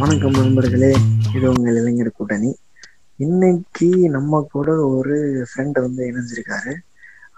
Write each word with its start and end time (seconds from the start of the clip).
வணக்கம் 0.00 0.36
நண்பர்களே. 0.38 0.90
இது 1.36 1.46
உங்கள் 1.50 1.76
இளைஞர் 1.78 2.10
கூட்டணி. 2.16 2.50
இன்னைக்கு 3.24 3.88
நம்ம 4.16 4.40
கூட 4.52 4.68
ஒரு 4.96 5.16
ஃப்ரெண்ட் 5.50 5.78
வந்து 5.84 6.02
இணைஞ்சிருக்காரு. 6.10 6.72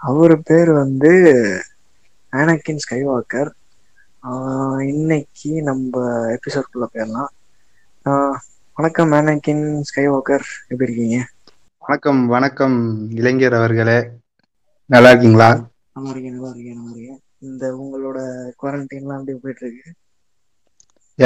அவர் 0.09 0.33
பேர் 0.47 0.71
வந்து 0.71 1.11
ஆனக்கின் 2.39 2.81
ஸ்கைவாக்கர் 2.85 3.49
இன்னைக்கு 4.91 5.51
நம்ம 5.69 6.03
எபிசோட்குள்ள 6.35 6.87
போயிடலாம். 6.93 7.31
வணக்கம் 8.75 9.11
ஆனக்கின் 9.19 9.65
ஸ்கைவாக்கர் 9.91 10.45
எப்படி 10.67 10.91
இருக்கீங்க? 10.91 11.19
வணக்கம் 11.87 12.21
வணக்கம் 12.35 12.77
இளைஞர் 13.21 13.57
அவர்களே. 13.61 13.99
நல்லா 14.85 15.09
இருக்கீங்களா? 15.09 15.49
நல்லா 15.93 16.11
இருக்கேன் 16.11 16.35
நல்லா 16.37 16.51
இருக்கேன் 16.53 16.79
நல்லா 16.81 16.93
இருக்கேன். 16.95 17.19
இந்த 17.49 17.73
உங்களோட 17.81 18.19
குவாரண்டைன்லாம் 18.61 19.19
எப்படி 19.19 19.39
போயிட்டு 19.43 19.65
இருக்கு? 19.67 19.91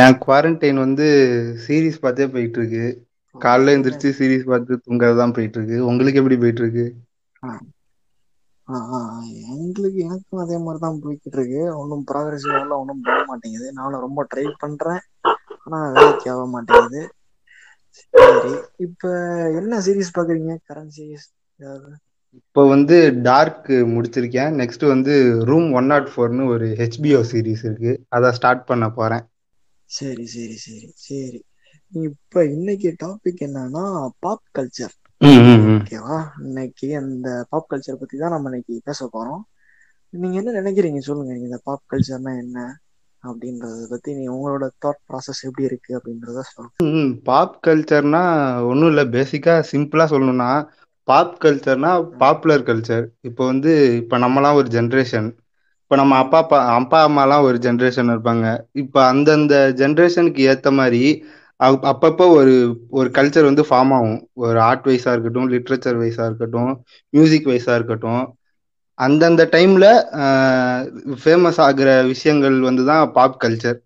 என் 0.02 0.20
குவாரண்டைன் 0.24 0.80
வந்து 0.84 1.08
சீரிஸ் 1.64 2.04
பார்த்தே 2.04 2.26
போயிட்டு 2.36 2.60
இருக்கு 2.60 2.86
காலைல 3.36 3.74
எந்திரிச்சு 3.76 4.10
சீரிஸ் 4.18 4.50
பார்த்து 4.52 4.84
தூங்குறது 4.86 5.18
தான் 5.22 5.36
போயிட்டு 5.38 5.58
இருக்கு 5.60 5.78
உங்களுக்கு 5.90 6.22
எப்படி 6.22 6.38
போயிட்டு 6.44 6.64
இருக்கு 6.64 6.86
எங்களுக்கு 9.56 10.00
எனக்கும் 10.06 10.42
அதே 10.44 10.58
மாதிரி 10.64 10.80
தான் 10.86 11.02
போய்கிட்டு 11.04 11.38
இருக்கு 11.40 11.60
ஒன்றும் 11.82 12.06
ப்ராக்ரஸ் 12.12 12.46
ஒன்றும் 12.80 13.04
போக 13.08 13.20
மாட்டேங்குது. 13.30 13.68
நானும் 13.80 14.04
ரொம்ப 14.06 14.22
ட்ரை 14.32 14.46
பண்றேன். 14.64 15.04
ஆனா 15.66 15.80
வேலைக்கு 15.98 16.32
ஆக 16.34 16.46
மாட்டேங்குது. 16.56 17.02
சரி 18.00 18.54
இப்ப 18.86 19.12
என்ன 19.60 19.80
சீரிஸ் 19.86 20.16
பாக்குறீங்க 20.18 20.56
கரண்ட் 20.70 20.96
சீரிஸ் 20.98 21.28
ஏதாவது? 21.60 21.92
இப்போ 22.40 22.62
வந்து 22.74 22.98
டார்க் 23.28 23.72
முடிச்சிருக்கேன். 23.94 24.52
நெக்ஸ்ட் 24.62 24.86
வந்து 24.94 25.14
ரூம் 25.50 25.70
ஒன் 25.80 25.90
நாட் 25.94 26.10
ஃபோர்னு 26.14 26.46
ஒரு 26.56 26.68
ஹெச்பிஓ 26.82 27.22
சீரிஸ் 27.32 27.64
இருக்கு. 27.70 27.94
அதை 28.18 28.32
ஸ்டார்ட் 28.40 28.68
பண்ண 28.72 28.88
போறேன். 29.00 29.24
சரி 29.90 30.26
சரி 30.28 30.56
சரி 30.58 30.88
சரி. 31.00 31.40
இப்ப 31.94 32.44
இன்னைக்கு 32.48 32.90
டாபிக் 33.04 33.44
என்னன்னா 33.48 33.84
பாப் 34.20 34.46
கல்ச்சர். 34.58 34.96
ஓகேவா 35.76 36.18
இன்னைக்கு 36.44 36.88
அந்த 37.02 37.28
பாப் 37.52 37.70
கல்ச்சர் 37.72 38.02
பத்தி 38.02 38.16
தான் 38.18 38.34
நம்ம 38.34 38.50
இன்னைக்கு 38.52 38.76
பேச 38.88 39.08
போறோம். 39.14 39.44
நீங்க 40.14 40.36
என்ன 40.42 40.56
நினைக்கிறீங்க? 40.60 41.02
சொல்லுங்க. 41.04 41.34
இந்த 41.42 41.58
பாப் 41.64 41.86
கல்ச்சர்னா 41.92 42.34
என்ன? 42.44 42.60
அப்படின்றத 43.24 43.86
பத்தி 43.92 44.10
நீ 44.14 44.26
உங்களோட 44.30 44.66
தாட் 44.84 45.02
ப்ராசஸ் 45.08 45.46
எப்படி 45.48 45.64
இருக்கு 45.64 45.92
அப்படின்றத 45.98 46.42
சொல்லுங்க. 46.48 46.76
பாப் 47.30 47.56
கல்ச்சர்னா 47.68 48.24
ஒன்றும் 48.70 48.92
இல்லை. 48.92 49.06
பேசிக்கா 49.16 49.56
சிம்பிளா 49.72 50.06
சொல்லணும்னா 50.12 50.50
பாப் 51.08 51.34
கல்ச்சர்னா 51.42 51.90
பாப்புலர் 52.22 52.68
கல்ச்சர் 52.70 53.06
இப்போ 53.22 53.44
வந்து 53.46 53.72
இப்போ 54.02 54.16
நம்மலாம் 54.18 54.58
ஒரு 54.60 54.70
ஜென்ரேஷன் 54.70 55.28
இப்போ 55.96 56.02
நம்ம 56.02 56.18
அப்பா 56.22 56.40
அப்பா 56.42 56.58
அப்பா 56.74 56.98
அம்மாலாம் 57.06 57.44
ஒரு 57.46 57.58
ஜென்ரேஷன் 57.66 58.10
இருப்பாங்க. 58.14 58.46
இப்போ 58.82 59.00
அந்தந்த 59.06 59.54
ஜென்ரேஷனுக்கு 59.78 60.42
ஏற்ற 60.50 60.70
மாதிரி 60.72 61.02
அப்- 61.60 61.86
அப்பப்போ 61.92 62.26
ஒரு 62.34 62.56
ஒரு 62.98 63.10
கல்ச்சர் 63.18 63.48
வந்து 63.48 63.64
ஃபார்ம் 63.70 63.94
ஆகும். 63.94 64.18
ஒரு 64.44 64.58
ஆர்ட் 64.62 64.88
வைஸாக 64.88 65.14
இருக்கட்டும் 65.14 65.48
லிட்ரேச்சர் 65.54 66.00
வைஸாக 66.02 66.28
இருக்கட்டும் 66.30 66.72
மியூசிக் 67.14 67.48
வைஸாக 67.48 67.78
இருக்கட்டும். 67.80 68.24
அந்தந்த 69.00 69.46
டைம்ல 69.54 69.86
ஃபேமஸ் 71.22 71.62
ஆகுற 71.66 71.90
விஷயங்கள் 72.12 72.58
வந்து 72.62 72.86
தான் 72.86 73.12
பாப் 73.16 73.40
கல்ச்சர் 73.40 73.80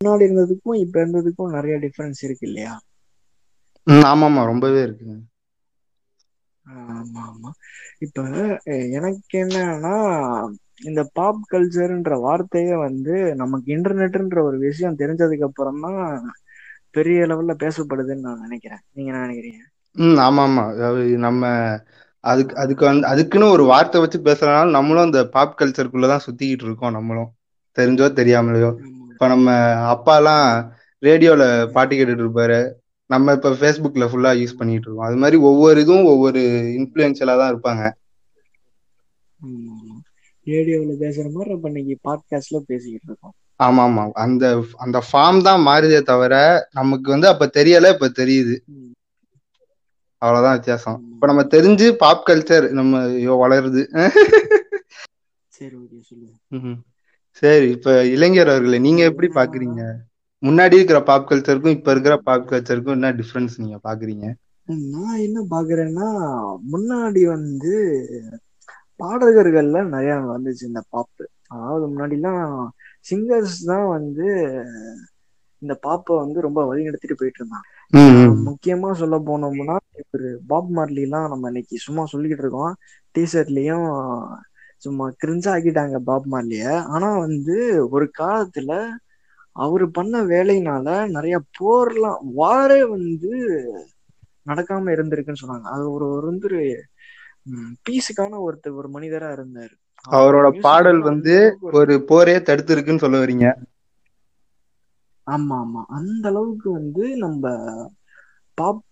முன்னாடி 0.00 0.26
இருந்ததுக்கும் 0.28 0.78
இப்ப 0.84 0.96
இருந்ததுக்கும் 1.00 1.54
நிறைய 1.56 1.76
டிஃபரன்ஸ் 1.84 2.22
இருக்கு 2.26 2.46
இல்லையா? 2.48 2.74
ஆமாமா 4.06 4.42
ரொம்பவே 4.50 4.80
இருக்குங்க 4.84 5.18
ஆமா 6.94 7.22
ஆமா. 7.28 7.50
இப்ப 8.04 8.22
எனக்கு 8.98 9.36
என்னன்னா 9.40 9.94
இந்த 10.80 11.00
பாப் 11.12 11.42
கல்ச்சர்ன்ற 11.48 12.14
வார்த்தையே 12.22 12.74
வந்து 12.82 13.12
நமக்கு 13.40 13.68
இன்டர்நெட்ன்ற 13.76 14.38
ஒரு 14.44 14.58
விஷயம் 14.66 14.98
தெரிஞ்சதுக்கு 14.98 15.48
அப்புறம் 15.48 15.82
தான் 15.84 16.00
பெரிய 16.94 17.26
லெவல்ல 17.26 17.54
பேசப்படுதுன்னு 17.58 18.26
நான் 18.26 18.44
நினைக்கிறேன். 18.44 18.82
நீங்க 18.90 19.10
என்ன 19.12 19.24
நினைக்கிறீங்க? 19.24 19.60
ம் 19.96 20.18
ஆமா 20.24 20.42
ஆமா. 20.44 20.64
அதாவது 20.72 21.02
நம்ம 21.24 21.42
அதுக்கு 22.24 22.54
அதுக்கு 22.62 22.84
வந்து 22.86 23.06
அதுக்குன்னு 23.08 23.46
ஒரு 23.54 23.64
வார்த்தை 23.70 24.00
வச்சு 24.02 24.18
பேசுறதுனால 24.22 24.74
நம்மளும் 24.76 25.06
அந்த 25.06 25.20
பாப் 25.34 25.58
கல்ச்சருக்குள்ள 25.58 26.08
தான் 26.10 26.24
சுத்திக்கிட்டு 26.26 26.66
இருக்கோம் 26.68 26.96
நம்மளும். 26.96 27.30
தெரிஞ்சோ 27.76 28.06
தெரியாமலையோ. 28.18 28.70
இப்ப 29.12 29.26
நம்ம 29.28 29.48
அப்பாலாம் 29.92 30.46
ரேடியோல 31.02 31.42
பாட்டு 31.74 31.94
கேட்டுட்டு 31.94 32.24
இருப்பாரு. 32.24 32.58
நம்ம 33.10 33.32
இப்ப 33.36 33.50
ஃபேஸ்புக்ல 33.58 34.04
ஃபுல்லா 34.08 34.30
யூஸ் 34.38 34.58
பண்ணிட்டு 34.58 34.86
இருக்கோம். 34.86 35.08
அது 35.08 35.18
மாதிரி 35.18 35.38
ஒவ்வொரு 35.48 35.78
இதுவும் 35.84 36.10
ஒவ்வொரு 36.12 36.42
இன்ஃப்ளூயன்ஷியலா 36.78 37.36
தான் 37.36 37.52
இருப்பாங்க. 37.52 37.82
ரேடியோவில் 40.46 41.00
பேசுற 41.00 41.26
மாதிரி 41.30 41.52
நம்ம 41.52 41.70
இன்னைக்கு 41.72 41.96
பாட்காஸ்ட்ல 42.04 42.60
பேசிக்கிட்டு 42.68 43.08
இருக்கோம். 43.08 43.34
ஆமா 43.60 43.82
ஆமா 43.86 44.04
அந்த 44.22 44.44
அந்த 44.84 44.98
ஃபார்ம் 45.06 45.40
தான் 45.42 45.66
மாறுதே 45.66 46.00
தவிர 46.04 46.34
நமக்கு 46.72 47.08
வந்து 47.10 47.28
அப்ப 47.28 47.50
தெரியல 47.54 47.92
இப்ப 47.94 48.10
தெரியுது. 48.20 48.56
அவ்வளவுதான் 50.22 50.56
வித்தியாசம். 50.56 50.98
இப்ப 51.12 51.26
நம்ம 51.26 51.42
தெரிஞ்சு 51.54 51.86
பாப் 51.98 52.24
கல்ச்சர் 52.24 52.66
நம்ம 52.72 52.92
ஐயோ 53.12 53.34
வளருது. 53.42 53.82
சரி 55.52 55.74
ஓகே 55.78 55.98
சொல்லுங்க. 56.02 56.34
சரி 57.42 57.66
இப்ப 57.74 57.94
இளைஞர் 58.12 58.52
அவர்களே 58.52 58.78
நீங்க 58.80 59.02
எப்படி 59.10 59.28
பாக்குறீங்க? 59.34 59.80
முன்னாடி 60.42 60.76
இருக்கிற 60.78 60.98
பாப் 61.02 61.28
கல்ச்சருக்கும் 61.28 61.76
இப்ப 61.76 61.90
இருக்கிற 61.90 62.14
பாப் 62.22 62.48
கல்ச்சருக்கும் 62.50 62.96
என்ன 62.96 63.12
டிஃபரன்ஸ் 63.20 63.54
நீங்க 63.58 63.78
பாக்குறீங்க? 63.84 64.26
நான் 64.88 65.22
என்ன 65.24 65.38
பாக்குறேன்னா 65.50 66.08
முன்னாடி 66.72 67.22
வந்து 67.28 67.74
பாடகர்கள்ல 69.02 69.78
நிறைய 69.88 70.14
வந்துச்சு 70.28 70.64
இந்த 70.70 70.82
பாப்பு. 70.90 71.24
அதாவது 71.48 71.84
முன்னாடிலாம் 71.88 72.44
சிங்கர்ஸ் 73.04 73.58
தான் 73.64 73.86
வந்து 73.88 74.26
இந்த 75.62 75.74
பாப்பை 75.84 76.12
வந்து 76.16 76.38
ரொம்ப 76.40 76.60
வழிநடத்திட்டு 76.68 77.18
போயிட்டு 77.18 77.40
இருந்தாங்க. 77.40 77.68
முக்கியமா 78.48 78.90
சொல்ல 79.00 79.16
போனோம்னா 79.28 79.76
ஒரு 80.10 80.28
பாப் 80.48 80.70
மார்லி 80.70 81.02
எல்லாம் 81.02 81.30
நம்ம 81.32 81.50
இன்னைக்கு 81.50 81.76
சும்மா 81.86 82.04
சொல்லிக்கிட்டு 82.12 82.44
இருக்கோம். 82.44 82.74
டிஷர்ட்லயும் 83.14 83.88
சும்மா 84.82 85.04
கிரிஞ்சா 85.20 85.50
ஆக்கிட்டாங்க 85.54 85.98
பாப் 86.08 86.28
மார்லிய. 86.32 86.64
ஆனா 86.94 87.08
வந்து 87.18 87.56
ஒரு 87.90 88.06
காலத்துல 88.20 88.70
அவரு 89.56 89.86
பண்ண 89.90 90.14
வேலையினால 90.24 90.86
நிறைய 91.14 91.36
போர்லாம் 91.58 92.20
வாரே 92.38 92.80
வந்து 92.94 93.30
நடக்காம 94.46 94.92
இருந்திருக்குன்னு 94.94 95.42
சொன்னாங்க. 95.42 95.66
அது 95.74 95.84
ஒரு 95.94 96.06
ஒரு 96.14 96.24
வந்து 96.30 96.48
பீஸுக்கான 97.50 98.38
ஒருத்தர் 98.38 98.74
ஒரு 98.74 98.88
மனிதரா 98.88 99.30
இருந்தாரு. 99.30 99.72
அவரோட 100.10 100.60
பாடல் 100.60 100.98
வந்து 100.98 101.58
ஒரு- 101.72 101.98
போரே 101.98 102.42
தடுத்து 102.42 102.72
இருக்குன்னு 102.72 103.00
சொல்ல 103.00 103.18
வரீங்க. 103.18 103.54
ஆமா 105.30 105.54
ஆமா. 105.54 105.82
அந்த 105.88 106.28
அளவுக்கு 106.28 106.72
வந்து 106.72 107.16
நம்ம 107.16 107.58
பாப் 108.54 108.82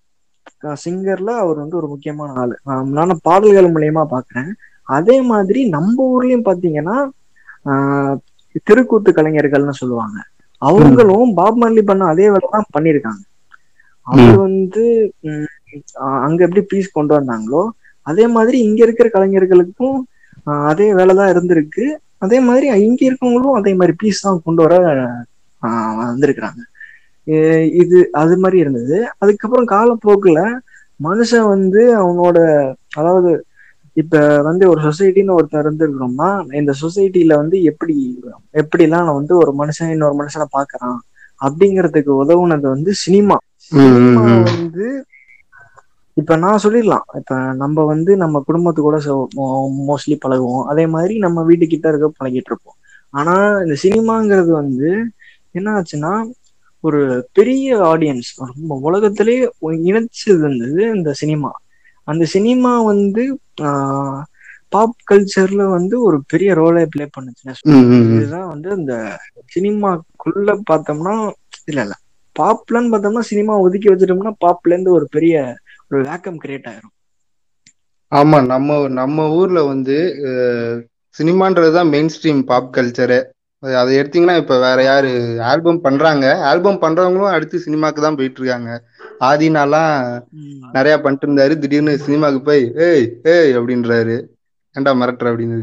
சிங்கர்ல 0.85 1.31
அவர் 1.31 1.57
வந்து 1.57 1.77
ஒரு 1.77 1.89
முக்கியமான 1.89 2.33
ஆளு. 2.33 2.59
நானும் 2.85 3.19
பாடல்கள் 3.23 3.73
மூலியமா 3.73 4.07
பாக்குறேன். 4.11 4.53
அதே 4.83 5.21
மாதிரி 5.21 5.69
நம்ம 5.69 6.17
ஊர்லயும் 6.17 6.45
பாத்தீங்கன்னா 6.45 7.09
ஆஹ் 7.65 8.19
தெருக்கூத்து 8.65 9.13
கலைஞர்கள்னு 9.13 9.71
சொல்லுவாங்க. 9.71 10.25
அவங்களும் 10.59 11.35
பாப் 11.35 11.65
மார்லி 11.65 11.83
பண்ண 11.83 12.05
அதே 12.05 12.31
வேலை 12.31 12.49
தான் 12.51 12.65
பண்ணியிருக்காங்க. 12.79 13.29
அவர் 14.01 14.37
வந்து 14.37 15.13
அங்க 15.95 16.45
எப்படி 16.45 16.63
பீஸ் 16.63 16.91
கொண்டு 16.91 17.21
வந்தாங்களோ 17.21 17.69
அதே 18.07 18.25
மாதிரி 18.37 18.57
இங்க 18.67 18.81
இருக்கிற 18.87 19.09
கலைஞர்களுக்கும் 19.15 19.99
அதே 20.71 20.89
வேலை 20.99 21.13
தான் 21.17 21.33
இருந்திருக்கு. 21.33 21.85
அதே 22.25 22.39
மாதிரி 22.47 22.67
இங்க 22.87 23.01
இருக்கவங்களும் 23.09 23.59
அதே 23.61 23.73
மாதிரி 23.75 23.95
பீஸ் 24.01 24.25
தான் 24.27 24.43
கொண்டு 24.47 24.63
வர 24.65 24.75
வந்திருக்கிறாங்க. 26.03 26.61
இது 27.83 27.99
அது 28.23 28.35
மாதிரி 28.43 28.59
இருந்தது. 28.65 28.97
அதுக்கப்புறம் 29.23 29.69
காலப்போக்குல 29.75 30.41
மனுஷன் 31.01 31.47
வந்து 31.55 31.83
அவனோட 32.01 32.39
அதாவது 33.01 33.31
இப்ப 33.97 34.17
வந்து 34.49 34.65
ஒரு 34.73 34.81
சொசைட்டின்னு 34.87 35.37
ஒருத்தர் 35.37 35.65
இருந்திருக்கிறோம்னா 35.65 36.29
இந்த 36.61 36.73
சொசைட்டில 36.83 37.37
வந்து 37.43 37.57
எப்படி 37.71 37.97
எப்படிலாம் 38.63 39.07
நான் 39.07 39.19
வந்து 39.21 39.35
ஒரு 39.43 39.53
மனுஷன் 39.61 39.93
இன்னொரு 39.95 40.17
மனுஷனை 40.21 40.47
பாக்குறான் 40.57 40.99
அப்படிங்கிறதுக்கு 41.41 42.13
உதவுனது 42.23 42.67
வந்து 42.75 42.93
சினிமா. 43.05 43.37
வந்து 43.73 44.87
இப்ப 46.17 46.37
நான் 46.37 46.63
சொல்லிடலாம். 46.63 47.07
இப்ப 47.19 47.33
நம்ம 47.55 47.85
வந்து 47.85 48.13
நம்ம 48.17 48.41
குடும்பத்து 48.47 48.81
கூட 48.83 48.97
மோஸ்ட்லி 49.89 50.17
பழகுவோம். 50.21 50.65
அதே 50.67 50.85
மாதிரி 50.95 51.15
நம்ம 51.19 51.45
வீட்டுக்கிட்ட 51.49 51.87
இருக்க 51.91 52.09
பழகிட்டு 52.19 52.51
இருப்போம். 52.53 52.79
ஆனா 53.15 53.35
இந்த 53.63 53.77
சினிமாங்கிறது 53.83 54.51
வந்து 54.57 54.91
என்ன 55.55 55.69
ஆச்சுன்னா 55.77 56.13
ஒரு 56.85 57.01
பெரிய 57.33 57.65
ஆடியன்ஸ் 57.89 58.29
ரொம்ப 58.51 58.75
உலகத்திலேயே 58.83 59.43
இணைச்சது 59.89 60.39
இருந்தது 60.41 60.83
இந்த 60.97 61.11
சினிமா. 61.21 61.51
அந்த 62.09 62.25
சினிமா 62.35 62.73
வந்து 62.85 63.23
பாப் 64.73 64.99
கல்ச்சர்ல 65.05 65.63
வந்து 65.71 65.97
ஒரு 66.03 66.19
பெரிய 66.29 66.51
ரோலை 66.55 66.83
ப்ளே 66.89 67.07
ம். 67.71 67.89
இதுதான் 68.13 68.49
வந்து 68.53 68.71
இந்த 68.77 68.95
சினிமாக்குள்ள 69.55 70.51
பார்த்தோம்னா 70.71 71.15
இல்ல 71.65 71.81
இல்ல. 71.81 71.95
பாப்லன்னு 72.37 72.91
பார்த்தோம்னா 72.93 73.23
சினிமா 73.31 73.55
ஒதுக்கி 73.59 73.89
வச்சிட்டோம்னா 73.89 74.33
பாப்ல 74.45 74.73
இருந்து 74.73 74.93
ஒரு 74.93 75.07
பெரிய 75.11 75.35
ஒரு 75.91 76.03
வேக்கம் 76.03 76.39
கிரியேட் 76.43 76.69
ஆயிரும். 76.71 76.95
ஆமா 78.13 78.47
நம்ம 78.47 78.69
நம்ம 78.93 79.27
ஊர்ல 79.31 79.63
வந்து 79.65 79.97
அஹ், 80.29 80.79
சினிமான்றதுதான் 81.17 81.89
மெயின் 81.89 82.11
ஸ்ட்ரீம் 82.15 82.43
பாப் 82.43 82.75
கல்ச்சரு 82.77 83.19
அது- 83.63 83.97
எடுத்தீங்கன்னா 83.97 84.37
இப்ப 84.37 84.59
வேற 84.59 84.83
யாரு 84.83 85.11
ஆல்பம் 85.43 85.81
பண்றாங்க. 85.81 86.27
ஆல்பம் 86.45 86.81
பண்றவங்களும் 86.81 87.31
அடுத்து 87.31 87.63
சினிமாக்கு 87.67 88.01
தான் 88.01 88.17
போயிட்டு 88.17 88.41
இருக்காங்க 88.41 88.71
ஆதினாலாம். 89.21 89.97
நிறைய 90.73 90.95
பண்ணிட்டு 91.01 91.27
இருந்தாரு 91.27 91.59
திடீர்னு 91.59 91.99
சினிமாக்கு 92.07 92.41
போய் 92.43 92.63
ஏய் 92.87 93.05
ஏய் 93.25 93.53
அப்படின்றாரு. 93.59 94.17
ஏன்டா 94.75 94.93
மிரட்டுற 94.99 95.31
அப்படின்னு 95.31 95.59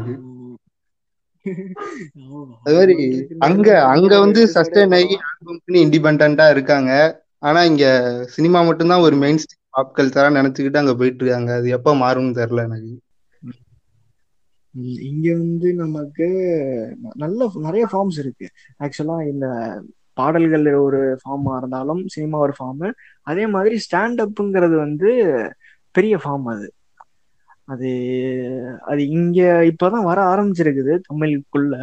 அது 2.62 2.74
மாதிரி 2.76 2.94
அங்க 3.38 3.68
அங்க 3.86 4.18
வந்து 4.20 4.40
சஸ்டைன் 4.54 4.94
ஆகி 4.94 5.14
படம் 5.16 5.60
ஆல்பம்னு 5.60 5.82
இண்டிபெண்டா 5.84 6.50
இருக்காங்க. 6.50 6.90
ஆனா 7.42 7.62
இங்க 7.64 7.84
சினிமா 8.28 8.62
மட்டும்தான் 8.62 9.00
ஒரு 9.00 9.16
மெயின் 9.16 9.36
ஸ்ட்ரீம் 9.36 9.57
பாப் 9.78 9.96
கல்ச்சரா 9.96 10.28
நினைச்சுக்கிட்டு 10.36 10.80
அங்க 10.80 10.94
போயிட்டு 10.96 11.22
இருக்காங்க 11.24 11.52
அது 11.58 11.68
எப்ப 11.78 11.94
மாறும்னு 11.96 12.38
தெரியல 12.38 12.66
எனக்கு. 12.68 12.92
இங்க 15.08 15.26
வந்து 15.36 15.68
நமக்கு 15.74 16.26
நல்ல 17.22 17.38
நிறைய 17.66 17.84
ஃபார்ம்ஸ் 17.92 18.18
இருக்கு. 18.22 18.46
ஆக்சுவலா 18.84 19.16
இந்த 19.32 19.46
பாடல்கள் 20.16 20.66
ஒரு 20.86 21.00
ஃபார்மா 21.22 21.52
இருந்தாலும் 21.60 22.02
சினிமா 22.14 22.38
ஒரு 22.46 22.54
ஃபார்ம் 22.58 22.86
அதே 23.26 23.44
மாதிரி 23.54 23.76
ஸ்டாண்ட் 23.84 24.22
அப்புங்கிறது 24.26 24.76
வந்து 24.86 25.10
பெரிய 25.94 26.14
ஃபார்ம் 26.24 26.46
அது. 26.54 26.66
அது 27.66 27.88
அது 28.90 29.02
இங்க 29.10 29.38
இப்பதான் 29.70 30.08
வர 30.10 30.18
ஆரம்பிச்சிருக்குது 30.32 30.92
தமிழுக்குள்ள. 31.08 31.74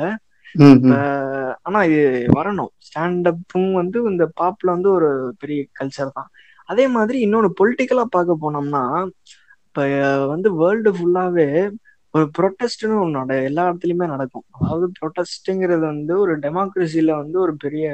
ஆனா 1.65 1.79
இது 1.87 2.03
வரணும். 2.37 2.71
ஸ்டாண்ட் 2.87 3.27
அப்பும் 3.31 3.71
வந்து 3.73 3.97
இந்த 4.11 4.25
பாப்ல 4.41 4.67
வந்து 4.75 4.89
ஒரு 4.91 5.09
பெரிய 5.41 5.61
கல்ச்சர் 5.79 6.15
தான். 6.17 6.29
அதே 6.69 6.85
மாதிரி 6.87 7.17
இன்னொன்னு 7.25 7.49
பொலிட்டிக்கலா 7.59 8.05
பார்க்க 8.15 8.43
போனோம்னா 8.43 8.83
இப்ப 9.67 9.81
வந்து 10.33 10.49
வேர்ல்டு 10.61 10.91
ஃபுல்லாவே 10.97 11.47
ஒரு 12.13 12.25
ப்ரொட்டஸ்ட்னு 12.37 12.99
ஒன்று 13.01 13.17
நட 13.17 13.33
எல்லா 13.47 13.63
இடத்துலயுமே 13.69 14.05
நடக்கும். 14.13 14.45
அதாவது 14.57 14.85
ப்ரொட்டஸ்ட்ங்கிறது 14.99 15.85
வந்து 15.93 16.13
ஒரு 16.23 16.33
டெமோக்ரஸில 16.45 17.11
வந்து 17.21 17.37
ஒரு 17.45 17.53
பெரிய 17.63 17.85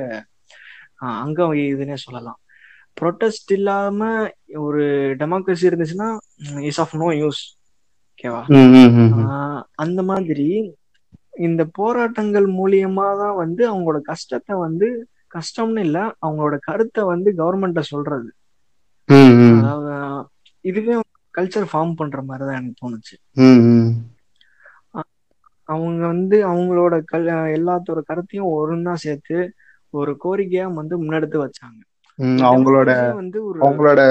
அங்கம் 1.23 1.53
இதுன்னே 1.63 1.97
சொல்லலாம். 2.05 2.39
ப்ரொட்டஸ்ட் 2.97 3.51
இல்லாம 3.57 3.99
ஒரு 4.65 4.83
டெமோக்ரஸி 5.21 5.65
இருந்துச்சுன்னா 5.69 6.09
இஸ் 6.69 6.81
ஆஃப் 6.83 6.95
நோ 7.03 7.09
யூஸ் 7.21 7.41
ஓகேவா 8.11 8.41
அந்த 9.83 10.01
மாதிரி 10.09 10.47
இந்த 11.47 11.61
போராட்டங்கள் 11.79 12.47
மூலியமா 12.59 13.07
தான் 13.21 13.39
வந்து 13.43 13.63
அவங்களோட 13.71 13.99
கஷ்டத்தை 14.11 14.55
வந்து 14.65 14.87
கஷ்டம்னு 15.35 15.83
இல்ல 15.87 15.97
அவங்களோட 16.25 16.55
கருத்தை 16.69 17.03
வந்து 17.13 17.29
கவர்மெண்ட்ட 17.41 17.81
சொல்றது. 17.93 18.29
இதுவே 20.65 20.95
கல்ச்சர் 21.33 21.67
ஃபார்ம் 21.71 21.93
பண்ற 21.99 22.19
மாதிரி 22.21 22.43
தான் 22.47 22.59
எனக்கு 22.59 22.81
தோணுச்சு. 22.83 23.15
அவங்க 25.69 26.01
வந்து 26.13 26.37
அவங்களோட 26.51 26.95
கல் 27.11 27.27
எல்லாத்தோட 27.57 27.99
கருத்தையும் 28.09 28.51
ஒருன்னா 28.57 28.93
சேர்த்து 29.03 29.37
ஒரு 29.93 30.11
கோரிக்கையா 30.23 30.65
வந்து 30.79 30.95
முன்னெடுத்து 31.01 31.37
வச்சாங்க. 31.43 31.79
அவங்களோட 32.47 32.89
வந்து 33.19 33.39
அவங்களோட 33.65 34.01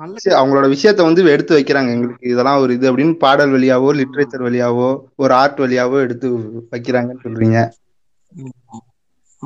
நல்ல 0.00 0.14
அவங்களோட 0.40 0.66
விஷயத்த 0.74 1.06
வந்து 1.08 1.22
எடுத்து 1.34 1.58
வைக்கிறாங்க 1.58 1.90
எங்களுக்கு. 1.96 2.32
இதெல்லாம் 2.32 2.60
ஒரு 2.62 2.72
இது 2.76 2.90
அப்படின்னு 2.90 3.14
பாடல் 3.24 3.54
வழியாவோ 3.56 3.90
லிட்ரேச்சர் 4.00 4.46
வழியாவோ 4.48 4.88
ஒரு 5.16 5.34
ஆர்ட் 5.34 5.62
வழியாவோ 5.64 5.98
எடுத்து 6.06 6.28
வைக்கிறாங்கன்னு 6.74 7.24
சொல்றீங்க. 7.26 7.60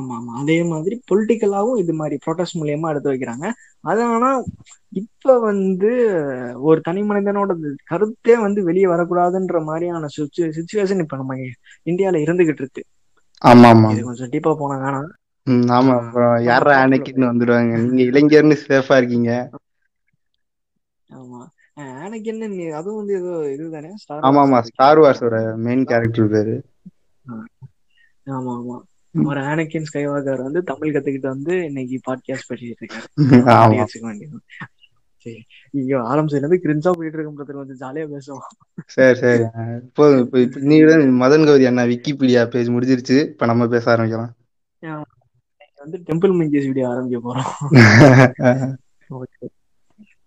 ஆமா 0.00 0.14
ஆமா 0.18 0.32
அதே 0.40 0.56
மாதிரி 0.70 0.94
பொலிட்டிக்கலாவும் 1.08 1.80
இது 1.82 1.92
மாதிரி 1.94 2.16
ப்ரொட்டஸ்ட் 2.24 2.58
மூலியமா 2.58 2.90
எடுத்து 2.92 3.12
வைக்கிறாங்க. 3.12 3.46
அது 3.84 4.02
ஆனா 4.10 4.30
இப்ப 4.92 5.34
வந்து 5.42 5.90
ஒரு 6.62 6.80
தனி 6.82 7.02
மனிதனோட 7.06 7.52
கருத்தே 7.86 8.36
வந்து 8.44 8.62
வெளியே 8.64 8.88
வரக்கூடாதுன்ற 8.92 9.60
மாதிரியான 9.64 10.10
சுச்சுவேஷன் 10.16 11.04
இப்ப 11.04 11.16
நம்ம 11.16 11.36
இந்தியால 11.86 12.22
இருந்துகிட்டு 12.24 12.64
இருக்கு. 12.64 12.84
ஆமா 13.42 13.70
ஆமா 13.72 13.92
கொஞ்சம் 14.08 14.32
டீப்பா 14.32 14.52
போனா 14.56 14.76
வேணாம். 14.82 15.10
ஆமா. 15.76 15.96
அப்புறம் 16.00 16.34
யாரா 16.48 16.74
ஆனைக்குன்னு 16.80 17.30
வந்துடுவாங்க 17.30 17.72
நீங்க 17.84 18.02
இளைஞர்னு 18.10 18.56
சேஃபா 18.64 18.96
இருக்கீங்க. 19.00 19.30
ஆமா. 21.10 21.40
நீ 22.50 22.64
அதுவும் 22.78 23.00
வந்து 23.00 23.14
ஏதோ 23.16 23.32
இதுதானே? 23.52 23.90
ஆமா 24.22 24.40
ஆமா 24.42 24.58
ஸ்டார் 24.68 25.00
வார்ஸோட 25.02 25.36
மெயின் 25.64 25.84
கேரக்டர் 25.90 26.32
பேரு. 26.32 26.56
ஆமா 28.30 28.52
ஆமா. 28.56 28.76
ஒரு 29.12 29.40
ஆனக்கின் 29.40 29.84
ஸ்கைவாகர் 29.92 30.42
வந்து 30.42 30.62
தமிழ் 30.62 30.94
கத்துக்கிட்டு 30.94 31.20
வந்து 31.20 31.64
இன்னைக்கு 31.64 31.96
பாட்காஸ்ட் 31.96 32.46
பண்ணிட்டு 32.46 32.76
இருக்காரு. 32.80 33.16
ஐயோ 35.72 35.98
ஆரம்பிச்சதுல 35.98 36.36
இருந்து 36.36 36.60
கிரிஞ்சா 36.62 36.92
போயிட்டு 36.92 37.18
இருக்கும் 37.18 37.46
கொஞ்சம் 37.46 37.80
ஜாலியா 37.80 37.98
பேசுவோம். 37.98 38.82
சரி 38.86 39.18
சரி. 39.18 39.44
போதும். 39.94 40.18
இப்போ 40.18 40.38
மதன் 41.24 41.46
கௌரி 41.46 41.66
அண்ணா 41.66 41.82
விக்கிபீடியா 41.82 42.44
பேஜ் 42.44 42.68
முடிஞ்சிருச்சு. 42.68 43.28
இப்ப 43.28 43.46
நம்ம 43.46 43.66
பேச 43.66 43.96
ஆரம்பிக்கலாம். 43.96 44.30
வந்து 45.76 45.98
டெம்பிள் 45.98 46.34
மங்கீஸ் 46.34 46.58
வீடியோ 46.66 46.88
ஆரம்பிக்க 46.88 47.20
போறோம். 47.24 47.70
ஓகே. 49.10 49.46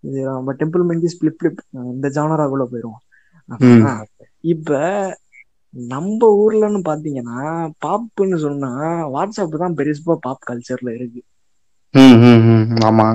நம்ம 0.00 0.54
டெம்பிள் 0.54 0.84
மங்கீஸ் 0.88 1.16
பிளிப் 1.20 1.42
பிளிப் 1.42 1.62
இந்த 1.70 2.08
ஜானராக்குள்ள 2.08 2.66
போயிடுவோம் 2.72 4.02
இப்ப 4.40 4.78
நம்ம 5.74 6.28
ஊர்லன்னு 6.40 6.80
பாத்தீங்கன்னா 6.86 7.38
பாப்புன்னு 7.84 8.38
சொன்னா 8.44 8.70
வாட்ஸ்அப் 9.14 9.56
தான் 9.58 9.76
பெருசா 9.78 10.16
பாப் 10.20 10.42
கல்ச்சர்ல 10.42 10.90
இருக்கு. 10.94 11.22
ஆமா. 12.88 13.08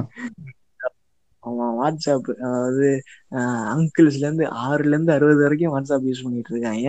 அவன் 1.44 1.74
வாட்ஸ்அப் 1.78 2.30
அதாவது 2.38 2.88
அங்கிள்ஸ்ல 3.74 4.26
இருந்து 4.26 4.46
ஆறுல 4.64 4.94
இருந்து 4.94 5.12
அறுபது 5.16 5.42
வரைக்கும் 5.42 5.74
வாட்ஸ்அப் 5.76 6.08
யூஸ் 6.10 6.24
பண்ணிட்டு 6.26 6.52
இருக்காங்க 6.54 6.88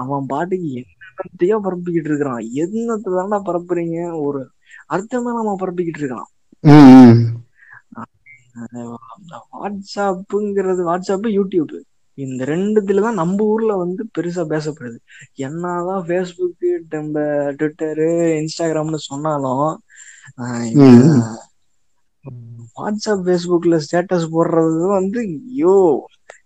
அவன் 0.00 0.26
பாட்டுக்கு 0.32 0.70
என்னத்தையோ 0.74 1.56
பரப்பிக்கிட்டு 1.64 2.10
இருக்கிறான். 2.10 2.42
என்னத்தை 2.62 3.10
தாண்டா 3.12 3.38
பரப்புறீங்க? 3.46 3.98
ஒரு 4.24 4.40
அர்த்தமா 4.94 5.30
நம்ம 5.38 5.54
பரப்பிக்கிட்டு 5.58 6.02
இருக்கான் 6.02 6.28
ம் 6.64 6.88
ம். 7.02 7.20
வாட்ஸ்அப்புங்கிறது 9.54 10.82
வாட்ஸ்அப் 10.88 11.28
யூடியூப் 11.36 11.74
இந்த 12.18 12.42
ரெண்டுத்துல 12.50 13.02
தான் 13.02 13.20
நம்ம 13.20 13.38
ஊர்ல 13.46 13.72
வந்து 13.82 14.02
பெருசா 14.14 14.44
பேசப்படுது. 14.52 14.98
என்னதான் 15.46 16.04
ஃபேஸ்புக் 16.06 16.64
நம்ம 16.94 17.14
ட்விட்டரு 17.58 18.08
இன்ஸ்டாகிராம்னு 18.40 19.00
சொன்னாலும் 19.06 19.66
வாட்ஸ்அப் 22.76 23.24
ஃபேஸ்புக்ல 23.26 23.76
ஸ்டேட்டஸ் 23.84 24.26
போடுறது 24.32 24.84
வந்து 24.92 25.20
ஐயோ 25.50 25.74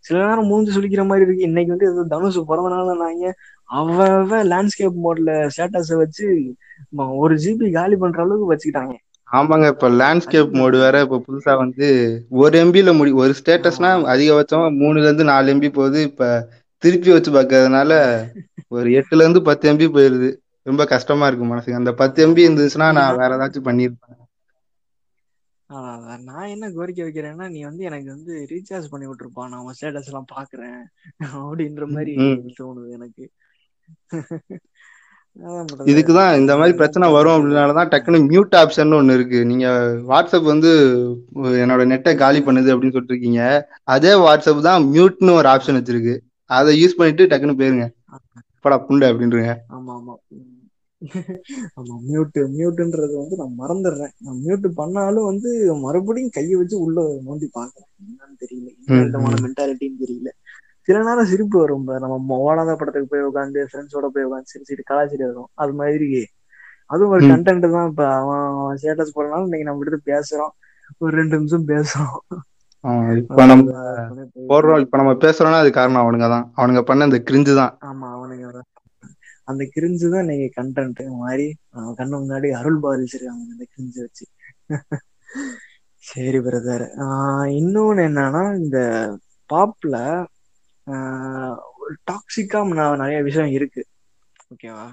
சில 0.06 0.16
நேரம் 0.22 0.48
மூஞ்சி 0.50 0.70
சுளிக்கிற 0.74 1.02
மாதிரி 1.06 1.24
இருக்கு. 1.26 1.48
இன்னைக்கு 1.48 1.72
வந்து 1.74 1.88
ஏதோ 1.90 2.02
தனுஷ் 2.12 2.38
பிறந்த 2.50 2.70
நாள் 2.74 3.02
நாங்க 3.02 3.24
அவன் 3.70 4.48
லேண்ட்ஸ்கேப் 4.52 5.02
மோட்ல 5.04 5.32
ஸ்டேட்டஸ 5.54 5.98
வச்சு 6.02 6.26
ஒரு 7.20 7.34
ஜிபி 7.44 7.68
காலி 7.72 7.96
பண்ற 7.98 8.20
அளவுக்கு 8.24 8.50
வச்சுக்கிட்டாங்க. 8.52 8.94
ஆமாங்க 9.30 9.66
இப்ப 9.72 9.88
லேண்ட்ஸ்கேப் 9.92 10.56
மோடு 10.56 10.76
வேற 10.78 10.96
இப்ப 11.02 11.20
புதுசா 11.26 11.52
வந்து 11.56 11.88
ஒரு 12.40 12.54
எம்பில 12.62 12.92
முடி 12.96 13.10
ஒரு 13.20 13.32
ஸ்டேட்டஸ்னா 13.38 13.90
அதிகபட்சம் 14.12 14.78
மூணுல 14.80 15.04
இருந்து 15.04 15.24
நாலு 15.26 15.54
எம்பி 15.54 15.70
போகுது. 15.72 16.00
இப்ப 16.10 16.28
திருப்பி 16.82 17.10
வச்சு 17.12 17.30
பார்க்கறதுனால 17.32 17.92
ஒரு 18.70 18.88
எட்டுல 18.98 19.24
இருந்து 19.24 19.42
பத்து 19.42 19.72
எம்பி 19.72 19.88
போயிருது. 19.90 20.30
ரொம்ப 20.66 20.82
கஷ்டமா 20.86 21.26
இருக்கு 21.26 21.46
மனசுக்கு. 21.46 21.80
அந்த 21.80 21.92
பத்து 21.94 22.26
எம்பி 22.26 22.46
இருந்துச்சுன்னா 22.46 22.88
நான் 22.94 23.18
வேற 23.18 23.30
ஏதாச்சும் 23.36 23.68
பண்ணிருப்பேன் 23.68 24.16
நான் 26.26 26.50
என்ன 26.52 26.66
கோரிக்கை 26.72 27.02
வைக்கிறேன்னா 27.04 27.46
நீ 27.50 27.60
வந்து 27.64 27.82
எனக்கு 27.84 28.08
வந்து 28.08 28.32
ரீசார்ஜ் 28.50 28.90
பண்ணி 28.90 29.06
விட்டுருப்பா. 29.06 29.44
நான் 29.48 29.76
ஸ்டேட்டஸ் 29.76 30.10
எல்லாம் 30.10 30.30
பாக்குறேன். 30.32 30.80
அப்படின்ற 31.40 31.86
மாதிரி 31.92 32.14
தோணுது 32.58 32.88
எனக்கு. 32.98 33.24
இதுக்குதான் 35.90 36.38
இந்த 36.38 36.52
மாதிரி 36.56 36.76
பிரச்சனை 36.76 37.06
வரும் 37.12 37.34
பண்றது 37.34 37.58
அப்படின்னாலதான் 37.58 37.90
டக்குனு 37.92 38.18
மியூட் 38.30 38.54
ஆப்ஷன் 38.60 38.96
ஒண்ணு 38.98 39.14
இருக்கு. 39.14 39.38
நீங்க 39.46 39.66
வாட்ஸ்அப் 40.10 40.50
வந்து 40.52 40.70
என்னோட 41.62 41.82
நெட்டை 41.92 42.12
காலி 42.14 42.40
பண்ணுது 42.40 42.72
அப்படின்னு 42.72 42.94
சொல்லிட்டு 42.94 43.14
இருக்கீங்க. 43.14 43.42
அதே 43.88 44.12
வாட்ஸ்அப் 44.26 44.66
தான் 44.68 44.84
மியூட்னு 44.92 45.38
ஒரு 45.40 45.48
ஆப்ஷன் 45.48 45.78
வச்சிருக்கு. 45.80 46.16
அதை 46.50 46.72
யூஸ் 46.82 46.98
பண்ணிட்டு 46.98 47.26
டக்குன்னு 47.26 47.58
போயிருங்க. 47.60 47.86
படா 48.64 48.76
புண்டை 48.86 49.06
அப்படின்றீங்க. 49.10 49.52
ஆமா 49.76 49.92
ஆமா. 49.98 50.14
ஆமா 51.78 51.94
மியூட் 52.08 52.38
மியூட்ன்றது 52.56 53.14
வந்து 53.20 53.36
நான் 53.36 53.54
மறந்துடுறேன். 53.58 54.12
நான் 54.18 54.40
மியூட் 54.44 54.66
பண்ணாலும் 54.74 55.24
வந்து 55.24 55.50
மறுபடியும் 55.80 56.30
கையை 56.30 56.54
வச்சு 56.54 56.76
உள்ள 56.80 56.98
நோண்டி 57.26 57.46
பாக்குறேன் 57.58 57.88
என்னன்னு 58.02 58.36
தெரியல. 58.42 58.68
என்ன 58.80 59.02
விதமான 59.02 59.34
மென்டாலிட்டின்னு 59.44 60.02
தெரியல. 60.02 60.30
சில 60.90 61.00
நேரம் 61.06 61.30
சிரிப்பு 61.30 61.56
வரும் 61.62 61.84
நம்ம 62.04 62.38
ஓடாத 62.44 62.76
படத்துக்கு 62.78 63.10
போய் 63.10 63.26
உட்காந்து 63.28 63.60
ஃப்ரெண்ட்ஸோட 63.68 64.06
போய் 64.14 64.26
உட்காந்து 64.28 64.52
சிரிச்சிட்டு 64.52 64.88
கலாச்சிட்டு 64.88 65.26
வரும் 65.30 65.50
அது 65.62 65.74
மாதிரி 65.80 66.08
அதுவும் 66.90 67.12
ஒரு 67.16 67.24
கண்டென்ட் 67.30 67.66
தான் 67.74 67.88
இப்ப. 67.90 68.04
அவன் 68.20 68.46
ஸ்டேட்டஸ் 68.78 69.12
போடனாலும் 69.16 69.46
இன்னைக்கு 69.48 69.66
நம்ம 69.68 69.84
எடுத்து 69.84 70.08
பேசுறோம். 70.10 70.52
ஒரு 71.02 71.12
ரெண்டு 71.18 71.38
நிமிஷம் 71.38 71.66
பேசுறோம். 71.68 72.16
இப்ப 73.20 73.44
நம்ம 73.50 73.74
போடுறோம். 74.50 74.80
இப்ப 74.84 74.98
நம்ம 75.00 75.12
பேசுறோம்னா 75.24 75.60
அது 75.62 75.70
காரணம் 75.78 76.02
அவனுங்க 76.02 76.28
தான் 76.34 76.46
அவனுங்க 76.58 76.82
பண்ண 76.88 77.08
இந்த 77.10 77.20
கிரிஞ்சு 77.28 77.54
தான். 77.60 77.72
ஆமா 77.88 78.08
அவனுங்க 78.16 78.62
அந்த 79.48 79.62
கிரிஞ்சு 79.74 80.06
தான் 80.12 80.24
இன்னைக்கு 80.24 80.48
கண்டென்ட் 80.56 81.00
மாதிரி 81.22 81.46
கண்ணு 81.98 82.14
முன்னாடி 82.16 82.48
அருள் 82.58 82.82
பாதிச்சிருக்காங்க 82.84 83.44
அந்த 83.54 83.64
கிரிஞ்சு 83.72 83.98
வச்சு. 84.04 84.24
சரி 86.02 86.38
பிரதர் 86.44 86.84
இன்னொன்னு 87.60 88.02
என்னன்னா 88.08 88.42
இந்த 88.60 88.78
பாப்ல 89.50 89.96
டாக்ஸிக்கா 92.08 92.60
நிறைய 93.02 93.18
விஷயம் 93.28 93.52
இருக்கு. 93.56 93.82
ஓகேவா? 94.52 94.86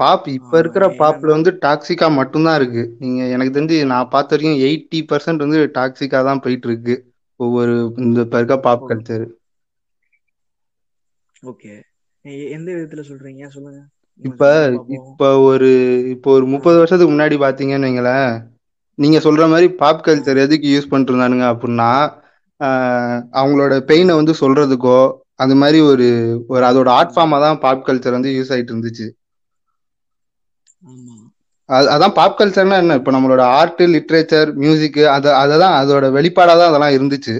பாப் 0.00 0.26
இப்ப 0.34 0.52
இருக்கிற 0.60 0.84
பாப்ல 0.98 1.34
வந்து 1.34 1.50
டாக்ஸிக்கா 1.62 2.06
மட்டும்தான் 2.16 2.58
இருக்கு. 2.60 2.82
நீங்க 2.98 3.20
எனக்கு 3.34 3.54
தெரிஞ்சு 3.54 3.78
நான் 3.90 4.10
பார்த்த 4.12 4.34
வரைக்கும் 4.34 4.60
எயிட்டி 4.64 5.00
பர்சன்ட் 5.10 5.44
வந்து 5.44 5.60
டாக்ஸிக்கா 5.76 6.20
தான் 6.24 6.42
போயிட்டு 6.44 6.68
இருக்கு 6.70 6.96
ஒவ்வொரு 7.40 7.74
இந்த 8.02 8.18
இப்ப 8.26 8.40
இருக்க 8.40 8.56
பாப் 8.66 8.88
கல்ச்சர் 8.88 9.26
ஓகே. 11.42 11.72
எந்த 12.54 12.68
விதத்துல 12.72 13.02
சொல்றீங்க? 13.08 13.42
சொல்லுங்க. 13.54 13.80
இப்ப 14.22 14.42
இப்ப 14.96 15.20
ஒரு 15.46 15.68
இப்போ 16.14 16.30
ஒரு 16.36 16.46
முப்பது 16.52 16.76
வருஷத்துக்கு 16.78 17.12
முன்னாடி 17.12 17.36
பாத்தீங்கன்னு 17.40 17.88
வைங்களேன் 17.88 18.32
நீங்க 18.98 19.18
சொல்ற 19.24 19.44
மாதிரி 19.50 19.68
பாப் 19.80 20.04
கல்ச்சர் 20.04 20.42
எதுக்கு 20.44 20.66
யூஸ் 20.70 20.90
பண்ணிட்டு 20.90 21.12
இருந்தானுங்க 21.12 21.46
அப்படின்னா 21.52 21.90
அவங்களோட 23.38 23.74
பெயினை 23.88 24.14
வந்து 24.18 24.34
சொல்றதுக்கோ 24.40 24.98
அது 25.42 25.54
மாதிரி 25.60 25.78
ஒரு 25.90 26.06
ஒரு 26.48 26.64
அதோட 26.64 26.88
ஆர்ட் 26.98 27.14
ஃபார்மா 27.14 27.38
தான் 27.40 27.60
பாப் 27.64 27.84
கல்ச்சர் 27.86 28.16
வந்து 28.16 28.30
யூஸ் 28.36 28.52
ஆயிட்டு 28.54 28.72
இருந்துச்சு. 28.74 29.06
அது 31.68 31.86
அதான் 31.94 32.16
பாப் 32.16 32.38
கல்ச்சர்னா 32.38 32.76
என்ன? 32.82 32.96
இப்போ 33.00 33.12
நம்மளோட 33.12 33.42
ஆர்ட் 33.58 33.82
லிட்ரேச்சர் 33.94 34.50
மியூசிக் 34.62 35.00
அதை 35.14 35.30
அததான் 35.42 35.76
அதோட 35.80 36.06
வெளிப்பாடா 36.16 36.54
தான் 36.54 36.70
அதெல்லாம் 36.70 36.96
இருந்துச்சு. 36.96 37.34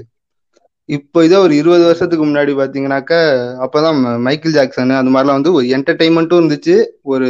இப்போ 0.88 1.18
இதோ 1.24 1.36
ஒரு 1.40 1.54
இருபது 1.56 1.84
வருஷத்துக்கு 1.84 2.24
முன்னாடி 2.26 2.52
பாத்தீங்கன்னாக்க 2.52 3.12
அப்பதான் 3.64 3.98
மைக்கேல் 4.26 4.52
ஜாக்சன் 4.52 4.98
அந்த 5.00 5.12
மாதிரிலாம் 5.14 5.38
வந்து 5.38 5.52
ஒரு 5.52 5.66
என்டர்டைன்மெண்ட்டும் 5.76 6.40
இருந்துச்சு. 6.40 6.76
ஒரு 7.12 7.28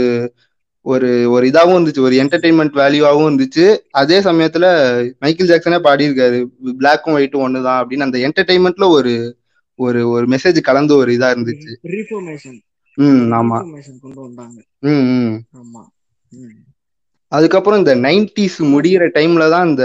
ஒரு 0.86 1.08
ஒரு 1.30 1.44
இதாவும் 1.50 1.76
இருந்துச்சு. 1.76 2.00
ஒரு 2.00 2.14
என்டர்டைன்மெண்ட் 2.22 2.78
வேல்யூவாகவும் 2.80 3.28
இருந்துச்சு. 3.28 3.66
அதே 4.00 4.18
சமயத்துல 4.20 4.66
மைக்கேல் 5.18 5.50
ஜாக்சனே 5.50 5.78
பாடியிருக்காரு. 5.86 6.40
பிளாக்கும் 6.80 7.16
ஒயிட்டும் 7.16 7.44
ஒண்ணுதான் 7.46 7.80
அப்படின்னு 7.80 8.06
அந்த 8.08 8.18
என்டர்டைன்மெண்ட்ல 8.28 8.88
ஒரு 8.90 9.12
ஒரு 9.78 10.00
ஒரு 10.10 10.26
மெசேஜ் 10.32 10.58
கலந்து 10.62 10.94
ஒரு 10.96 11.10
இதா 11.12 11.28
இருந்துச்சு. 11.34 11.72
ம் 12.98 13.30
ஆமா. 13.34 13.58
ரீஃபர்மேஷன் 13.58 14.00
கொண்டு 14.02 14.20
வந்தாங்க. 14.20 14.58
ம் 14.86 15.36
ஆமா. 15.60 15.82
அதுக்கப்புறம் 17.32 17.80
இந்த 17.80 17.94
நைன்டிஸ் 18.02 18.58
ஆனா 18.58 18.70
முடியிற 18.72 19.04
டைம்ல 19.14 19.44
தான் 19.50 19.68
இந்த 19.70 19.84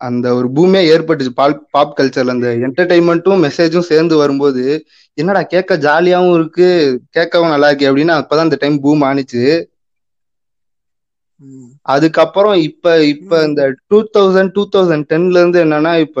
அந்த 0.00 0.26
ஒரு 0.34 0.48
பூமே 0.56 0.80
ஏற்பட்டுச்சு. 0.90 1.32
பாப் 1.34 1.62
பாப் 1.70 1.94
கல்ச்சர்ல 1.98 2.34
அந்த 2.34 2.48
என்டர்டைன்மெண்ட்டும் 2.66 3.42
மெசேஜும் 3.46 3.88
சேர்ந்து 3.88 4.14
வரும்போது 4.16 4.64
என்னடா 5.18 5.42
கேட்க 5.46 5.76
ஜாலியாவும் 5.80 6.34
இருக்கு 6.34 6.68
கேட்கவும் 7.16 7.52
நல்லா 7.54 7.68
இருக்கு 7.70 7.88
அப்படின்னு 7.88 8.14
அப்பதான் 8.20 8.48
இந்த 8.48 8.58
டைம் 8.60 8.76
பூம் 8.84 9.02
ஆனிச்சு. 9.08 9.42
அதுக்கப்புறம் 11.86 12.56
இப்ப 12.68 12.84
இப்ப 13.12 13.40
இந்த 13.44 13.62
டூ 13.86 13.98
தௌசண்ட் 14.14 14.52
டூ 14.52 14.62
தௌசண்ட் 14.74 15.08
டென்ல 15.08 15.40
இருந்து 15.40 15.58
என்னன்னா 15.64 15.92
இப்ப 16.06 16.20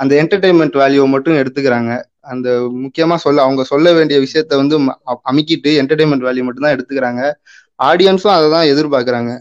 அந்த 0.00 0.12
என்டர்டைன்மெண்ட் 0.20 0.76
வேல்யூவை 0.80 1.08
மட்டும் 1.10 1.40
எடுத்துக்கிறாங்க. 1.40 1.92
அந்த 2.32 2.48
முக்கியமா 2.84 3.16
சொல்ல 3.24 3.42
அவங்க 3.42 3.62
சொல்ல 3.64 3.88
வேண்டிய 3.92 4.18
விஷயத்த 4.20 4.60
வந்து 4.60 4.76
அமுக்கிட்டு 5.24 5.72
என்டர்டைன்மெண்ட் 5.82 6.26
வேல்யூ 6.28 6.44
மட்டும் 6.46 6.66
தான் 6.66 6.76
எடுத்துக்கிறாங்க. 6.76 7.22
ஆடியன்ஸும் 7.78 8.36
அதை 8.36 8.48
தான் 8.50 8.70
எதிர்பார்க்கறாங்க. 8.72 9.32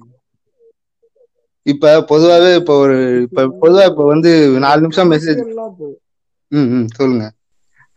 இப்ப 1.65 1.91
பொதுவாவே 2.09 2.49
இப்ப 2.59 2.73
ஒரு 2.77 2.95
இப்போ 3.25 3.41
பொதுவா 3.61 3.83
இப்ப 3.91 4.05
வந்து 4.05 4.31
நாலு 4.63 4.81
நிமிஷம் 4.85 5.11
மெசேஜ் 5.13 5.41
ம் 6.51 6.69
ம் 6.73 6.87
சொல்லுங்க. 6.97 7.25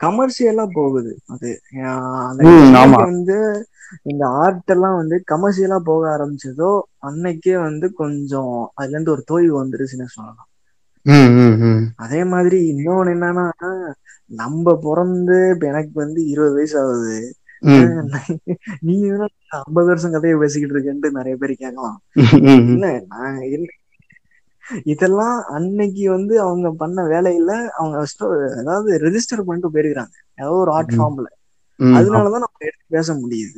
கமர்ஷியலா 0.01 0.65
போகுது. 0.73 1.13
அது 1.33 1.51
வந்து 3.03 3.37
இந்த 4.11 4.23
ஆர்ட் 4.39 4.73
எல்லாம் 4.75 4.97
வந்து 4.97 5.17
கமர்ஷியலா 5.33 5.79
போக 5.85 6.03
ஆரம்பிச்சதோ 6.15 6.71
அன்னைக்கே 7.09 7.55
வந்து 7.61 7.87
கொஞ்சம் 7.95 8.53
அதுல 8.75 8.95
இருந்து 8.95 9.15
ஒரு 9.15 9.25
தொய்வு 9.29 9.55
வந்துருச்சுன்னு 9.61 10.15
சொல்லலாம். 10.15 10.49
அதே 12.03 12.21
மாதிரி 12.25 12.59
இன்னொன்னு 12.73 13.13
என்னன்னா 13.15 13.47
நம்ம 14.31 14.75
பிறந்து 14.79 15.37
எனக்கு 15.71 15.95
வந்து 15.95 16.21
இருபது 16.27 16.55
வயசு 16.55 16.77
ஆகுது 16.83 17.17
நீ 18.83 18.95
ஐம்பது 19.59 19.87
வருஷம் 19.87 20.15
கதையை 20.15 20.37
பேசிக்கிட்டு 20.39 20.75
இருக்கேன்ட்டு 20.77 21.17
நிறைய 21.19 21.35
பேர் 21.37 21.55
கேட்கலாம். 21.57 21.99
இல்ல 22.67 22.87
நான் 23.09 23.39
இதெல்லாம் 24.93 25.37
அன்னைக்கு 25.57 26.05
வந்து 26.11 26.35
அவங்க 26.41 26.69
பண்ண 26.75 27.03
வேலையில 27.13 27.51
அவங்க 27.75 27.97
அதாவது 28.61 28.91
ரெஜிஸ்டர் 29.07 29.47
பண்ணிட்டு 29.49 29.75
போயிருக்காங்க 29.75 30.15
ஏதோ 30.39 30.53
ஒரு 30.63 30.73
ஆர்ட் 30.73 30.95
ஃபார்ம்ல. 30.97 31.29
அதனாலதான் 31.81 32.45
நம்ம 32.45 32.65
எடுத்து 32.69 32.95
பேச 32.97 33.09
முடியுது. 33.15 33.57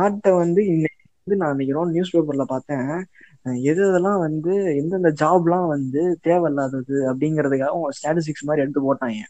ஆர்ட்டை 0.00 0.32
வந்து 0.36 0.60
இன்னைக்கு 0.66 0.94
வந்து 1.16 1.36
நான் 1.36 1.52
இன்னைக்கு 1.54 1.92
நியூஸ் 1.92 2.14
பேப்பர்ல 2.16 2.44
பார்த்தேன். 2.46 2.90
எது 3.56 3.82
எதெல்லாம் 3.84 4.18
வந்து 4.18 4.76
எந்தெந்த 4.76 5.12
ஜாப்லாம் 5.20 5.66
வந்து 5.66 6.18
தேவையில்லாதது 6.22 6.96
அப்படிங்கறதுக்காக 7.12 7.68
அவங்க 7.72 7.88
ஸ்டாட்டிஸ்டிக்ஸ் 7.98 8.46
மாதிரி 8.46 8.62
எடுத்து 8.62 8.94
போட்டாங்க. 8.94 9.20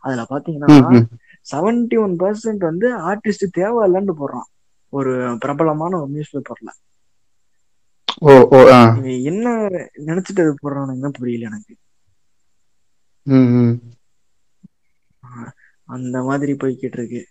அதுல 0.00 0.26
பாத்தீங்கன்னா. 0.30 1.06
செவன்டி 1.52 1.98
ஒன் 1.98 2.16
பர்சன்ட் 2.18 2.56
வந்து 2.56 2.98
ஆர்டிஸ்ட் 2.98 3.50
தேவையில்லைன்னு 3.58 4.14
போடுறான். 4.20 4.48
ஒரு 4.88 5.36
பிரபலமான 5.40 5.96
ஒரு 6.00 6.08
நியூஸ் 6.10 6.36
பேப்பர்ல 6.36 6.70
என்ன 9.24 9.48
நினைச்சிட்டு 10.06 10.40
அது 10.40 10.54
போடுறானுங்கன்னு 10.62 11.18
புரியல 11.18 11.46
எனக்கு. 11.46 11.76
அந்த 15.84 16.22
மாதிரி 16.22 16.52
போய்கிட்டு 16.52 16.98
இருக்கு. 16.98 17.22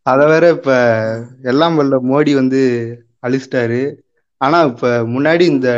அத 0.06 0.22
வேற 0.30 0.46
இப்ப 0.56 0.72
எல்லாம் 1.46 1.78
வல்ல 1.80 1.96
மோடி 2.08 2.32
வந்து 2.40 2.62
அழிச்சிட்டாரு. 3.24 3.82
ஆனா 4.42 4.58
இப்ப 4.70 4.86
முன்னாடி 5.14 5.44
இந்த 5.48 5.70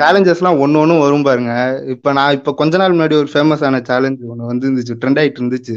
சேலஞ்சஸ் 0.00 0.40
எல்லாம் 0.40 0.60
ஒண்ணு 0.62 0.80
ஒண்ணும் 0.82 1.02
வரும் 1.02 1.24
பாருங்க. 1.24 1.52
இப்ப 1.94 2.12
நான் 2.12 2.36
இப்ப 2.38 2.54
கொஞ்ச 2.60 2.74
நாள் 2.78 2.94
முன்னாடி 2.94 3.16
ஒரு 3.18 3.30
ஃபேமஸான 3.32 3.80
சேலஞ்ச் 3.88 4.22
ஒண்ணு 4.32 4.50
வந்து 4.50 4.66
இருந்துச்சு 4.66 4.98
ட்ரெண்ட் 5.00 5.20
ஆயிட்டு 5.22 5.40
இருந்துச்சு. 5.42 5.76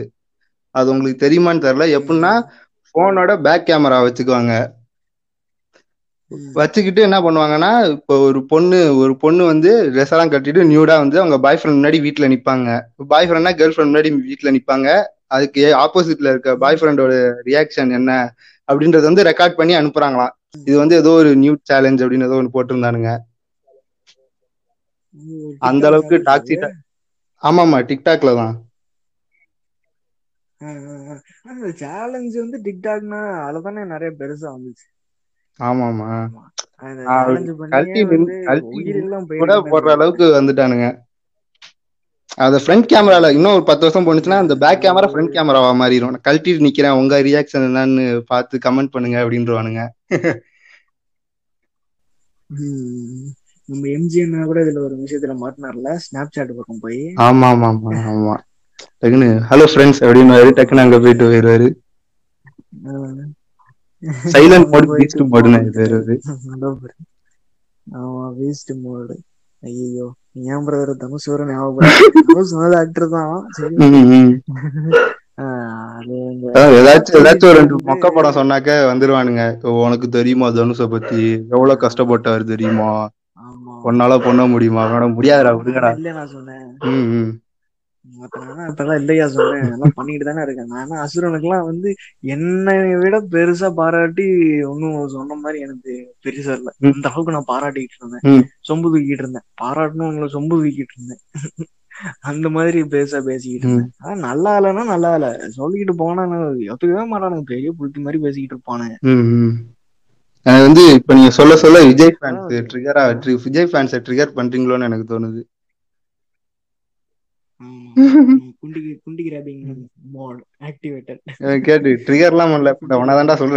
அது 0.76 0.88
உங்களுக்கு 0.92 1.24
தெரியுமான்னு 1.24 1.66
தெரியல. 1.66 1.86
எப்படின்னா 1.98 2.34
போனோட 2.96 3.32
பேக் 3.46 3.66
கேமரா 3.66 3.98
வச்சுக்குவாங்க. 4.04 4.54
வச்சுக்கிட்டு 6.58 7.02
என்ன 7.02 7.18
பண்ணுவாங்கன்னா 7.24 7.70
இப்போ 7.94 8.16
ஒரு 8.28 8.40
பொண்ணு 8.46 8.80
ஒரு 9.02 9.14
பொண்ணு 9.18 9.44
வந்து 9.46 9.72
ட்ரெஸ் 9.94 10.14
எல்லாம் 10.14 10.32
கட்டிட்டு 10.34 10.62
நியூடா 10.70 10.96
வந்து 11.04 11.18
அவங்க 11.22 11.38
பாய் 11.46 11.58
ஃப்ரெண்ட் 11.58 11.78
முன்னாடி 11.78 12.00
வீட்டுல 12.06 12.28
நிப்பாங்க. 12.34 12.68
பாய் 13.12 13.28
ஃப்ரெண்ட்னா 13.28 13.54
கேர்ள் 13.60 13.74
ஃப்ரெண்ட் 13.74 13.92
முன்னாடி 13.92 14.12
வீட்டுல 14.30 14.52
நிப்பாங்க. 14.58 14.88
அதுக்கு 15.30 15.64
ஆப்போசிட்ல 15.84 16.32
இருக்க 16.34 16.50
பாய் 16.58 16.80
ஃப்ரெண்டோட 16.80 17.14
ரியாக்ஷன் 17.50 17.92
என்ன 18.00 18.12
அப்படின்றத 18.70 19.06
வந்து 19.10 19.28
ரெக்கார்ட் 19.30 19.60
பண்ணி 19.60 19.74
அனுப்புறாங்களாம். 19.80 20.34
இது 20.62 20.76
வந்து 20.82 20.96
ஏதோ 21.02 21.12
ஒரு 21.22 21.32
நியூ 21.36 21.54
சேலஞ்ச் 21.64 22.04
அப்படின்னு 22.04 22.28
ஏதோ 22.30 22.40
ஒன்று 22.40 22.56
போட்டிருந்தானுங்க. 22.56 23.12
அந்த 25.68 25.84
அளவுக்கு 25.90 26.18
டாக்ஸி 26.28 26.56
ஆமாமா 27.44 27.80
டிக்டாக்ல 27.90 28.32
தான். 28.36 28.56
சேலஞ்ச் 31.78 32.38
வந்து 32.38 32.58
டிக்டாக்னா 32.66 33.20
அதுலதானே 33.44 33.84
நிறைய 33.94 34.12
பெருசா 34.20 34.48
வந்துச்சு. 34.54 34.88
ஆமாமா 35.60 36.10
போடுற 39.72 39.90
அளவுக்கு 39.96 40.26
வந்துட்டானுங்க. 40.38 40.88
அத 42.38 42.60
ஃப்ரண்ட் 42.62 42.88
கேமரால 42.92 43.28
இன்னும் 43.36 43.56
ஒரு 43.56 43.64
பத்து 43.64 43.86
வருஷம் 43.86 44.06
போனுச்சுன்னா 44.08 44.40
அந்த 44.44 44.56
பேக் 44.58 44.84
கேமரா 44.84 45.08
ஃப்ரண்ட் 45.10 45.34
கேமராவா 45.36 45.72
மாறிடும் 45.82 46.18
கழட்டிட்டு 46.26 46.66
நிக்கிறேன். 46.68 46.98
உங்க 47.02 47.20
ரியாக்ஷன் 47.28 47.68
என்னன்னு 47.70 48.04
பார்த்து 48.32 48.64
கமெண்ட் 48.66 48.94
பண்ணுங்க 48.94 49.18
அப்படின்றவானுங்க. 49.24 49.82
நம்ம 53.70 53.84
எம்ஜிஎன் 53.94 54.48
கூட 54.50 54.60
இதுல 54.64 54.82
ஒரு 54.84 54.96
விஷயத்துல 55.02 55.36
மாட்டினார்ல? 55.42 55.92
ஸ்னாப் 56.06 56.34
சாட் 56.34 56.58
பக்கம் 56.58 56.82
போய். 56.82 57.02
ஆமா 57.28 57.50
ஆமா. 57.54 57.70
ஆமா 57.72 58.02
ஆமா 58.12 58.36
டக்குன்னு 59.02 59.30
ஹலோ 59.50 59.66
ஃப்ரெண்ட்ஸ் 59.72 60.02
அப்படின்னு 60.04 60.36
டக்குன்னு 60.60 60.86
அங்க 60.86 61.00
போயிட்டு 61.00 61.26
போயிடுவாரு 61.26 61.70
சைலண்ட் 64.32 64.68
மோட் 64.68 64.90
பீஸ்ட் 64.90 65.24
மோடுன்னு 65.32 65.60
அடிச்சிட்டாரு 65.60 66.00
போயிடுவாரு 66.00 66.94
ஆமா 67.88 68.34
வேஸ்ட் 68.40 68.72
மோடு 68.84 69.16
ஐயோ 69.62 70.08
ஏன் 70.32 70.64
பிரதர் 70.66 70.92
தனுஷ் 70.96 71.26
வர 71.26 71.44
ஞாபகப்படுத்த. 71.46 72.22
தனுஷ் 72.28 72.54
நல்ல 72.54 72.78
ஆக்டர் 72.78 73.10
தான். 73.10 73.34
அது 76.54 76.74
ஏதாச்சும் 76.80 77.20
ஏதாச்சும் 77.20 77.50
ஒரு 77.50 77.58
ரெண்டு 77.58 77.76
மொக்க 77.76 78.08
படம் 78.08 78.36
சொன்னாக்க 78.36 78.70
வந்துருவானுங்க. 78.92 79.64
"ஓ, 79.64 79.86
உனக்கு 79.86 80.10
தெரியுமா 80.10 80.48
தனுஷை 80.48 80.90
பத்தி? 80.90 81.32
எவ்வளவு 81.50 81.82
கஷ்டப்பட்டாரு 81.82 82.44
தெரியுமா? 82.44 83.10
உன்னால 83.84 84.24
பண்ண 84.24 84.46
முடியுமா? 84.46 84.86
அவனால 84.86 85.08
முடியாதுடா 85.10 85.52
விடுங்கடா. 85.58 85.82
நான் 85.82 85.96
இல்லையா 85.96 86.18
நான் 86.18 86.28
சொன்னேன். 86.28 87.43
இப்பெல்லாம் 88.06 88.98
இல்லையா 89.00 89.26
சொன்னேன் 89.34 89.68
எல்லாம் 89.68 89.94
பண்ணிட்டு 89.98 90.26
தானே 90.28 90.42
இருக்கேன். 90.46 90.72
நான் 90.74 91.04
அசுரனுக்கு 91.04 91.42
எல்லாம் 91.42 91.68
வந்து 91.70 91.90
என்னை 92.34 92.74
விட 93.04 93.18
பெருசா 93.34 93.70
பாராட்டி 93.78 94.26
ஒன்னும் 94.72 94.98
சொன்ன 95.14 95.38
மாதிரி 95.44 95.64
எனக்கு 95.66 95.94
பெருசா 96.26 96.52
இல்ல. 96.60 96.72
ம், 96.80 96.90
அந்த 96.92 97.08
அளவுக்கு 97.10 97.36
நான் 97.38 97.50
பாராட்டிட்டு 97.52 97.96
இருந்தேன். 98.00 98.26
சொம்பு 98.70 98.88
தூக்கிட்டு 98.88 99.18
இருந்தேன். 99.18 99.46
பாராட்டணும் 99.64 100.10
உங்களை 100.10 100.28
சொம்பு 100.36 100.58
தூக்கிட்டு 100.58 100.98
இருந்தேன். 100.98 101.22
அந்த 102.30 102.50
மாதிரி 102.50 102.80
பேச 102.94 103.22
பேசிக்கிட்டு 103.22 103.68
இருந்தேன். 103.68 103.92
ஆனா 104.02 104.14
நல்லா 104.28 104.60
இல்லைன்னா 104.60 104.84
நல்லா 104.88 105.10
இல்ல. 105.18 105.28
சொல்லிக்கிட்டு 105.58 105.94
போனா 106.00 106.22
ஒத்துக்கவே 106.74 107.04
மாட்டானுங்க. 107.12 107.44
பெரிய 107.52 107.72
புளுத்தி 107.78 108.02
மாதிரி 108.02 108.20
பேசிக்கிட்டு 108.26 108.56
இருப்பானுங்க. 108.56 108.96
எனக்கு 110.46 110.68
வந்து 110.68 110.82
இப்ப 110.98 111.14
நீங்க 111.14 111.30
சொல்ல 111.36 111.52
சொல்ல 111.58 111.78
விஜய் 111.86 112.10
ஃபேன்ஸ் 112.16 112.40
ட்ரிகரா 112.70 113.02
விஜய் 113.46 113.68
ஃபேன்ஸை 113.68 113.98
ட்ரிகர் 114.06 114.38
பண்றீங்களோன்னு 114.38 114.84
எனக்கு 114.84 115.06
தோணுது 115.12 115.42
ஆமா. 115.42 115.42
ம், 115.42 115.44
குண்டி 116.02 116.02
குண்டி 116.02 116.12
கிராபிங் 116.12 116.12
மோட் 116.12 116.12
ஆக்டிவேட்டட் 116.20 116.20
எனக்கு 116.20 116.20
கேட்டு 116.22 116.92
ட்ரிகர்லாம் 116.94 117.00
பண்ணல 117.00 117.02
உனதான்டா 117.04 117.40
சொல்றேன் 117.40 117.53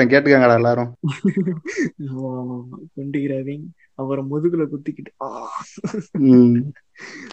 கேட்டுக்கங்கடா 0.09 0.55
எல்லாரும். 0.55 0.91
குண்டி 2.95 3.27
கிராபிங் 3.27 3.65
அப்புறம் 3.95 4.29
முதுகுல 4.31 4.65
குத்திக்கிட்டு. 4.65 5.13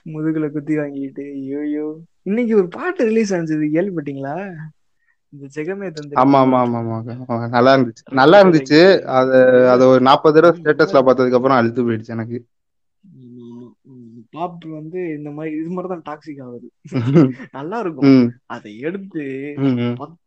முதுகுல 0.05 0.51
குத்தி 0.51 0.77
வாங்கிட்டு 0.77 1.25
ஐயோ 1.31 1.85
இன்னைக்கு 2.23 2.55
ஒரு 2.55 2.67
பாட்டு 2.67 3.03
ரிலீஸ் 3.05 3.33
ஆனிச்சது 3.33 3.67
கேள்விப்பட்டீங்களா? 3.73 4.35
இந்த 5.33 5.45
ஜெகமே 5.55 5.87
தந்திரி 5.91 6.15
ஆமா 6.15 6.39
ஆமா 6.39 6.59
ஆமா 6.59 6.79
ஆமா 6.79 6.97
ஆமா. 7.27 7.47
நல்லா 7.47 7.77
இருந்துச்சு. 7.77 8.03
நல்லா 8.11 8.43
இருந்துச்சு. 8.43 8.79
அத 9.11 9.29
அத 9.71 9.85
ஒரு 9.85 10.01
நாற்பது 10.01 10.35
தடவை 10.35 10.59
ஸ்டேட்டஸ்ல 10.59 10.99
பார்த்ததுக்கு 10.99 11.33
அப்புறம் 11.33 11.57
அழுத்து 11.57 11.83
போயிடுச்சு 11.83 12.07
எனக்கு. 12.07 12.37
பாப் 14.33 14.65
வந்து 14.71 14.99
இந்த 15.15 15.29
மாதிரி 15.31 15.53
இது 15.57 15.69
மாதிரி 15.69 15.91
தான் 15.91 16.05
டாக்ஸிக் 16.05 16.43
ஆகுது 16.45 16.67
நல்லா 17.51 17.77
இருக்கும் 17.79 18.19
அதை 18.47 18.71
எடுத்து. 18.81 19.23
பத்து 20.01 20.19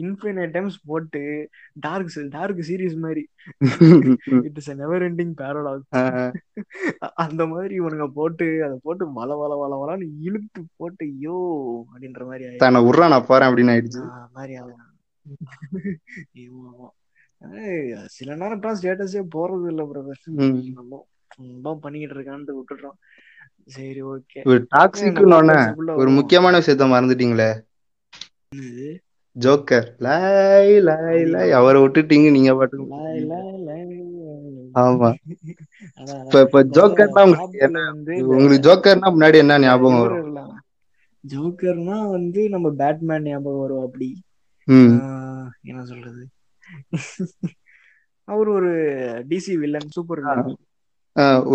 இன்ஃபினைட் 0.00 0.52
டைம்ஸ் 0.52 0.76
போட்டு 0.86 1.22
டார்க் 1.80 2.12
டார்க் 2.34 2.60
சீரிஸ் 2.68 2.96
மாதிரி. 2.96 3.22
It 4.40 4.58
is 4.60 4.70
never 4.82 5.04
ending 5.06 5.32
paradox 5.40 5.88
ah, 6.00 6.34
அந்த 7.24 7.42
மாதிரி 7.46 7.74
இவனுங்க 7.80 8.06
போட்டு 8.12 8.48
அதை 8.66 8.76
போட்டு 8.82 9.06
வள 9.12 9.30
வள 9.34 9.54
வள 9.54 9.72
வளன்னு 9.76 10.06
இழுத்து 10.22 10.62
போட்டு 10.76 11.04
ஐயோ 11.10 11.38
அப்படின்ற 11.88 12.22
மாதிரி 12.24 12.44
ஆயிடுச்சு. 12.44 12.64
தன்னை 12.64 12.82
உர்றா 12.88 13.08
நான் 13.08 13.28
போறேன் 13.28 13.50
அப்படின்னு 13.50 13.74
ஆயிடுச்சு. 13.74 14.02
மாதிரி 14.32 14.54
ஆகும் 14.56 14.82
சில 18.14 18.34
நேரம் 18.36 18.60
தான் 18.60 18.76
ஸ்டேட்டஸே 18.78 19.22
போறது 19.34 19.66
இல்ல 19.70 19.82
பிரதர் 19.86 20.22
பண்ணிக்கிட்டு 21.80 22.14
இருக்கான்ட்டு 22.14 22.56
விட்டுட்டோம். 22.58 22.96
சரி 23.70 24.02
ஓகே. 24.04 24.40
ஒரு 24.44 24.58
டாக்ஸிக்னு 24.76 25.34
ஒண்ணு 25.34 25.58
ஒரு 25.94 26.10
முக்கியமான 26.10 26.58
விஷயத்த 26.58 26.86
மறந்துட்டீங்களே? 26.92 27.50
ஜோக்கர். 29.36 29.86
லை 29.98 30.18
லை 30.80 30.96
லை 31.24 31.50
அவரை 31.50 31.82
விட்டுட்டீங்க 31.82 32.30
நீங்க 32.30 32.54
பாட்டுக்கு 32.54 32.92
ஆமா. 34.74 35.08
இப்ப 36.22 36.40
இப்ப 36.40 36.62
ஜோக்கர்னா 36.76 37.22
உங்களுக்கு 37.24 37.58
என்ன 37.58 37.80
உங்களுக்கு 38.26 38.64
ஜோக்கர்னா 38.66 39.08
முன்னாடி 39.14 39.36
என்ன 39.36 39.58
ஞாபகம் 39.58 40.00
வரும்? 40.00 40.52
ஜோக்கர்னா 41.24 42.10
வந்து 42.10 42.48
நம்ம 42.48 42.70
பேட்மேன் 42.78 43.22
ஞாபகம் 43.22 43.60
வரும் 43.60 43.84
அப்படி. 43.84 44.08
என்ன 45.62 45.84
சொல்றது? 45.84 46.22
அவர் 48.28 48.48
ஒரு 48.48 48.70
டிசி 49.28 49.54
வில்லன் 49.54 49.88
சூப்பர் 49.88 50.22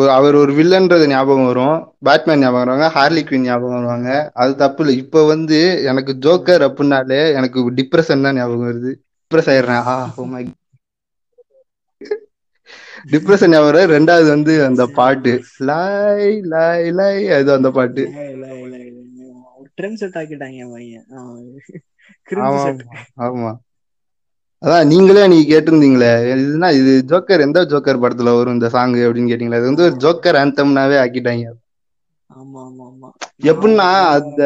அவர் 0.10 0.36
ஒரு 0.36 0.51
வில்லன்றது 0.54 1.06
ஞாபகம் 1.08 1.46
வரும். 1.46 1.75
பேட்மேன் 2.06 2.39
ஞாபகம் 2.39 2.62
வருவாங்க 2.62 2.88
ஹார்லி 2.96 3.22
குயின் 3.24 3.48
ஞாபகம் 3.48 3.78
வருவாங்க. 3.78 4.10
அது 4.36 4.51
தப்பு 4.56 4.82
இல்லை. 4.84 4.96
இப்ப 5.04 5.25
வந்து 5.25 5.60
எனக்கு 5.84 6.13
ஜோக்கர் 6.25 6.66
அப்படின்னாலே 6.70 7.22
எனக்கு 7.34 7.60
டிப்ரெஷன் 7.80 8.25
தான் 8.28 8.36
ஞாபகம் 8.36 8.70
வருது. 8.70 8.92
டிப்ரெஸ் 9.22 9.51
ஆயிடுறேன். 9.54 9.84
ஆ 9.88 9.96
டிப்ரெஷன் 13.13 13.51
ஞாபகம் 13.54 13.70
வருது. 13.70 13.94
ரெண்டாவது 13.96 14.28
வந்து 14.30 14.54
அந்த 14.66 14.84
பாட்டு. 14.98 15.34
லை 15.70 16.24
லை 16.54 16.68
லை 17.00 17.13
அது 17.38 17.50
அந்த 17.54 17.70
பாட்டு. 17.72 18.04
ட்ரெண்ட் 22.30 22.58
செட் 22.58 22.82
ஆக்கிட்டாங்க 22.84 23.25
ஆமா. 23.28 23.51
அதான் 24.62 24.89
நீங்களே 24.92 25.24
நீ 25.32 25.38
கேட்டிருந்தீங்களே. 25.51 26.10
இதுனா 26.34 26.70
இது 26.80 26.92
ஜோக்கர் 27.12 27.46
எந்த 27.46 27.60
ஜோக்கர் 27.72 28.01
படத்துல 28.04 28.34
வரும் 28.38 28.56
இந்த 28.58 28.70
சாங் 28.75 28.96
அப்படின்னு 29.06 29.32
கேட்டீங்களா? 29.32 29.60
இது 29.62 29.72
வந்து 29.72 29.88
ஒரு 29.88 29.96
ஜோக்கர் 30.06 30.39
ஆந்தம்னாவே 30.42 30.98
ஆக்கிட்டாங்க. 31.04 31.48
எப்படின்னா 33.51 33.88
அந்த 34.18 34.42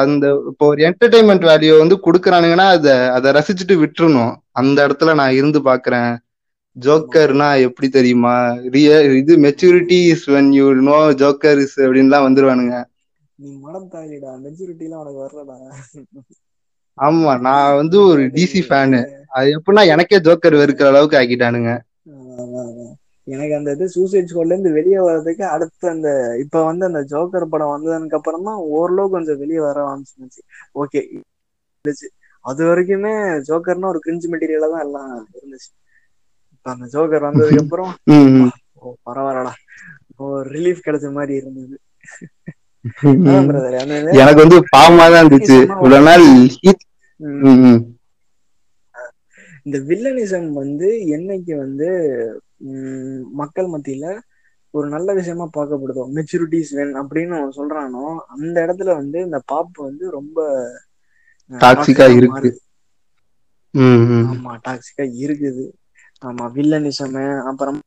அந்த 0.00 0.24
இப்போ 0.50 0.64
ஒரு 0.72 0.80
என்டர்டைன்மெண்ட் 0.88 1.44
வேல்யூ 1.50 1.72
வந்து 1.82 1.96
குடுக்குறானுங்கன்னா 2.06 2.66
அத 2.76 2.88
அதை 3.16 3.28
ரசிச்சுட்டு 3.38 3.74
விட்டுறணும். 3.82 4.32
அந்த 4.60 4.78
இடத்துல 4.86 5.14
நான் 5.20 5.36
இருந்து 5.40 5.60
பாக்குறேன். 5.70 6.10
ஜோக்கர்னா 6.76 7.48
எப்படி 7.66 7.88
தெரியுமா? 7.96 8.34
ரிய 8.74 8.90
இது 9.20 9.34
maturity 9.46 10.00
is 10.12 10.26
when 10.34 10.52
you 10.58 10.66
know 10.90 10.98
Joker 11.22 11.60
is 11.64 11.78
அப்படின்லாம் 11.86 12.26
வந்துருவானுங்க. 12.28 12.76
நீ 13.38 13.50
மனம் 13.64 13.90
தாங்கிடா 13.92 14.32
மெச்சூரிட்டி 14.44 14.86
எல்லாம் 14.86 15.02
உனக்கு 15.04 15.22
வரலடா. 15.24 15.56
ஆமா 16.98 17.32
நான் 17.46 17.76
வந்து 17.80 17.96
ஒரு 18.10 18.22
டிசி 18.36 18.60
ஃபேனு 18.66 19.00
அது 19.32 19.48
எப்படின்னா 19.56 19.82
எனக்கே 19.92 20.18
ஜோக்கர் 20.26 20.60
வெறுக்கிற 20.60 20.88
அளவுக்கு 20.88 21.18
ஆக்கிட்டானுங்க. 21.20 21.72
எனக்கு 23.26 23.54
அந்த 23.56 23.70
இது 23.72 23.86
சூசைட் 23.94 24.28
ஸ்குவாட்ல 24.30 24.54
இருந்து 24.54 24.70
வெளியே 24.72 25.00
வர்றதுக்கு 25.00 25.44
அடுத்து 25.54 25.86
அந்த 25.90 26.08
இப்ப 26.44 26.62
வந்து 26.64 26.84
அந்த 26.86 27.00
ஜோக்கர் 27.10 27.50
படம் 27.50 27.72
வந்ததுக்கு 27.74 28.18
அப்புறம் 28.18 28.46
ஓரளவு 28.76 29.12
கொஞ்சம் 29.14 29.40
வெளியே 29.42 29.60
வர 29.60 29.78
ஆரம்பிச்சிருந்துச்சு. 29.88 30.42
ஓகே 30.74 31.02
அது 32.44 32.62
வரைக்குமே 32.68 33.12
ஜோக்கர்னா 33.48 33.90
ஒரு 33.92 34.00
கிரிஞ்சு 34.04 34.28
மெட்டீரியலா 34.32 34.68
தான் 34.74 34.84
எல்லாம் 34.86 35.10
இருந்துச்சு. 35.36 35.70
இப்ப 36.54 36.70
அந்த 36.70 36.86
ஜோக்கர் 36.94 37.28
வந்ததுக்கு 37.28 37.62
அப்புறம். 37.64 37.92
ஓ 38.80 38.92
பரவாயில்லடா. 39.06 39.52
ஓ 40.16 40.24
ரிலீஃப் 40.52 40.84
கிடைச்ச 40.86 41.06
மாதிரி 41.12 41.34
இருந்தது. 41.40 41.76
எனக்கு 44.20 44.40
வந்து 44.44 44.58
பாவமா 44.74 45.06
தான் 45.12 45.22
இருந்துச்சு. 45.22 45.58
இவ்வளவு 45.74 46.06
நாள். 46.08 46.26
இந்த 49.68 49.78
வில்லனிசம் 49.88 50.48
வந்து 50.58 50.88
என்னைக்கு 51.16 51.54
வந்து 51.58 51.88
மக்கள் 53.40 53.68
மத்தியில 53.72 54.06
ஒரு 54.74 54.86
நல்ல 54.92 55.08
விஷயமா 55.18 55.46
பார்க்கப்படுதோ 55.50 56.02
மெச்சூரிட்டிஸ் 56.16 56.72
வேன் 56.72 56.94
அப்படின்னு 57.02 57.36
அவன் 57.38 57.56
சொல்றானோ 57.58 58.04
அந்த 58.36 58.56
இடத்துல 58.66 58.90
வந்து 59.00 59.18
இந்த 59.26 59.40
பாப் 59.46 59.72
வந்து 59.82 60.04
ரொம்ப 60.18 60.38
டாக்ஸிக்கா 61.50 62.06
இருக்கு. 62.18 62.50
ஆமா 64.28 64.52
டாக்ஸிக்கா 64.64 65.04
இருக்குது 65.24 65.64
ஆமா 66.22 66.44
வில்லனிசம் 66.54 67.16
அப்புறம் 67.50 67.78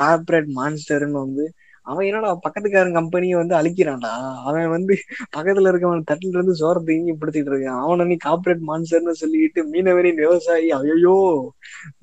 கார்பரேட் 0.00 0.50
மான்ஸ்டர்னு 0.56 1.18
வந்து 1.18 1.44
அவன் 1.86 2.06
என்னடா 2.08 2.28
பக்கத்துக்காரன் 2.44 2.96
கம்பெனியை 2.98 3.36
வந்து 3.38 3.54
அழிக்கிறான்டா? 3.58 4.10
அவன் 4.46 4.68
வந்து 4.68 4.94
பக்கத்துல 5.36 5.70
இருக்கவன் 5.70 6.08
தட்டுல 6.10 6.36
இருந்து 6.36 6.54
சோற 6.60 6.76
தீங்கி 6.86 7.12
இருக்கான். 7.44 7.80
அவனை 7.84 8.04
நீ 8.10 8.16
கார்பரேட் 8.26 8.62
மான்ஸ்டர்னு 8.68 9.14
சொல்லிட்டு 9.22 9.62
மீனவரின் 9.72 10.22
விவசாயி 10.22 10.68
ஐயோ 10.78 11.16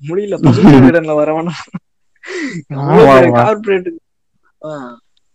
முடியல 0.08 0.38
பசுமையிடன்ல 0.44 1.14
வரவனா. 1.20 1.54
கார்பரேட் 3.38 3.90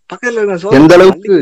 பக்கத்துல 0.09 0.39
இருக்க 0.39 0.77
எந்த 0.79 0.93
அளவுக்கு-. 0.97 1.39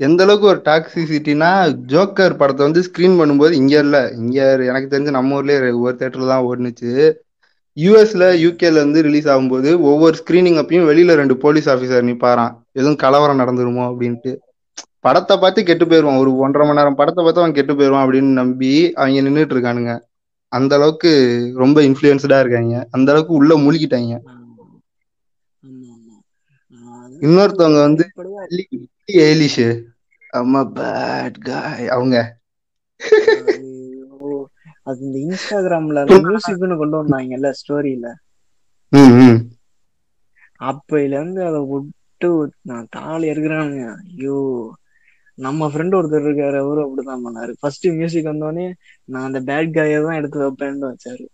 எந்த 0.00 0.20
அளவுக்கு 0.24 0.46
ஒரு 0.46 0.60
டாக்ஸிசிட்டினா 0.66 1.48
ஜோக்கர் 1.92 2.38
படத்தை 2.38 2.62
வந்து 2.66 2.84
ஸ்கிரீன் 2.86 3.18
பண்ணும்போது 3.18 3.52
இங்க 3.52 3.74
இல்ல 3.78 3.96
இங்க 4.16 4.38
எனக்கு 4.68 4.92
தெரிஞ்சு 4.92 5.16
நம்ம 5.16 5.36
ஊர்லயே 5.38 5.58
ஒரு 5.80 5.96
தேட்டர்ல 6.00 6.30
தான் 6.32 6.46
ஓடுனுச்சு. 6.46 6.92
யூஎஸ்ல 7.76 8.24
யூகேல 8.44 8.78
இருந்து 8.80 9.00
ரிலீஸ் 9.06 9.28
ஆகும்போது 9.28 9.70
ஒவ்வொரு 9.90 10.14
ஸ்கிரீனிங் 10.20 10.58
அப்பயும் 10.62 10.88
வெளியில 10.90 11.14
ரெண்டு 11.20 11.36
போலீஸ் 11.36 11.68
ஆபீசர் 11.68 12.08
நிப்பாராம். 12.10 12.54
எதுவும் 12.72 13.00
கலவரம் 13.02 13.40
நடந்துருமோ 13.40 13.82
அப்படின்ட்டு. 13.90 14.32
படத்தை 15.00 15.34
பார்த்து 15.38 15.60
கெட்டு 15.64 15.84
போயிருவான். 15.84 16.20
ஒரு 16.22 16.30
ஒன்றரை 16.36 16.64
மணி 16.66 16.78
நேரம் 16.78 16.98
படத்தை 17.00 17.20
பார்த்து 17.24 17.42
அவன் 17.42 17.56
கெட்டு 17.58 17.74
போயிருவான் 17.74 18.04
அப்படின்னு 18.04 18.32
நம்பி 18.40 18.72
அவங்க 18.92 19.22
நின்னுட்டு 19.28 19.54
இருக்கானுங்க 19.56 19.94
அந்த 20.52 20.74
அளவுக்கு 20.76 21.10
ரொம்ப 21.54 21.78
இன்ஃபுளுன்ஸ்டா 21.80 22.38
இருக்காங்க. 22.40 22.76
அந்த 22.90 23.08
அளவுக்கு 23.12 23.34
உள்ள 23.34 23.54
மூழ்கிட்டாங்க. 23.56 24.14
இன்னொருத்தவங்க 27.26 27.80
வந்து 27.86 28.04
ஏலிஷ் 29.26 29.62
அம்மா 30.40 30.60
பேட் 30.76 31.38
காய் 31.48 31.88
அவங்க. 31.88 32.16
அது 34.86 35.00
இந்த 35.06 35.18
இன்ஸ்டாகிராம்ல 35.26 36.02
அந்த 36.04 36.18
மியூசிக்னு 36.26 36.76
கொண்டு 36.82 36.96
வந்தாங்கல்ல 37.00 37.50
ஸ்டோரியில 37.60 38.08
அப்பையில 40.60 41.16
இருந்து 41.18 41.40
அதை 41.44 41.60
விட்டு 41.70 42.28
நான் 42.70 42.88
தாலி 42.90 43.26
இருக்கிறானுங்க. 43.32 43.84
ஐயோ. 44.04 44.38
நம்ம 45.38 45.68
ஃப்ரெண்ட் 45.72 45.96
ஒருத்தர் 45.98 46.26
இருக்காரு 46.28 46.58
அவரும் 46.62 46.86
அப்படிதான் 46.86 47.24
பண்ணாரு. 47.26 47.52
ஃபர்ஸ்ட் 47.60 47.86
மியூசிக் 47.98 48.30
வந்தோடனே 48.30 48.66
நான் 49.08 49.28
அந்த 49.28 49.40
பேட் 49.48 49.74
காயை 49.76 49.98
தான் 50.02 50.18
எடுத்து 50.20 50.38
வைப்பேன்னு 50.42 50.90
வச்சாரு. 50.90 51.24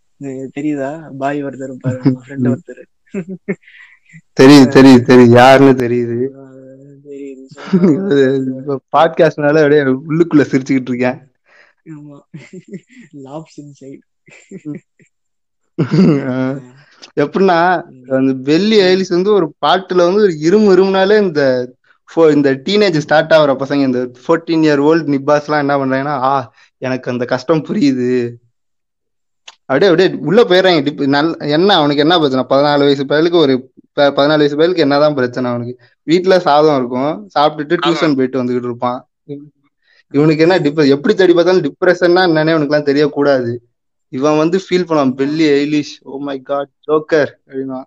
தெரியுதா? 0.57 0.91
பாய் 1.19 1.45
ஒருத்தர் 1.47 1.71
இருப்பாரு 1.71 1.99
நம்ம 2.05 2.23
ஃப்ரெண்ட் 2.27 2.51
ஒருத்தர். 2.53 2.83
தெரியுது 4.41 4.69
தெரியுது 4.77 5.03
தெரியுது. 5.11 5.35
யாருன்னு 5.41 5.75
தெரியுது. 5.85 6.19
தெரியுது 7.07 8.77
பாட்காஸ்ட்னால 8.95 9.61
அப்படியே 9.63 9.83
உள்ளுக்குள்ள 10.11 10.45
சிரிச்சுக்கிட்டு 10.53 10.93
இருக்கேன். 10.93 11.19
ஆமா. 11.87 12.19
லாப்ஸ் 13.15 13.57
இன்சைட் 13.57 13.99
எப்படின்னா 17.21 17.83
அந்த 18.09 18.53
பெல்லி 18.53 18.79
ஐலிஸ் 18.91 19.09
வந்து 19.09 19.33
ஒரு 19.33 19.47
பாட்டுல 19.67 19.97
வந்து 19.97 20.21
ஒரு 20.21 20.33
இருமு 20.41 20.77
இருமுனாலே 20.77 21.23
இந்த 21.23 21.73
ஃபோ- 22.09 22.33
இந்த 22.33 22.53
டீனேஜ் 22.53 22.99
ஸ்டார்ட் 22.99 23.31
ஆகுற 23.31 23.57
பசங்க 23.57 23.83
இந்த 23.83 23.99
ஃபோர்டீன் 23.99 24.65
இயர் 24.67 24.83
ஓல்டு 24.83 25.17
நிப்பாஸ் 25.17 25.49
எல்லாம் 25.49 25.69
என்ன 25.69 25.77
பண்றாங்கன்னா 25.77 26.07
ஆ 26.07 26.53
எனக்கு 26.79 27.11
அந்த 27.11 27.25
கஷ்டம் 27.25 27.65
புரியுது. 27.65 28.33
அப்படியே 29.65 29.91
அப்படியே 29.91 30.19
உள்ள 30.19 30.43
போயிடுறாங்க. 30.43 30.83
டிப் 30.85 31.01
நல் 31.01 31.39
என்ன 31.39 31.75
அவனுக்கு 31.75 32.01
என்ன 32.01 32.19
பிரச்சனை? 32.19 32.45
பதினாலு 32.49 32.79
வயசு 32.79 33.05
பயலுக்கு 33.05 33.35
ஒரு 33.35 33.73
ப- 33.93 34.11
பதினாலு 34.11 34.37
வயசு 34.37 34.57
பயலுக்கு 34.57 34.77
என்னதான் 34.77 35.15
பிரச்சனை 35.15 35.51
அவனுக்கு? 35.51 35.85
வீட்டுல 36.07 36.39
சாதம் 36.39 36.77
இருக்கும். 36.77 37.29
சாப்பிட்டுட்டு 37.39 37.79
டியூஷன் 37.87 38.15
போயிட்டு 38.15 38.45
வந்துகிட்டு 38.45 38.65
இருப்பான். 38.65 39.09
இவனுக்கு 40.15 40.43
என்ன 40.43 40.57
டிப் 40.59 40.81
எப்படி 40.95 41.15
தேடி 41.15 41.35
பார்த்தாலும் 41.35 41.65
டிப்ரெஷன்னா 41.65 42.23
என்னன்னே 42.27 42.55
அவனுக்கு 42.55 42.73
எல்லாம் 42.73 42.89
தெரியக்கூடாது. 42.89 43.53
இவன் 44.13 44.37
வந்து 44.37 44.59
ஃபீல் 44.59 44.89
பண்ணான் 44.89 45.13
Billie 45.19 45.47
Eilish 45.55 45.95
oh 46.05 46.19
my 46.21 46.37
god 46.43 46.73
Joker 46.87 47.33
அப்படின்னா. 47.43 47.81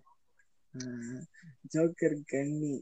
ஜோக்கர் 1.73 2.17
கன்னி. 2.25 2.73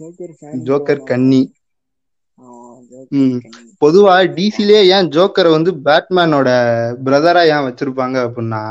Joker 0.00 0.34
Joker. 0.66 1.02
கன்னி. 1.08 1.42
பொதுவா 3.82 4.14
டிசிலே 4.36 4.80
ஏன் 4.88 5.10
ஜோக்கரை 5.10 5.50
வந்து 5.50 5.72
பேட்மேனோட 5.86 6.48
பிரதரா 7.04 7.42
ஏன் 7.48 7.66
வச்சிருப்பாங்க 7.66 8.16
அப்படின்னா 8.26 8.62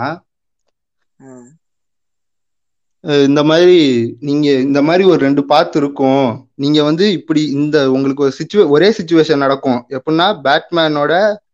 இந்த 3.04 3.42
மாதிரி 3.44 3.78
நீங்க 4.20 4.48
இந்த 4.68 4.80
மாதிரி 4.82 5.04
ஒரு 5.04 5.20
ரெண்டு 5.26 5.42
பாத்து 5.46 5.80
இருக்கும். 5.80 6.26
நீங்க 6.56 6.80
வந்து 6.84 7.06
இப்படி 7.12 7.42
இந்த 7.52 7.78
உங்களுக்கு 7.92 8.24
ஒரு 8.24 8.34
சிச்சுவே 8.40 8.66
ஒரே 8.70 8.90
சுச்சுவேஷன் 8.98 9.44
நடக்கும். 9.46 9.80
எப்படின்னா 9.98 10.28
பேட்மேனோட 10.48 11.14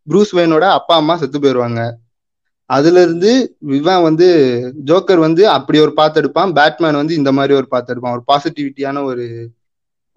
ப்ரூஸ் 0.10 0.34
வெயினோட 0.38 0.66
அப்பா 0.80 0.96
அம்மா 0.96 1.16
செத்து 1.18 1.40
போயிடுவாங்க 1.40 1.84
அதுல 2.70 3.02
இருந்து 3.02 3.32
இவன் 3.80 4.02
வந்து 4.02 4.28
ஜோக்கர் 4.86 5.22
வந்து 5.28 5.44
அப்படி 5.50 5.78
ஒரு 5.80 5.94
பாத்து 5.94 6.20
எடுப்பான். 6.22 6.54
பேட்மேன் 6.54 7.00
வந்து 7.02 7.14
இந்த 7.16 7.32
மாதிரி 7.32 7.54
ஒரு 7.54 7.68
பாத்து 7.68 7.92
எடுப்பான். 7.94 8.16
ஒரு 8.18 8.24
பாசிட்டிவிட்டியான 8.32 9.04
ஒரு 9.04 9.26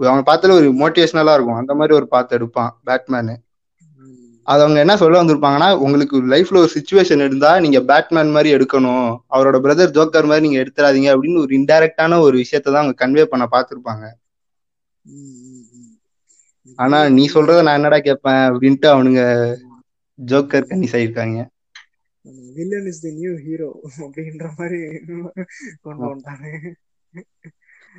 அவன் 0.01 0.29
பார்த்தால 0.31 0.57
ஒரு 0.61 0.69
மோட்டிவேஷனலா 0.81 1.35
இருக்கும். 1.35 1.61
அந்த 1.63 1.75
மாதிரி 1.75 1.95
ஒரு 1.95 2.09
பாத்து 2.09 2.35
எடுப்பான் 2.37 2.71
பேட்மேனு. 2.87 3.35
அது 4.49 4.61
அவங்க 4.65 4.79
என்ன 4.85 4.95
சொல்ல 5.01 5.21
வந்திருப்பாங்கன்னா 5.21 5.69
உங்களுக்கு 5.85 6.17
லைஃப்ல 6.33 6.61
ஒரு 6.63 6.71
சுச்சுவேஷன் 6.75 7.23
இருந்தா 7.27 7.51
நீங்க 7.65 7.81
பேட்மேன் 7.91 8.35
மாதிரி 8.37 8.51
எடுக்கணும். 8.57 9.09
அவரோட 9.35 9.57
பிரதர் 9.65 9.95
ஜோக்கர் 9.99 10.31
மாதிரி 10.31 10.47
நீங்க 10.47 10.61
எடுத்துறாதீங்க. 10.63 11.09
அப்படின்னு 11.15 11.43
ஒரு 11.45 11.53
இன்டைரக்டான 11.59 12.21
ஒரு 12.27 12.37
விஷயத்தை 12.45 12.69
தான் 12.71 12.83
அவங்க 12.83 12.97
கன்வே 13.03 13.25
பண்ண 13.33 13.47
பார்த்திருப்பாங்க. 13.55 14.05
ஆனா 16.79 16.99
நீ 17.17 17.23
சொல்றத 17.35 17.63
நான் 17.67 17.79
என்னடா 17.79 17.99
கேட்பேன் 18.01 18.43
அப்படின்ட்டு 18.49 18.89
அவனுங்க 18.95 19.23
ஜோக்கர் 20.19 20.69
கன்னிஸ் 20.71 20.97
ஆயிருக்காங்க 20.99 21.39
villain 22.57 22.89
is 22.91 23.03
the 23.05 23.11
new 23.19 23.33
hero 23.45 23.69
அப்படின்ற 24.05 24.47
மாதிரி 24.59 24.81
கொண்டு 25.85 26.05
வந்துட்டாங்க 26.05 26.47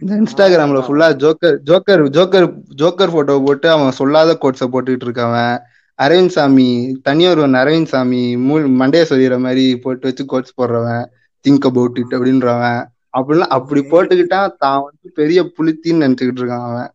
இந்த 0.02 0.14
இன்ஸ்டாகிராம்ல 0.22 0.82
ஃபுல்லா 0.86 1.08
Joker 1.24 1.58
Joker 1.70 2.04
Joker 2.18 2.48
Joker 2.82 3.14
photo 3.16 3.36
போட்டு 3.48 3.68
அவன் 3.76 3.98
சொல்லாத 4.00 4.36
கோட்ஸை 4.44 4.68
போட்டுக்கிட்டு 4.74 5.08
இருக்கவன். 5.08 5.56
அரவிந்த் 6.00 6.34
சாமி 6.34 6.68
தனியொருவன் 7.06 7.58
அரவிந்த் 7.60 7.92
சாமி 7.92 8.18
மூ 8.44 8.56
மண்டைய 8.80 9.04
சொல்லிடுற 9.10 9.38
மாதிரி 9.42 9.66
போட்டு 9.84 10.08
வச்சு 10.08 10.24
கோட்ஸ் 10.28 10.56
போடுறவன் 10.56 11.04
திங்க் 11.46 11.68
அபவுட் 11.68 12.00
இட் 12.02 12.16
அப்படின்றவன். 12.16 12.80
அப்படிலாம் 13.14 13.56
அப்படி 13.58 13.82
போட்டுக்கிட்டா 13.92 14.40
தான் 14.58 14.84
வந்து 14.86 15.08
பெரிய 15.20 15.40
புலித்தின்னு 15.54 16.04
நினைச்சுக்கிட்டு 16.04 16.42
இருக்கான் 16.42 16.68
அவன். 16.70 16.90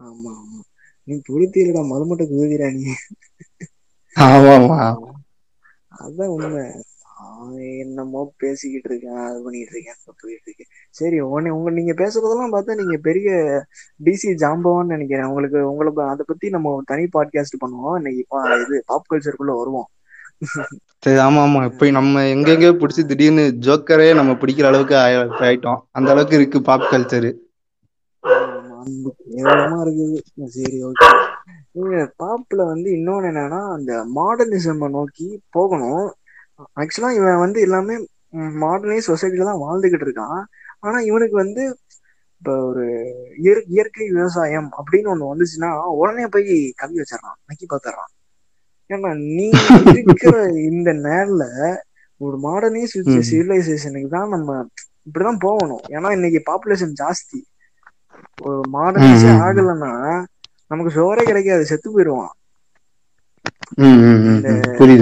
ஆமா 0.00 0.30
ஆமா. 0.36 0.60
நீ 1.08 1.14
புளுத்தியிலடா 1.26 1.82
மதுமட்ட 1.88 2.24
குதிரா 2.30 2.68
நீ 2.76 2.86
ஆமாமா 4.16 4.80
அதான் 6.00 6.32
உண்மை. 6.36 6.64
நான் 7.26 7.58
என்னமோ 7.58 8.32
பேசிக்கிட்டு 8.36 8.96
இருக்கேன் 8.96 9.18
அது 9.18 9.42
பண்ணிட்டு 9.42 9.72
இருக்கேன் 9.72 10.14
போயிட்டு 10.20 10.42
இருக்கேன். 10.44 10.66
சரி 10.90 11.20
உன்னை 11.20 11.50
உங்க 11.50 11.70
நீங்க 11.70 11.92
பேசுறதெல்லாம் 11.92 12.54
பார்த்தா 12.54 12.74
நீங்க 12.74 12.96
பெரிய 12.96 13.30
டிசி 14.04 14.26
ஜாம்பவான்னு 14.26 14.84
நினைக்கிறேன். 14.84 15.24
உங்களுக்கு 15.24 15.70
உங்களை 15.70 15.92
ப- 15.94 16.08
அதை 16.08 16.24
பத்தி 16.28 16.48
நம்ம 16.48 16.82
தனி 16.84 17.02
பாட்காஸ்ட் 17.02 17.64
பண்ணுவோம். 17.66 17.96
இன்னைக்கு 17.96 18.26
இது 18.60 18.82
பாப் 18.86 19.12
கல்ச்சருக்குள்ள 19.12 19.56
வருவோம். 19.58 19.88
சரி 20.98 21.20
ஆமா 21.20 21.38
ஆமா. 21.38 21.72
இப்ப 21.72 21.90
நம்ம 21.90 22.22
எங்கெங்கயோ 22.22 22.78
பிடிச்சி 22.78 23.06
திடீர்னு 23.06 23.54
ஜோக்கரே 23.60 24.14
நம்ம 24.14 24.32
பிடிக்கிற 24.32 24.64
அளவுக்கு 24.64 24.96
ஆய- 24.96 25.36
ஆயிட்டோம். 25.40 25.80
அந்த 25.90 26.10
அளவுக்கு 26.10 26.36
இருக்கு 26.36 26.62
பாப் 26.62 26.88
கல்ச்சர் 26.90 27.34
கேவலமா 29.30 29.84
இருக்குது. 29.84 30.44
சரி 30.44 30.84
ஓகே 30.84 31.24
பாப்ல 32.18 32.66
வந்து 32.66 32.90
இன்னொன்னு 32.90 33.24
என்னன்னா 33.24 33.72
அந்த 33.72 34.06
மாடர்னிசம் 34.14 34.90
நோக்கி 34.90 35.40
போகணும். 35.50 36.14
ஆக்சுவலா 36.76 37.10
இவன் 37.10 37.38
வந்து 37.38 37.60
எல்லாமே 37.60 38.06
மாடர்னைஸ் 38.36 39.06
சொசைட்டில 39.06 39.44
தான் 39.44 39.60
வாழ்ந்துகிட்டு 39.60 40.06
இருக்கான். 40.06 40.44
ஆனா 40.78 41.00
இவனுக்கு 41.00 41.36
வந்து 41.36 41.78
இப்ப 42.38 42.66
ஒரு 42.66 42.86
இயற்- 43.42 43.62
இயற்கை 43.66 44.10
விவசாயம் 44.10 44.70
அப்படின்னு 44.78 45.10
ஒண்ணு 45.14 45.28
வந்துச்சுன்னா 45.32 45.82
உடனே 45.82 46.26
போய் 46.26 46.72
கவி 46.76 46.94
வச்சிடறான் 46.94 47.38
நக்கி 47.48 47.64
பாத்துறான் 47.68 48.12
ஏன்னா 48.88 49.34
நீ 49.34 49.50
இருக்கிற 49.92 50.42
இந்த 50.42 50.92
நேரில் 50.92 51.78
ஒரு 52.16 52.38
மாடர்னைஸ். 52.38 52.96
சிவிலைசேஷனுக்கு 53.30 54.08
தான் 54.08 54.28
நம்ம 54.28 54.66
இப்படிதான் 55.10 55.36
போகணும். 55.38 55.80
ஏன்னா 55.88 56.12
இன்னைக்கு 56.12 56.52
பாப்புலேஷன் 56.52 56.92
ஜாஸ்தி. 57.02 57.42
ஒரு 58.42 58.60
மாடர்னைஸே. 58.72 59.26
ஆகலைன்னா 59.40 60.24
நமக்கு 60.68 60.92
சோறே 60.92 61.22
கிடைக்காது 61.22 61.64
செத்து 61.66 61.92
போயிடுவான் 61.92 62.28
ம், 62.28 62.28
ம், 62.28 62.28
ம், 62.28 63.52
இந்த 63.52 63.52
ம். 63.52 63.52
புரியுது 63.52 63.55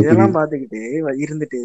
இதெல்லாம் 0.01 0.35
பாத்துக்கிட்டு 0.37 0.81
இருந்துட்டு 1.25 1.61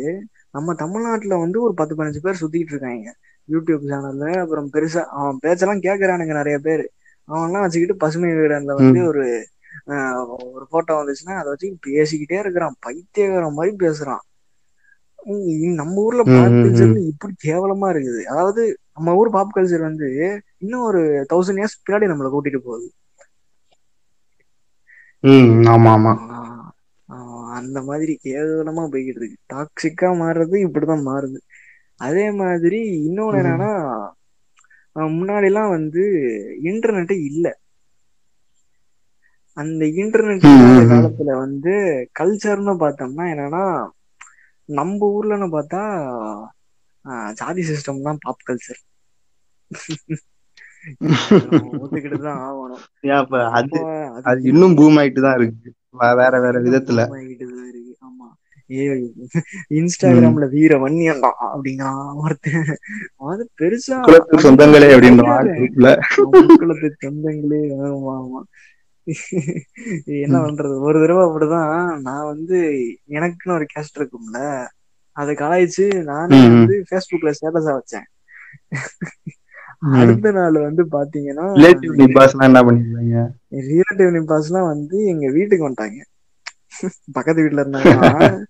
நம்ம 0.52 0.74
தமிழ்நாட்டுல 0.76 1.38
வந்து 1.40 1.58
ஒரு 1.62 1.74
பத்து 1.74 1.94
பதினஞ்சு 1.96 2.22
பேர் 2.22 2.42
சுத்திட்டு 2.42 2.74
இருக்காங்க. 2.74 3.10
யூடியூப் 3.50 3.84
சேனல்ல 3.90 4.26
அப்புறம் 4.42 4.70
பெருசா 4.74 5.02
அவன் 5.16 5.40
பேச்செல்லாம் 5.40 5.84
கேக்குறானுங்க 5.84 6.34
நிறைய 6.34 6.58
பேர். 6.60 6.84
அவன்லாம் 7.28 7.66
வச்சுக்கிட்டு 7.66 7.96
பசுமை 7.98 8.30
வீடன்ல 8.34 8.74
வந்து. 8.80 9.00
ஒரு 9.08 9.24
ஒரு 10.50 10.66
போட்டோ 10.70 10.94
வந்துச்சுன்னா 10.96 11.36
அதை 11.36 11.50
வச்சு 11.52 11.68
பேசிக்கிட்டே 11.88 12.38
இருக்கிறான். 12.40 12.76
பைத்தியக்காரன் 12.80 13.54
மாதிரி 13.54 13.74
பேசுறான். 13.80 14.24
நம்ம 15.80 15.96
ஊர்ல 16.02 16.24
பாப் 16.30 16.58
கல்ச்சர். 16.58 16.94
இப்படி 17.12 17.34
கேவலமா 17.44 17.88
இருக்குது. 17.94 18.22
அதாவது 18.26 18.64
நம்ம 18.94 19.16
ஊர் 19.16 19.30
பாப் 19.30 19.56
கல்ச்சர் 19.56 19.88
வந்து 19.88 20.08
இன்னும் 20.58 20.88
ஒரு 20.90 21.02
தௌசண்ட் 21.32 21.60
இயர்ஸ் 21.60 21.80
பின்னாடி 21.82 22.10
நம்மளை 22.12 22.32
கூட்டிட்டு 22.34 22.62
போகுது. 22.62 22.88
ஆமா 25.72 25.92
ஆமா. 25.96 26.14
அந்த 27.60 27.78
மாதிரி 27.88 28.14
கேவலமா 28.24 28.84
போய்கிட்டு 28.92 29.22
இருக்கு 29.22 29.40
டாக்ஸிக்கா 29.54 30.10
மாறுறது 30.22 30.56
இப்படிதான் 30.66 31.08
மாறுது. 31.10 31.40
அதே 32.02 32.26
மாதிரி 32.40 32.80
இன்னொன்னு. 33.08 33.40
என்னன்னா 33.42 33.72
முன்னாடி 35.14 35.48
எல்லாம் 35.50 35.74
வந்து 35.76 36.04
இன்டர்நெட்டே 36.70 37.18
இல்ல. 37.30 37.48
அந்த 39.58 39.84
இன்டர்நெட். 40.02 40.46
காலத்துல 40.92 41.32
வந்து 41.44 41.74
கல்ச்சர்னு 42.20 42.76
பார்த்தோம்னா 42.84 43.26
என்னன்னா 43.34 43.64
நம்ம 44.70 45.08
ஊர்லன்னு 45.16 45.48
பார்த்தா 45.54 45.82
ஜாதி 47.40 47.64
சிஸ்டம் 47.70 48.06
தான் 48.08 48.22
பாப் 48.26 48.46
கல்ச்சர் 48.50 48.82
ஒத்துக்கிட்டு 51.80 52.18
தான் 52.20 52.42
ஆகணும். 52.46 52.84
அது 54.30 54.40
இன்னும் 54.52 54.78
பூம் 54.80 54.98
ஆயிட்டு 55.02 55.22
தான் 55.26 55.38
இருக்கு. 55.40 55.70
வேற 55.96 56.34
வேற 56.40 56.56
விதத்துல. 56.60 57.02
இருக்கு. 57.24 57.48
ஆமா. 58.02 58.28
ஏ 58.70 58.84
இன்ஸ்டாகிராம்ல 59.72 60.48
வீர 60.50 60.74
வன்னியன்டா 60.78 61.30
அப்படிங்கிறான் 61.48 62.02
ஒருத்தன் 62.16 62.68
அது 63.28 63.44
பெருசா 63.62 63.98
சொந்தங்களே 64.44 64.90
ஆமா 67.88 68.14
ஆமா 68.18 68.42
என்ன 70.20 70.36
பண்றது? 70.42 70.74
ஒரு 70.80 70.98
தடவை 71.00 71.22
அப்படிதான் 71.26 71.72
நான் 72.02 72.26
வந்து 72.26 72.58
எனக்குன்னு 73.10 73.56
ஒரு 73.56 73.66
கேஸ்ட் 73.74 73.98
இருக்கும்ல. 74.00 74.40
அதை 75.18 75.34
கலாய்ச்சு 75.36 75.86
நானே. 76.04 76.40
வந்து 76.50 76.76
ஃபேஸ்புக்ல 76.90 77.34
ஸ்டேட்டஸா 77.38 77.74
வச்சேன். 77.78 78.08
அடுத்த 79.80 80.32
நாள் 80.32 80.52
வந்து 80.52 80.86
பாத்தீங்கன்னா 80.86 81.42
ரிலேட்டிவ் 81.42 81.98
நிபாஸ்னா 81.98 82.44
என்ன 82.44 82.62
பண்ணிருக்காங்க 82.62 83.32
ரிலேட்டிவ் 83.52 84.18
நிப்பாஸ்லாம் 84.18 84.68
வந்து 84.68 85.06
எங்க 85.06 85.32
வீட்டுக்கு 85.32 85.70
வந்துட்டாங்க. 85.70 86.04
பக்கத்து 87.12 87.44
வீட்டுல 87.44 87.46
இருந்தாங்கன்னா 87.46 88.44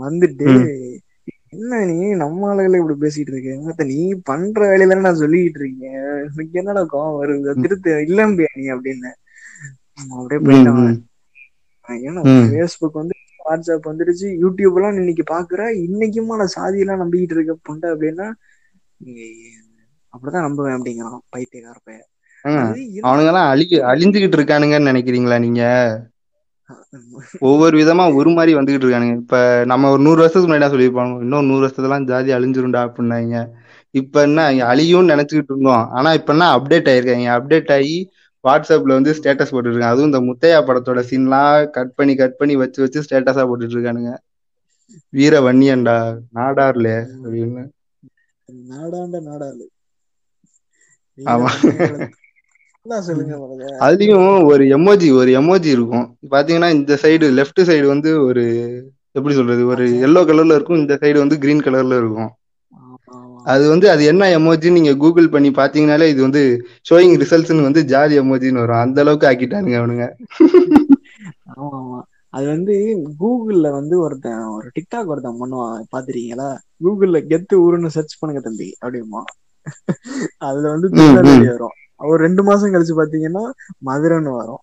வந்துட்டு. 0.00 0.96
என்ன 1.48 1.84
நீ 1.84 2.14
நம்ம 2.14 2.54
ஆளுகளை 2.54 2.76
இப்படி 2.76 2.98
பேசிட்டு 2.98 3.36
இருக்க? 3.36 3.84
நீ 3.84 4.20
பண்ற 4.24 4.76
வேலையில 4.76 5.00
நான் 5.00 5.14
சொல்லிக்கிட்டு 5.14 5.64
இருக்கேன் 5.64 5.92
எனக்கு 5.92 6.48
என்னடா 6.52 6.86
கோவம் 6.92 7.24
வருது? 7.24 7.54
திருத்து 7.60 7.92
இல்லம்பியா 8.04 8.46
நீ 8.54 8.70
அப்படின்னு. 8.70 9.12
அப்படியே 10.10 10.50
போயிட்டான். 10.50 11.00
ஏன்னா. 11.88 12.28
ஃபேஸ்புக் 12.50 12.92
வந்து 12.92 13.14
வாட்ஸ்அப் 13.44 13.86
வந்துடுச்சு 13.86 14.24
யூடியூப் 14.24 14.74
எல்லாம் 14.74 14.94
இன்னைக்கு 14.94 15.34
பாக்குற 15.34 15.86
இன்னைக்குமா 15.86 16.36
நான் 16.36 16.46
சாதி 16.46 16.78
எல்லாம் 16.78 17.00
நம்பிக்கிட்டு 17.00 17.40
இருக்க 17.40 17.56
புண்டை 17.68 17.82
அப்படின்னா 17.82 18.32
நீ- 18.96 19.63
அப்படிதான் 20.14 20.46
நம்புவேன் 20.46 20.76
அப்படிங்கிறான் 20.76 21.20
பைத்தியக்கார 21.32 21.78
பையன். 21.82 22.08
அவனுங்க 23.04 23.30
எல்லாம் 23.30 23.50
அழி 23.52 23.64
அழிஞ்சுகிட்டு 23.90 24.36
இருக்கானுங்கன்னு 24.38 24.90
நினைக்கிறீங்களா 24.90 25.38
நீங்க? 25.44 25.62
ஒவ்வொரு 27.46 27.74
விதமா 27.80 28.04
ஒரு 28.18 28.30
மாதிரி 28.32 28.52
வந்துகிட்டு 28.56 28.84
இருக்கானுங்க. 28.84 29.16
இப்ப 29.22 29.38
நம்ம 29.70 29.90
ஒரு 29.90 30.02
நூறு 30.02 30.20
வருஷத்துக்கு 30.20 30.50
முன்னாடி 30.50 30.74
சொல்லியிருப்பாங்க. 30.74 31.14
இன்னும் 31.24 31.48
நூறு 31.50 31.64
வருஷத்துலாம் 31.64 32.08
ஜாதி 32.10 32.30
அழிஞ்சிரும்டா 32.36 32.82
அப்படின்னாங்க. 32.86 33.36
இப்ப 33.94 34.22
என்ன 34.22 34.40
அழியும்னு 34.68 35.12
நினைச்சுக்கிட்டு 35.12 35.52
இருந்தோம். 35.52 35.84
ஆனா 35.96 36.10
இப்ப 36.18 36.32
என்ன 36.34 36.48
அப்டேட் 36.56 36.90
ஆயிருக்காங்க. 36.92 37.28
அப்டேட் 37.36 37.72
ஆகி 37.72 37.96
வாட்ஸ்அப்ல 38.44 38.96
வந்து 38.96 39.12
ஸ்டேட்டஸ் 39.16 39.52
போட்டுட்டு 39.52 39.72
இருக்காங்க 39.72 39.94
அதுவும் 39.94 40.10
இந்த 40.10 40.20
முத்தையா 40.28 40.58
படத்தோட 40.66 41.02
சீன்லாம் 41.08 41.48
கட் 41.76 41.94
பண்ணி 41.94 42.14
கட் 42.16 42.36
பண்ணி 42.36 42.56
வச்சு 42.62 42.78
வச்சு 42.84 43.04
ஸ்டேட்டஸா 43.06 43.44
போட்டுட்டு 43.46 43.76
இருக்கானுங்க 43.76 44.12
வீர 45.12 45.34
வன்னியன்டா 45.44 45.96
நாடார்ல 46.36 46.88
அப்படின்னு. 47.16 47.62
நாடாண்ட 48.64 49.16
நாடாளு 49.22 49.66
வீர 49.66 49.72
ஆமா 49.72 49.72
வன்னியர்களுக்கு 49.72 49.72
நல்லா 49.72 50.72
சொல்லுங்க 50.74 50.88
பாருங்க 50.88 51.03
அதுலயும் 53.86 54.22
ஒரு 54.50 54.64
எமோஜி 54.76 55.08
ஒரு 55.18 55.30
எமோஜி 55.40 55.70
இருக்கும். 55.70 56.04
பாத்தீங்கன்னா 56.32 56.70
இந்த 56.74 56.98
சைடு 57.02 57.26
லெஃப்ட் 57.38 57.60
சைடு 57.64 57.86
வந்து 57.86 58.10
ஒரு 58.24 58.44
எப்படி 59.14 59.34
சொல்றது 59.34 59.62
ஒரு. 59.66 59.84
எல்லோ 60.06 60.20
கலர்ல 60.28 60.56
இருக்கும். 60.56 60.80
இந்த 60.80 60.94
சைடு 61.02 61.18
வந்து 61.18 61.36
கிரீன் 61.38 61.66
கலர்ல 61.66 61.98
இருக்கும். 61.98 62.30
அது 63.46 63.64
வந்து 63.70 63.86
அது 63.90 64.02
என்ன 64.04 64.28
எமோஜி 64.36 64.68
நீங்க 64.70 64.92
கூகுள் 64.96 65.32
பண்ணி 65.32 65.50
பாத்தீங்கன்னாலே 65.52 66.06
இது 66.08 66.20
வந்து 66.22 66.42
ஷோயிங் 66.88 67.14
ரிசல்ட்ஸ்னு 67.22 67.68
வந்து 67.68 67.82
ஜாதி 67.92 68.14
எமோஜின்னு 68.20 68.62
வரும். 68.64 68.82
அந்த 68.84 69.00
அளவுக்கு 69.04 69.28
ஆக்கிட்டானுங்க 69.30 69.78
அவனுங்க. 69.80 70.06
ஆமா 71.52 71.68
ஆமா. 71.78 71.98
அது 72.32 72.46
வந்து 72.48 72.74
கூகுள்ல 73.18 73.66
வந்து 73.74 73.94
ஒருத்தன் 74.00 74.42
ஒரு 74.54 74.68
டிக்டாக் 74.76 75.10
ஒருத்தன் 75.12 75.40
பண்ணுவான். 75.40 75.78
பாத்திருக்கீங்களா? 75.92 76.48
கூகுள்ல 76.80 77.20
கெத்து 77.30 77.56
ஊருன்னு 77.64 77.94
சர்ச் 77.96 78.18
பண்ணுங்க 78.18 78.42
தம்பி 78.42 78.68
அப்படிமா 78.80 79.22
அதுல 80.46 80.66
வந்து 80.74 80.88
திருநெல்வேலி 80.96 81.46
வரும். 81.50 81.74
ஒரு 82.04 82.18
ரெண்டு 82.24 82.42
மாசம் 82.42 82.72
கழிச்சு 82.72 82.94
பாத்தீங்கன்னா 82.96 83.44
மதுரைன்னு 83.88 84.32
வரும். 84.36 84.62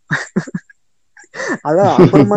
அதான் 1.67 1.91
அப்புறமா 1.97 2.35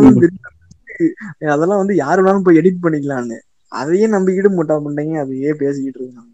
அதெல்லாம் 1.52 1.80
வந்து 1.80 1.94
யாரு 1.96 2.20
வேணாலும் 2.20 2.46
போய் 2.46 2.60
எடிட் 2.60 2.84
பண்ணிக்கலாம்னு. 2.84 3.38
அதையே 3.72 4.06
நம்பிக்கிட்டு 4.06 4.50
முட்டா 4.56 4.74
முண்டைங்க 4.84 5.14
அதையே 5.20 5.52
பேசிக்கிட்டு 5.60 6.00
இருக்காங்க. 6.00 6.32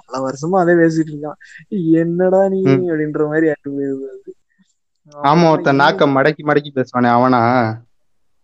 பல 0.00 0.20
வருஷமா 0.24 0.56
அதே 0.60 0.74
பேசிட்டு 0.78 1.12
இருக்கான். 1.12 1.38
என்னடா 2.00 2.42
நீ. 2.48 2.60
அப்படின்ற 2.84 3.24
மாதிரி 3.28 3.48
ஆயிட்டு 3.50 3.72
போயிருது 3.74 4.06
அது. 4.10 4.30
ஆமா 5.24 5.46
ஒருத்தன் 5.48 5.80
நாக்க 5.80 6.08
மடக்கி 6.14 6.42
மடக்கி 6.44 6.70
பேசுவானே 6.72 7.10
அவனா? 7.14 7.42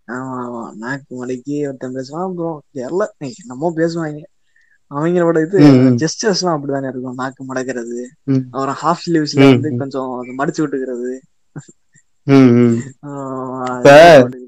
ஆமா 0.08 0.34
ஆமா. 0.42 0.60
நாக்கு 0.80 1.12
மடக்கி 1.16 1.56
ஒருத்தன் 1.66 1.96
பேசுவான். 1.96 2.26
அப்புறம் 2.28 2.58
தெரியல. 2.74 3.06
என்னமோ 3.34 3.70
பேசுவாங்க. 3.76 4.22
அவங்களோட 4.90 5.38
இது. 5.42 5.58
ஜெஸ்டர்ஸ் 6.00 6.40
எல்லாம் 6.40 6.56
அப்படிதானே 6.56 6.88
இருக்கும். 6.88 7.14
நாக்கு 7.14 7.42
மடக்கிறது 7.44 7.98
அப்புறம் 8.52 8.78
ஹாஃப் 8.82 9.04
ஸ்லீவ்ஸ்ல 9.04 9.46
வந்து. 9.50 9.70
கொஞ்சம் 9.80 10.10
மடிச்சு 10.38 10.62
விட்டுக்கிறது. 10.62 11.12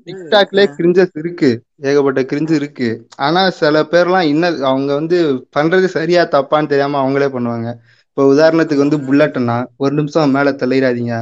டிக்டாக்ல 0.07 0.61
கிரிஞ்சஸ் 0.77 1.15
இருக்கு. 1.15 1.51
ஏகப்பட்ட 1.83 2.21
கிரிஞ்சு 2.23 2.55
இருக்கு. 2.55 2.89
ஆனா 3.19 3.43
சில 3.59 3.83
பேர்லாம் 3.93 4.29
இன்னும் 4.29 4.63
அவங்க 4.63 4.91
வந்து 4.95 5.19
பண்றது 5.57 5.89
சரியா 5.97 6.23
தப்பான்னு 6.27 6.67
தெரியாம 6.67 7.01
அவங்களே 7.03 7.29
பண்ணுவாங்க. 7.31 7.69
இப்ப 8.09 8.27
உதாரணத்துக்கு 8.33 8.85
வந்து 8.85 8.99
புல்லட்னா 9.07 9.57
ஒரு 9.77 9.93
நிமிஷம் 9.95 10.31
மேல 10.31 10.51
தள்ளிடாதீங்க. 10.63 11.15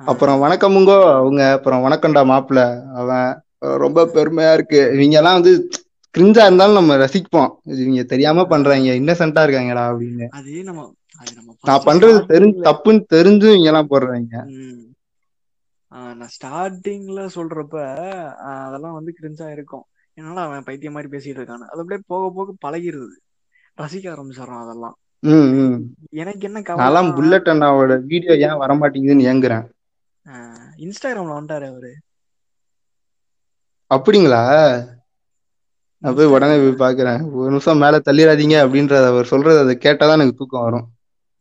அப்புறம் 0.00 0.42
வணக்கமுங்கோ 0.42 0.96
அவங்க 1.14 1.42
அப்புறம் 1.52 1.84
வணக்கம்டா 1.84 2.22
மாப்பிள 2.30 2.60
அவன் 2.94 3.28
ரொம்ப 3.78 4.00
பெருமையா 4.14 4.52
இருக்கு. 4.52 4.80
இவங்க 4.94 5.16
எல்லாம் 5.16 5.38
வந்து 5.38 5.52
கிரிஞ்சா 6.16 6.44
இருந்தாலும் 6.44 6.74
நம்ம 6.74 6.96
ரசிப்போம். 6.96 7.50
இவங்க 7.74 8.04
தெரியாம 8.04 8.44
பண்றாங்க 8.46 8.96
இன்னசென்ட்டா 9.00 9.44
இருக்காங்கடா 9.46 9.84
அப்படின்னு. 9.90 10.26
அது 10.36 10.52
நம்ம 10.64 10.82
நான் 11.64 11.84
பண்றது 11.86 12.18
தெரிஞ்சு 12.30 12.60
தப்புன்னு 12.68 13.02
தெரிஞ்சும் 13.14 13.54
இவங்க 13.54 13.70
எல்லாம் 13.72 13.90
போடுறாங்க 13.90 14.34
நான் 16.12 16.32
ஸ்டார்டிங்ல 16.34 17.20
சொல்றப்ப 17.34 17.76
அதெல்லாம் 18.62 18.96
வந்து 18.96 19.12
கிரிஞ்சா 19.16 19.48
இருக்கும். 19.52 19.84
என்னால 20.16 20.44
அவன் 20.44 20.64
பைத்தியம் 20.64 20.96
மாதிரி 20.96 21.12
பேசிட்டு 21.12 21.40
இருக்கானு 21.40 21.70
அது 21.70 21.82
அப்படியே 21.82 22.02
போக 22.06 22.30
போக 22.32 22.54
பழகிருது. 22.64 23.16
ரசிக்க 23.78 24.06
ஆரம்பிச்சிடறான் 24.12 24.64
அதெல்லாம். 24.64 24.96
எனக்கு 26.20 26.46
என்ன 26.48 26.60
கவலைன்னா 26.68 27.14
புல்லட் 27.16 27.50
அண்ணாவோட 27.52 27.92
வீடியோ 28.06 28.34
ஏன் 28.40 28.60
வர 28.62 28.74
மாட்டேங்குதுன்னு 28.74 29.28
ஏங்குறேன் 29.30 29.64
இன்ஸ்டாகிராம்ல 30.84 31.36
வந்துட்டாரு 31.36 31.66
அவரு. 31.68 31.92
அப்படிங்களா? 33.90 34.42
நான் 36.02 36.16
போய் 36.16 36.32
உடனே 36.32 36.56
போய் 36.56 36.80
பாக்குறேன் 36.82 37.20
ஒரு 37.34 37.48
நிமிஷம் 37.48 37.78
மேல 37.78 38.00
தள்ளிடாதீங்க 38.06 38.56
அப்படின்றத 38.64 39.06
அவர் 39.06 39.30
சொல்றது 39.32 39.58
அதை 39.58 39.74
கேட்டாதான் 39.78 40.18
எனக்கு 40.18 40.38
தூக்கம் 40.38 40.66
வரும். 40.66 40.86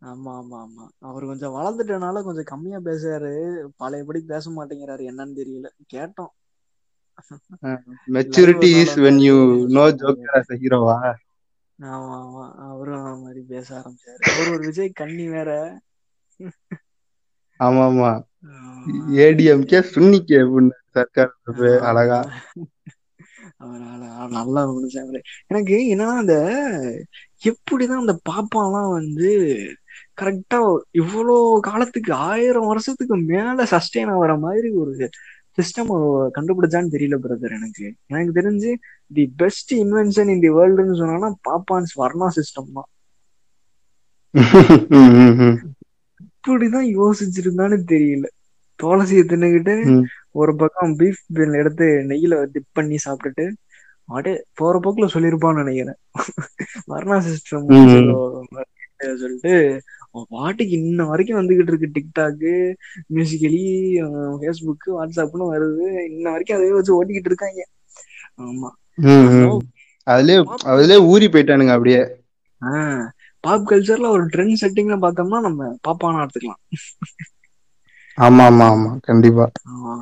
ஆமா 0.02 0.32
ஆமா 0.36 0.58
ஆமா. 0.62 0.84
அவர் 1.02 1.24
கொஞ்சம் 1.26 1.56
வளர்ந்துட்டனால 1.56 2.22
கொஞ்சம் 2.24 2.50
கம்மியா 2.52 2.80
பேசுறாரு. 2.84 3.32
பழையபடி 3.78 4.22
பேச 4.28 4.50
மாட்டேங்கிறாரு. 4.52 5.04
என்னன்னு 5.12 5.39
தெரியல. 5.39 5.68
கேட்டோம். 5.94 6.34
Maturity 8.15 8.70
is 8.82 8.96
when 9.04 9.22
you 9.26 9.36
know. 9.76 9.86
Joker 10.02 10.36
as 10.39 10.54
ஹீரோவா 10.62 10.98
ஆமா 11.80 12.13
ஆமா. 12.20 12.44
அவரும் 12.65 13.24
மாதிரி 13.24 13.41
பேச 13.48 13.68
ஆரம்பிச்சாரு. 13.80 14.22
அவர் 14.32 14.52
ஒரு 14.52 14.63
விஜய் 14.68 14.91
கண்ணி 14.94 15.26
வேற. 15.30 15.50
ஆமா 17.60 17.84
ஆமா. 17.88 18.12
ஏடிஎம்கே 19.24 19.80
சுன்னிக்கே 19.91 20.38
அப்படின்னு 20.44 20.74
சர்க்கார் 20.96 21.34
அழகா. 21.89 22.20
நல்லா 24.30 24.62
முடிச்சாரு 24.67 25.19
எனக்கு 25.47 25.75
என்னன்னா 25.93 26.15
அந்த 26.15 26.36
எப்படிதான் 27.43 28.04
அந்த 28.04 28.15
பாப்பாலாம் 28.30 28.89
வந்து 28.91 29.30
கரெக்டா 30.17 30.60
இவ்வளோ 30.99 31.36
காலத்துக்கு 31.60 32.13
ஆயிரம் 32.28 32.67
வருஷத்துக்கு 32.67 33.15
மேல 33.32 33.65
சஸ்டெயின் 33.71 34.12
ஆகுற 34.15 34.39
மாதிரி 34.39 34.69
ஒரு 34.73 34.93
சிஸ்டம் 35.58 35.91
கண்டுபிடிச்சான்னு 36.38 36.93
தெரியல 36.95 37.17
பிரதர் 37.21 37.51
எனக்கு 37.51 37.86
எனக்கு 38.08 38.32
தெரிஞ்சு 38.34 38.71
தி 39.12 39.25
பெஸ்ட் 39.36 39.73
இன்வென்ஷன் 39.75 40.32
இன் 40.34 40.39
தி 40.39 40.51
வேர்ல்டுன்னு 40.58 40.99
சொன்னா 41.01 41.30
பாப்பான்ஸ் 41.49 41.93
வர்ணா 42.01 42.30
சிஸ்டம் 42.38 42.73
தான். 42.73 42.89
இப்படிதான் 46.25 46.88
யோசிச்சிருந்தான்னு 46.95 47.78
தெரியல 47.91 48.25
துளசியை 48.80 49.23
தின்னுகிட்டு. 49.25 49.73
ஒரு 50.36 50.52
பக்கம் 50.56 50.93
பீஃப் 51.00 51.21
பிரியாணி 51.34 51.58
எடுத்து 51.58 51.88
நெய்யில 52.10 52.36
டிப் 52.54 52.71
பண்ணி 52.74 52.98
சாப்பிட்டுட்டு 53.06 53.45
அப்படியே 54.10 54.36
போற 54.54 54.80
போக்குல 54.80 55.06
சொல்லியிருப்பான்னு 55.13 55.62
நினைக்கிறேன். 55.63 56.00
வர்ணா 56.91 57.17
சிஸ்டம். 57.28 57.69
சொல்லிட்டு 59.19 59.54
பாட்டுக்கு 60.34 60.74
இன்ன 60.82 61.04
வரைக்கும் 61.06 61.39
வந்துகிட்டு 61.39 61.71
இருக்கு 61.71 61.89
டிக்டாக்கு 61.95 62.52
மியூசிக்கலி 63.13 63.63
ஃபேஸ்புக் 64.38 64.88
வாட்ஸ்அப்னு 64.95 65.45
வருது. 65.52 65.88
இன்ன 66.10 66.26
வரைக்கும் 66.32 66.58
அதே 66.58 66.69
வச்சு 66.71 66.98
ஓட்டிக்கிட்டு 66.98 67.32
இருக்காங்க. 67.32 67.62
ஆமா. 68.39 68.69
அதுலயே 70.08 70.39
அதுலயே 70.71 71.00
ஊறி 71.12 71.28
போயிட்டானுங்க 71.28 71.76
அப்படியே. 71.76 72.02
ஆஹ் 72.62 73.06
பாப் 73.43 73.67
கல்ச்சர்ல 73.69 74.08
ஒரு 74.10 74.24
ட்ரெண்ட் 74.26 74.62
செட்டிங்ல 74.62 74.95
பார்த்தோம்னா 75.02 75.39
நம்ம 75.41 75.63
பாப்பானா 75.84 76.24
எடுத்துக்கலாம். 76.24 76.62
ஆமா 78.17 78.43
ஆமா 78.50 78.65
ஆமா. 78.69 78.91
கண்டிப்பா. 79.02 79.45
ஆமா. 79.71 79.93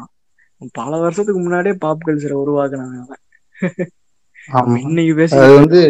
பல 0.74 0.92
வருஷத்துக்கு 1.00 1.42
முன்னாடியே 1.42 1.76
பாப் 1.80 2.06
கல்ச்சரை 2.06 2.38
உருவாக்குனாங்க 2.42 3.16
இன்னைக்கு 4.84 5.14
பேசி 5.16 5.36
அது 5.38 5.54
வந்து 5.56 5.82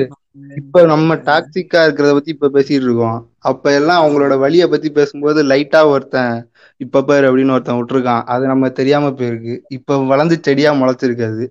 இப்ப 0.62 0.82
நம்ம 0.86 1.16
டாக்ஸிக்கா 1.26 1.80
இருக்கிறத 1.86 2.12
பத்தி 2.14 2.32
இப்ப 2.32 2.50
பேசிட்டு 2.50 2.88
இருக்கோம். 2.88 3.20
அப்ப 3.50 3.74
எல்லாம் 3.74 4.02
அவங்களோட 4.02 4.34
வழிய 4.38 4.64
பத்தி 4.68 4.90
பேசும்போது 4.92 5.40
லைட்டா 5.44 5.82
ஒருத்தன் 5.88 6.36
இப்ப 6.82 7.04
பாரு 7.04 7.26
அப்படின்னு 7.30 7.54
ஒருத்தன் 7.54 7.80
விட்டுருக்கான். 7.80 8.24
அது 8.28 8.44
நம்ம 8.48 8.70
தெரியாம 8.74 9.12
போயிருக்கு. 9.14 9.56
இப்ப 9.78 10.00
வளர்ந்து 10.06 10.38
செடியா 10.42 10.72
முளைச்சிருக்கு 10.74 11.26
அது. 11.28 11.46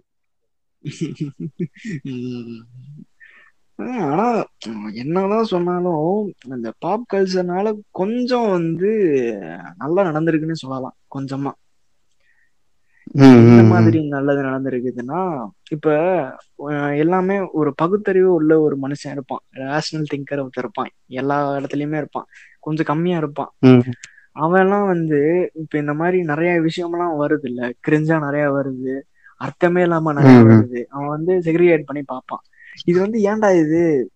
உம். 2.08 2.58
ஆஹ் 3.78 4.11
ஆனா 4.11 4.26
என்னதான் 5.02 5.44
சொன்னாலும் 5.44 6.06
இந்த 6.48 6.70
பாப் 6.78 7.06
கல்ச்சர்னால 7.12 7.68
கொஞ்சம் 7.92 8.48
வந்து 8.50 8.90
நல்லா 9.78 10.02
நடந்திருக்குன்னு 10.04 10.62
சொல்லலாம். 10.62 10.96
கொஞ்சமா. 11.11 11.52
இந்த 13.11 13.62
மாதிரி 13.62 14.07
நல்லது 14.07 14.43
நடந்திருக்குதுன்னா 14.43 15.47
இப்ப 15.71 15.88
எல்லாமே 16.97 17.51
ஒரு 17.51 17.75
பகுத்தறிவு 17.75 18.33
உள்ள 18.33 18.61
ஒரு 18.61 18.77
மனுஷன் 18.83 19.11
இருப்பான். 19.11 19.43
ரேஷனல் 19.51 20.11
திங்கர் 20.15 20.43
ஒருத்தர் 20.45 20.62
இருப்பான். 20.65 20.91
எல்லா 21.07 21.57
இடத்துலயுமே 21.57 21.97
இருப்பான். 21.97 22.27
கொஞ்சம் 22.61 22.87
கம்மியா 22.87 23.17
இருப்பான். 23.17 23.53
ம், 23.59 23.81
அவன் 24.33 24.62
எல்லாம் 24.62 24.87
வந்து 24.87 25.51
இப்ப 25.55 25.79
இந்த 25.79 25.95
மாதிரி 25.95 26.23
நிறைய 26.23 26.61
விஷயம்லாம் 26.61 27.15
வருது 27.19 27.38
இல்ல 27.43 27.71
கிரிஞ்சா 27.88 28.19
நிறைய 28.21 28.47
வருது. 28.53 28.95
அர்த்தமே 29.37 29.83
இல்லாம 29.83 30.12
நிறைய. 30.12 30.38
வருது. 30.38 30.85
அவன் 30.88 31.09
வந்து 31.09 31.38
செக்ரிகேட் 31.38 31.87
பண்ணி 31.87 32.03
பார்ப்பான். 32.03 32.43
இது 32.85 33.01
வந்து 33.01 33.19
ஏன்டா 33.21 33.59
இது? 33.59 34.11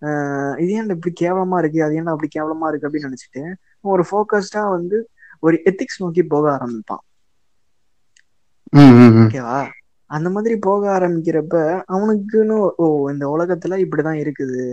ஆஹ் 0.00 0.58
இது 0.60 0.70
ஏன்டா 0.78 0.90
இப்படி 0.90 1.14
கேவலமா 1.20 1.58
இருக்கு? 1.58 1.84
அது 1.84 1.94
ஏன்டா 1.94 2.12
அப்படி 2.14 2.28
கேவலமா 2.38 2.68
இருக்கு? 2.68 2.88
அப்படின்னு 2.88 3.10
நினைச்சிட்டு 3.10 3.42
ஒரு 3.80 4.04
ஃபோக்கஸ்டா 4.10 4.68
வந்து 4.70 5.10
ஒரு 5.40 5.62
எத்திக்ஸ் 5.64 5.98
நோக்கி 5.98 6.22
போக 6.22 6.50
ஆரம்பிப்பான். 6.50 7.02
ஓகேவா? 9.22 9.58
அந்த 10.10 10.30
மாதிரி 10.30 10.58
போக 10.58 10.98
ஆரம்பிக்கிறப்ப 10.98 11.56
அவனுக்குன்னு 11.88 12.56
ஓ 12.76 12.86
இந்த 13.10 13.26
உலகத்துல 13.28 13.76
இப்படிதான் 13.84 14.20
இருக்குது. 14.22 14.64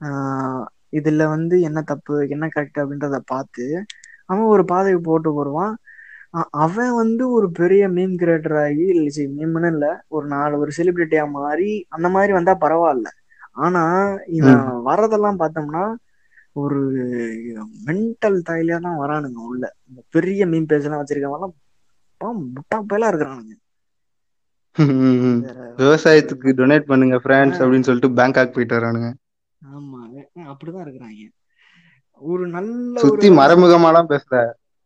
ஆஹ் 0.00 0.64
இதுல 0.92 1.28
வந்து 1.28 1.60
என்ன 1.60 1.82
தப்பு 1.82 2.28
என்ன 2.28 2.48
கரெக்ட் 2.54 2.78
அப்படின்றத 2.78 3.18
பார்த்து 3.26 3.64
அவன் 4.26 4.46
ஒரு 4.46 4.64
பாதையை 4.64 4.98
போட்டு 5.00 5.30
அ- 6.34 6.50
அவன் 6.58 6.92
வந்து 6.94 7.30
ஒரு 7.30 7.50
பெரிய 7.52 7.88
மீம் 7.88 8.14
கிரியேட்டர் 8.18 8.58
ஆகி 8.62 8.86
மீம்னு 9.36 9.70
இல்ல 9.72 9.86
ஒரு 10.08 10.26
நாலு 10.26 10.58
ஒரு 10.58 10.70
செலிபிரிட்டியா 10.76 11.24
மாறி 11.30 11.70
அந்த 11.88 12.08
மாதிரி 12.08 12.32
வந்தா 12.32 12.54
பரவாயில்ல. 12.60 13.08
ஆனா 13.58 13.82
இவன் 14.30 14.60
வரதெல்லாம் 14.86 15.40
பார்த்தோம்னா 15.40 15.84
ஒரு 16.54 16.80
மென்டல் 17.86 18.38
தாயிலே 18.46 18.76
தான் 18.80 19.00
வரானுங்க 19.00 19.40
உள்ள. 19.44 19.64
இந்த 19.88 20.00
பெரிய 20.10 20.46
மீன் 20.46 20.66
பேஜ் 20.66 20.84
எல்லாம் 20.84 21.02
வச்சிருக்கவங்க 21.02 21.48
எல்லாம் 22.18 22.38
முட்டா 22.54 22.76
பயலா 22.90 23.08
இருக்கிறானுங்க. 23.10 23.54
விவசாயத்துக்கு 25.80 26.48
டொனேட் 26.58 26.88
பண்ணுங்க 26.90 27.16
பிரான்ஸ் 27.24 27.58
அப்படின்னு 27.62 27.88
சொல்லிட்டு 27.88 28.16
பேங்காக் 28.18 28.54
போயிட்டு 28.54 28.76
வரானுங்க. 28.78 29.08
ஆமா 29.62 30.00
அப்படிதான் 30.50 30.84
இருக்கிறாங்க. 30.86 31.22
ஒரு 32.22 32.44
நல்ல 32.56 33.00
சுத்தி 33.04 33.28
மறைமுகமாலாம் 33.40 34.10
பேசல. 34.12 34.36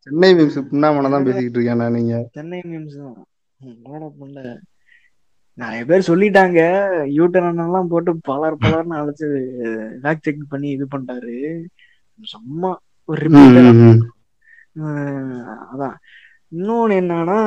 சென்னை 0.07 0.31
மீம்ஸ் 0.38 0.59
பின்னாமனா 0.71 1.11
தான் 1.14 1.27
பேசிக்கிட்டு 1.27 1.59
இருக்கேன் 1.59 1.81
நான் 1.83 1.97
நீங்க. 1.99 2.14
சென்னை 2.38 2.61
மீம்ஸ் 2.71 2.97
தான். 3.03 4.61
நிறைய 5.62 5.83
பேர் 5.88 6.09
சொல்லிட்டாங்க. 6.09 6.61
யூட்டர்ன் 7.18 7.62
எல்லாம் 7.64 7.90
போட்டு 7.92 8.12
பலர் 8.31 8.62
பலர்னு 8.64 8.99
அழைச்சு 9.01 9.27
ஃபேக்ட் 10.03 10.27
செக் 10.27 10.51
பண்ணி 10.53 10.68
இது 10.77 10.87
பண்ணிட்டாரு. 10.95 11.37
சும்மா 12.35 12.71
ஒரு. 13.09 13.29
அதான். 15.73 15.97
இன்னொன்னு 16.52 16.94
என்னன்னா 17.02 17.38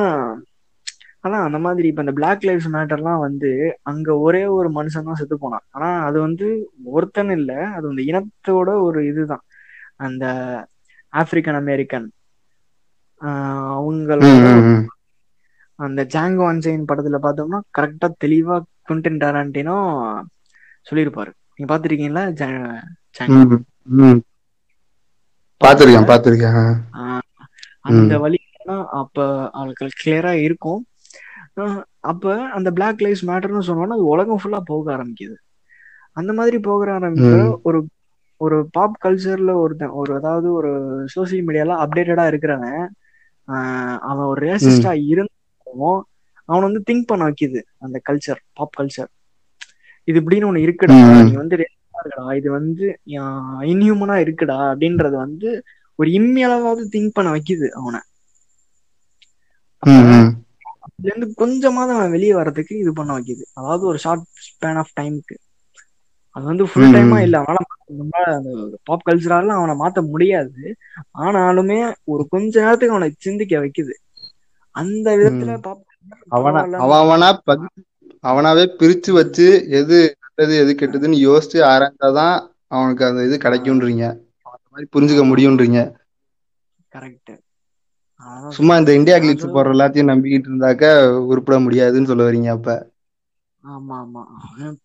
அதான் 1.24 1.44
அந்த 1.46 1.58
மாதிரி 1.64 1.86
இப்ப 1.88 2.02
இந்த 2.04 2.14
பிளாக் 2.18 2.44
லைஃப்ஸ் 2.44 2.72
மேட்டர்லாம் 2.74 3.22
வந்து 3.24 3.50
அங்க 3.82 4.08
ஒரே 4.18 4.42
ஒரு 4.56 4.68
மனுஷன் 4.70 5.08
தான் 5.08 5.18
செத்து 5.20 5.36
போனான். 5.38 5.64
ஆனா 5.70 5.88
அது 6.08 6.18
வந்து 6.20 6.46
ஒருத்தன் 6.92 7.32
இல்ல 7.38 7.52
அது 7.76 7.86
அந்த 7.92 8.02
இனத்தோட 8.10 8.68
ஒரு 8.86 9.00
இதுதான். 9.10 9.44
அந்த 10.06 10.24
ஆப்பிரிக்கன் 11.12 11.58
அமெரிக்கன் 11.60 12.06
அவங்களோட. 13.74 14.24
அந்த 15.78 16.00
ஜாங்கோ 16.12 16.44
அன்சைன் 16.50 16.88
படத்துல 16.90 17.18
பார்த்தோம்னா 17.24 17.58
கரெக்டா 17.78 18.08
தெளிவா 18.24 18.56
குவிண்டன் 18.88 19.20
டாரண்டினோ 19.22 19.76
சொல்லியிருப்பாரு. 20.86 21.32
நீங்க 21.54 21.68
பாத்திருக்கீங்களா. 21.72 22.24
பாத்திருக்கேன் 25.60 26.10
பாத்திருக்கேன் 26.10 26.58
அந்த 27.88 28.12
ம், 28.14 28.22
வழிலாம் 28.68 28.86
அப்ப 29.00 29.18
அவளுக்கு 29.54 29.86
கிளியரா 29.96 30.32
இருக்கும். 30.46 30.80
அப்ப 32.10 32.24
அந்த 32.56 32.68
பிளாக் 32.76 33.02
லைஃப்ஸ் 33.04 33.26
மேட்டர்னு 33.28 33.68
சொன்னோன்னா 33.68 33.96
அது 33.96 34.12
உலகம் 34.14 34.40
ஃபுல்லா 34.40 34.60
போக 34.66 34.86
ஆரம்பிக்குது. 34.96 35.36
அந்த 36.16 36.30
மாதிரி 36.38 36.58
போக 36.66 36.82
ஆரம்பிக்க 36.94 37.32
ம், 37.40 37.54
ஒரு 37.68 37.78
ஒரு 38.40 38.56
பாப் 38.74 38.96
கல்ச்சர்ல 38.98 39.52
ஒருத்தன் 39.60 39.94
ஒரு 40.00 40.10
அதாவது 40.18 40.48
ஒரு 40.58 40.70
சோசியல் 41.14 41.44
மீடியால 41.46 41.76
அப்டேட்டடா 41.84 42.24
இருக்கிறவன் 42.30 42.80
அவன் 44.08 44.26
ஒரு 44.26 44.40
ரேசிஸ்டா 44.46 44.92
இருந்தாலும் 45.06 46.00
அவனை 46.48 46.64
வந்து 46.68 46.82
திங்க் 46.88 47.08
பண்ண 47.10 47.22
வைக்குது 47.28 47.60
அந்த 47.84 47.96
கல்ச்சர் 48.06 48.40
பாப் 48.52 48.76
கல்ச்சர் 48.78 49.10
இது 50.08 50.18
இப்படின்னு 50.20 50.48
ஒண்ணு 50.48 50.64
இருக்குடா 50.66 50.96
நீ 51.22 51.32
வந்து 51.40 51.56
இருக்கடா 51.58 52.04
இது 52.38 52.48
வந்து 52.58 52.84
இன்ஹியூமனா 53.72 54.16
இருக்குடா 54.24 54.58
அப்படின்றது 54.70 55.16
வந்து 55.24 55.48
ஒரு 55.98 56.08
இம்மியளவாவது 56.18 56.82
திங்க் 56.92 57.16
பண்ண 57.16 57.28
வைக்குது 57.34 57.66
அவனை. 57.78 58.00
இதுல 59.82 61.10
இருந்து 61.10 61.26
கொஞ்சமாவது 61.34 61.92
அவன் 61.96 62.10
வெளியே 62.10 62.34
வர்றதுக்கு 62.34 62.74
இது 62.78 62.92
பண்ண 62.92 63.18
வைக்குது. 63.18 63.44
அதாவது 63.52 63.84
ஒரு 63.86 63.98
ஷார்ட் 63.98 64.24
ஸ்பேன் 64.46 64.78
ஆஃப் 64.78 64.94
டைமுக்கு 65.00 65.36
அது 66.36 66.44
வந்து 66.44 66.64
ஃபுல் 66.66 66.94
டைமா. 66.94 67.18
இல்ல 67.22 67.36
அவனால 67.40 67.64
அந்த 68.30 68.50
பாப் 68.84 69.04
கல்ச்சரால 69.08 69.54
அவனை 69.56 69.74
மாத்த 69.76 70.00
முடியாது. 70.08 70.62
ஆனாலுமே 71.18 71.78
ஒரு 72.04 72.22
கொஞ்ச 72.28 72.54
நேரத்துக்கு 72.60 72.94
அவனை 72.94 73.10
சிந்திக்க 73.18 73.58
வைக்குது. 73.58 73.94
அந்த 74.74 75.06
விதத்துல. 75.16 75.52
பாப் 75.60 75.82
அவனா 76.36 76.60
அவன் 76.84 77.24
அவனாவே 78.24 78.64
பிரிச்சு 78.78 79.10
வச்சு 79.12 79.46
எது 79.78 79.96
நல்லது 80.20 80.54
எது 80.58 80.72
கெட்டதுன்னு 80.74 81.18
யோசிச்சு 81.26 81.58
ஆராய்ந்தாதான் 81.72 82.36
அவனுக்கு 82.68 83.04
அந்த 83.04 83.20
இது 83.24 83.36
கிடைக்கும்ன்றீங்க. 83.36 84.04
அந்த 84.46 84.66
மாதிரி 84.70 84.88
புரிஞ்சுக்க 84.94 85.22
முடியும்ன்றீங்க. 85.30 85.80
கரெக்ட் 86.92 87.32
சும்மா 88.56 88.74
இந்த 88.76 88.92
இந்தியா 88.98 89.16
கிளிப்ஸ் 89.18 89.44
சொல்ல 89.44 89.56
போடுற 89.56 89.74
எல்லாத்தையும் 89.74 90.10
நம்பிக்கிட்டு 90.10 90.50
இருந்தாக்க 90.50 90.84
உருப்பட 91.30 91.58
முடியாதுன்னு 91.64 92.10
சொல்ல 92.10 92.26
வரீங்க 92.26 92.50
அப்ப. 92.54 92.70
ஆமா 93.64 93.96
ஆமா. 94.02 94.22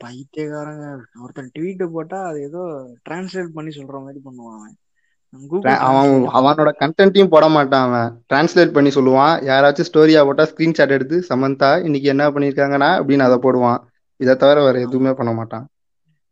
பைத்தியக்காரங்க. 0.02 0.86
ஒருத்தன் 1.22 1.52
ட்வீட் 1.56 1.84
போட்டா 1.94 2.20
அது 2.28 2.42
ஏதோ 2.44 2.64
டிரான்ஸ்லேட் 3.06 3.56
பண்ணி 3.56 3.74
சொல்ற 3.76 3.98
மாதிரி 4.02 4.22
பண்ணுவான் 4.26 4.58
அவன். 4.60 4.78
அவனோட 6.38 6.70
கண்டென்ட்டையும் 6.80 7.30
போட 7.30 7.46
மாட்டான் 7.50 7.86
அவன். 7.88 8.10
டிரான்ஸ்லேட் 8.30 8.74
பண்ணி 8.74 8.90
சொல்லுவான். 8.90 9.36
யாராச்சும் 9.50 9.90
ஸ்டோரியா 9.90 10.22
போட்டா 10.24 10.46
ஸ்கிரீன்ஷாட் 10.48 10.96
எடுத்து 10.98 11.18
சமந்தா 11.30 11.70
இன்னைக்கு 11.84 12.10
என்ன 12.10 12.26
பண்ணிருக்காங்கன்னா? 12.30 12.90
அப்படின்னு 13.00 13.28
அதை 13.28 13.38
போடுவான். 13.40 13.80
இதை 14.20 14.34
தவிர 14.36 14.58
வேற 14.62 14.78
எதுவுமே 14.80 15.14
பண்ண 15.14 15.32
மாட்டான். 15.34 15.66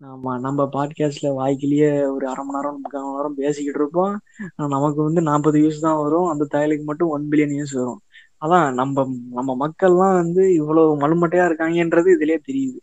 ஆமா 0.04 0.40
நம்ம 0.40 0.70
பாட்காஸ்ட்ல 0.74 1.30
வாய்க்கிலேயே 1.30 2.12
ஒரு 2.12 2.28
அரை 2.28 2.46
மணி 2.46 2.58
நேரம் 2.58 2.80
முக்கால் 2.82 3.04
மணி 3.04 3.16
நேரம் 3.16 3.34
பேசிக்கிட்டு 3.36 3.80
இருப்போம். 3.80 4.20
நமக்கு 4.56 5.04
வந்து 5.04 5.22
நாற்பது 5.22 5.60
வியூஸ் 5.60 5.80
தான் 5.80 6.02
வரும். 6.02 6.26
அந்த 6.26 6.46
தயலுக்கு 6.46 6.84
மட்டும் 6.84 7.08
ஒன் 7.08 7.28
பில்லியன் 7.30 7.54
வியூஸ் 7.54 7.74
வரும். 7.74 8.02
அதான் 8.46 8.74
நம்ம 8.74 9.08
நம்ம 9.32 9.68
மக்கள்லாம் 9.68 10.14
வந்து 10.14 10.54
இவ்வளவு 10.54 10.98
மலுமட்டையா 11.00 11.48
இருக்காங்கன்றது 11.50 12.10
இதுலயே 12.16 12.38
தெரியுது. 12.48 12.80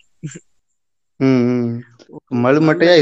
மலுமட்டையா 2.35 2.95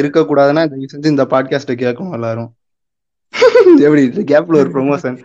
தயவு 0.69 0.87
செஞ்சு 0.93 1.07
இந்த 1.07 1.25
பாட்காஸ்ட்டை 1.25 1.77
கேட்கணும் 1.85 2.13
எல்லாரும். 2.13 2.55
எப்படி 3.87 4.09
கேப்ல 4.09 4.57
ஒரு 4.57 4.71
ப்ரொமோஷன். 4.71 5.19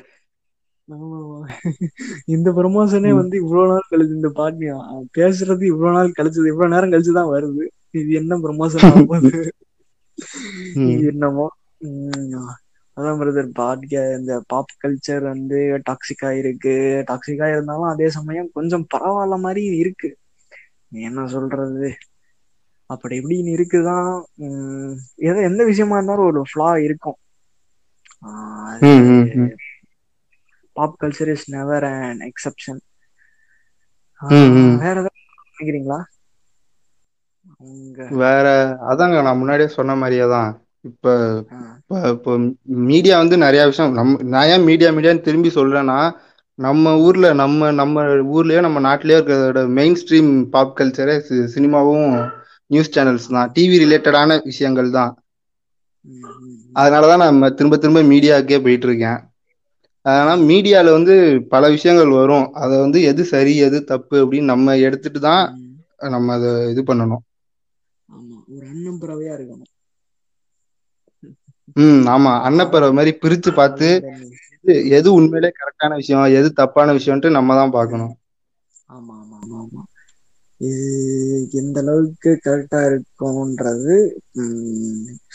இந்த 2.25 2.49
ப்ரமோஷனே 2.51 3.11
வந்து 3.13 3.35
இவ்வளவு 3.37 3.67
நாள் 3.67 3.89
கழிச்சு 3.91 4.17
இந்த 4.17 4.29
பாட்டு 4.29 4.69
பேசுறது 5.17 5.63
இவ்வளவு 5.63 5.97
நாள் 5.97 6.15
கழிச்சது 6.19 6.51
இவ்வளவு 6.51 6.73
நேரம் 6.73 6.93
கழிச்சுதான் 6.93 7.31
வருது. 7.35 7.65
இது 7.91 8.09
என்ன 8.13 8.37
ப்ரமோஷன் 8.37 8.85
என்னமோ? 11.09 11.47
அதான் 12.97 13.19
பிரதர் 13.19 13.49
பாட்க 13.59 13.93
இந்த 14.19 14.33
பாப் 14.47 14.73
கல்ச்சர் 14.81 15.23
வந்து 15.23 15.59
டாக்ஸிக்கா 15.89 16.29
இருக்கு 16.37 16.73
டாக்ஸிக்கா 17.09 17.47
இருந்தாலும் 17.51 17.91
அதே 17.91 18.09
சமயம் 18.09 18.49
கொஞ்சம் 18.53 18.85
பரவாயில்ல 18.93 19.37
மாதிரி 19.39 19.63
இருக்கு. 19.77 20.09
என்ன 21.05 21.27
சொல்றது? 21.27 21.89
அப்படி 22.89 23.15
இப்படின்னு 23.19 23.51
இருக்குதான். 23.55 24.11
உம் 24.37 24.93
எது 25.21 25.39
எந்த 25.41 25.61
விஷயமா 25.65 25.95
இருந்தாலும் 25.95 26.25
ஒரு 26.25 26.41
ஃப்ளா 26.49 26.69
இருக்கும். 26.83 27.17
Pop 30.79 30.97
culture 31.01 31.31
is 31.31 31.47
never 31.51 31.87
an 31.89 32.23
exception 32.29 32.81
வேற 34.81 34.95
ஏதாவது 34.95 35.17
நினைக்கிறீங்களா? 35.51 35.99
வேற 38.21 38.45
அதாங்க 38.89 39.21
நான் 39.23 39.37
முன்னாடியே 39.37 39.69
சொன்ன 39.69 39.95
மாதிரியே 39.95 40.27
தான். 40.29 40.49
இப்ப 40.85 41.13
இப்ப- 42.11 42.37
மீடியா 42.89 43.17
வந்து 43.17 43.37
நிறைய 43.37 43.65
விஷயம் 43.65 43.93
நம்ம 43.93 44.23
நான் 44.33 44.47
ஏன் 44.47 44.63
மீடியா 44.63 44.91
மீடியான்னு 44.91 45.21
திரும்பி 45.21 45.49
சொல்றேன்னா 45.55 45.97
நம்ம 46.59 46.93
ஊர்ல 46.99 47.33
நம்ம 47.33 47.71
நம்ம 47.71 48.01
ஊர்லயோ 48.33 48.61
நம்ம 48.61 48.79
நாட்டிலயோ 48.87 49.17
இருக்கிறதோட 49.17 49.67
மெயின் 49.69 49.97
ஸ்ட்ரீம் 50.01 50.31
பாப் 50.49 50.75
கல்ச்சரே 50.77 51.15
சினிமாவும் 51.53 52.09
நியூஸ் 52.71 52.93
சேனல்ஸ் 52.95 53.29
தான். 53.29 53.51
டிவி 53.55 53.77
ரிலேட்டடான 53.83 54.39
விஷயங்கள் 54.43 54.89
தான். 54.91 55.11
அதனாலதான் 56.75 57.23
நம்ம 57.23 57.49
திரும்ப 57.51 57.77
திரும்ப 57.77 58.01
மீடியாவுக்கே 58.03 58.63
போயிட்டு 58.63 58.87
இருக்கேன். 58.87 59.19
அதனால 60.09 60.35
மீடியால 60.49 60.93
வந்து 60.95 61.15
பல 61.53 61.63
விஷயங்கள் 61.73 62.11
வரும். 62.17 62.47
அதை 62.61 62.75
வந்து 62.79 62.99
எது 63.11 63.23
சரி 63.31 63.53
எது 63.67 63.79
தப்பு 63.91 64.15
அப்படின்னு 64.23 64.51
நம்ம 64.53 64.77
எடுத்துட்டு 64.87 65.21
தான் 65.21 65.43
நம்ம 66.09 66.33
அதை 66.37 66.51
இது 66.73 66.81
பண்ணணும். 66.89 67.23
ஆமா. 68.09 68.37
ஒரு 68.49 68.65
அண்ணன் 68.71 69.01
பறவையா 69.01 69.33
இருக்கணும். 69.37 69.71
ம் 71.77 72.03
ஆமா. 72.13 72.31
அன்னப்பறவை 72.47 72.93
மாதிரி 72.97 73.11
பிரிச்சு 73.19 73.51
பார்த்து 73.55 73.89
எது 74.65 74.75
எது 74.97 75.09
உண்மையிலே 75.17 75.49
கரெக்டான 75.55 75.91
விஷயம் 75.99 76.35
எது 76.39 76.49
தப்பான 76.59 76.93
விஷயம்ட்டு 76.97 77.37
நம்ம 77.37 77.55
தான் 77.59 77.75
பார்க்கணும். 77.75 78.13
ஆமா 78.89 79.13
ஆமா 79.19 79.37
ஆமா 79.41 79.57
ஆமா. 79.63 79.81
இது 80.61 80.87
எந்த 81.59 81.77
அளவுக்கு 81.83 82.31
கரெக்டா 82.45 82.79
இருக்கும்ன்றது 82.89 83.95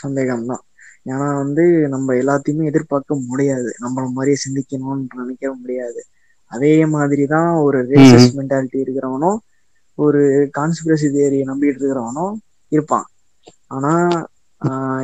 சந்தேகம்தான். 0.03 0.65
ஏன்னா 1.05 1.35
வந்து 1.35 1.89
நம்ம 1.89 2.15
எல்லாத்தையுமே 2.15 2.65
எதிர்பார்க்க 2.65 3.15
முடியாது. 3.27 3.75
நம்மள 3.81 4.09
மாதிரியே 4.09 4.37
சிந்திக்கணும்னு 4.49 5.07
நினைக்க 5.17 5.55
முடியாது. 5.55 6.05
அதே 6.45 6.87
மாதிரிதான் 6.87 7.55
ஒரு 7.55 7.87
ரேசஸ் 7.87 8.37
மென்டாலிட்டி 8.37 8.77
இருக்கிறவனும் 8.77 9.37
ஒரு 9.95 10.51
கான்ஸ்பிரசி 10.59 11.11
தியரியை 11.11 11.43
நம்பிட்டு 11.47 11.75
இருக்கிறவனும் 11.75 12.35
இருப்பான். 12.69 13.05
ஆனா. 13.67 14.09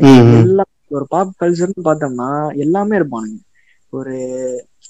எல்லா 0.00 0.62
ஒரு 0.88 1.06
பாப் 1.08 1.32
கல்ச்சர்னு 1.40 1.70
பார்த்தோம்னா 1.84 2.56
எல்லாமே 2.56 2.98
இருப்பானுங்க. 2.98 3.40
ஒரு 3.88 4.14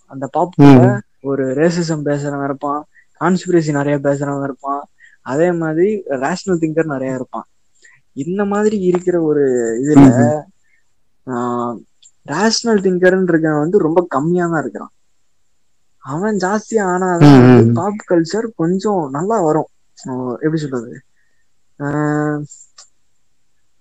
அந்த 0.07 0.29
பாப்புல 0.39 0.99
ஒரு 1.21 1.55
ரேசிசம் 1.55 2.05
பேசுறவன் 2.05 2.45
இருப்பான் 2.45 2.85
கான்ஸ்பிரசி 3.21 3.73
நிறைய 3.73 3.99
பேசுறவன் 3.99 4.43
இருப்பான். 4.43 4.89
அதே 5.23 5.53
மாதிரி 5.53 6.03
ரேஷனல் 6.07 6.59
திங்கர் 6.59 6.85
நிறைய 6.85 7.15
இருப்பான். 7.15 7.45
இந்த 8.13 8.45
மாதிரி 8.45 8.81
இருக்கிற 8.81 9.23
ஒரு 9.23 9.43
இதுல 9.85 10.41
ரேஷனல் 12.27 12.81
திங்கர்ன்னு 12.81 13.31
இருக்கவன் 13.33 13.65
வந்து 13.65 13.79
ரொம்ப 13.79 14.01
கம்மியா 14.09 14.47
தான் 14.47 14.61
இருக்கிறான். 14.61 14.93
அவன் 16.05 16.37
ஜாஸ்தி 16.37 16.77
ஆனாதான். 16.91 17.73
பாப் 17.73 18.07
கல்ச்சர் 18.11 18.47
கொஞ்சம் 18.55 19.03
நல்லா 19.11 19.37
வரும். 19.41 19.71
எப்படி 20.43 20.61
சொல்றது? 20.61 20.93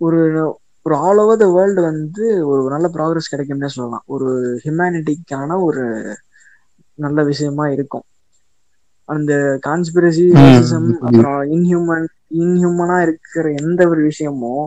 ஒரு 0.02 0.20
ஒரு 0.86 0.96
ஆல் 0.98 1.18
ஓவர் 1.18 1.38
த 1.38 1.48
வேர்ல்டு 1.54 1.82
வந்து 1.82 2.26
ஒரு 2.48 2.62
நல்ல 2.70 2.88
ப்ராக்ரஸ் 2.94 3.32
கிடைக்கும்னே 3.32 3.70
சொல்லலாம். 3.76 4.06
ஒரு 4.06 4.30
ஹியூமனிட்டிக்கான 4.64 5.58
ஒரு 5.62 5.84
நல்ல 7.00 7.24
விஷயமா 7.24 7.66
இருக்கும். 7.68 8.06
அந்த 9.10 9.34
கான்ஸ்பிரசி. 9.66 10.26
அப்புறம் 11.08 11.40
இன்ஹியூமன் 11.52 12.08
இன்ஹியூமனா 12.40 12.98
இருக்கிற 13.02 13.46
எந்த 13.62 13.82
ஒரு 13.88 14.02
விஷயமும் 14.04 14.66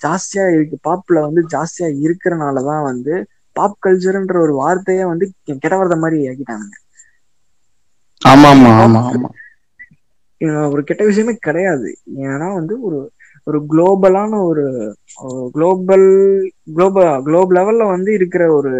ஜாஸ்தியா 0.00 0.44
இருக்கு. 0.54 0.76
பாப்ல 0.84 1.18
வந்து 1.26 1.42
ஜாஸ்தியா 1.52 1.88
இருக்கிறனாலதான் 2.04 2.82
வந்து 2.90 3.14
பாப் 3.56 3.76
கல்ச்சர்ன்ற 3.78 4.36
ஒரு 4.44 4.54
வார்த்தையே 4.60 5.04
வந்து 5.10 5.26
கெட்ட 5.50 5.74
வார்த்தை 5.74 5.98
மாதிரி 6.00 6.18
ஆக்கிட்டாங்க 6.30 6.66
ஆமா 8.22 8.48
ஆமா 8.52 8.70
ஆமா 8.78 9.00
ஆமா. 9.10 9.28
ஒரு 10.72 10.82
கெட்ட 10.88 11.02
விஷயமே 11.08 11.32
கிடையாது. 11.40 11.88
ஏன்னா 12.26 12.48
வந்து 12.58 12.74
ஒரு 12.86 12.98
ஒரு 13.46 13.58
குளோபலான 13.70 14.32
ஒரு 14.48 14.64
குளோபல் 15.54 16.06
குளோபல் 16.74 17.06
குளோப் 17.26 17.50
லெவல்ல 17.50 17.84
வந்து 17.92 18.10
இருக்கிற 18.18 18.42
ஒரு 18.56 18.72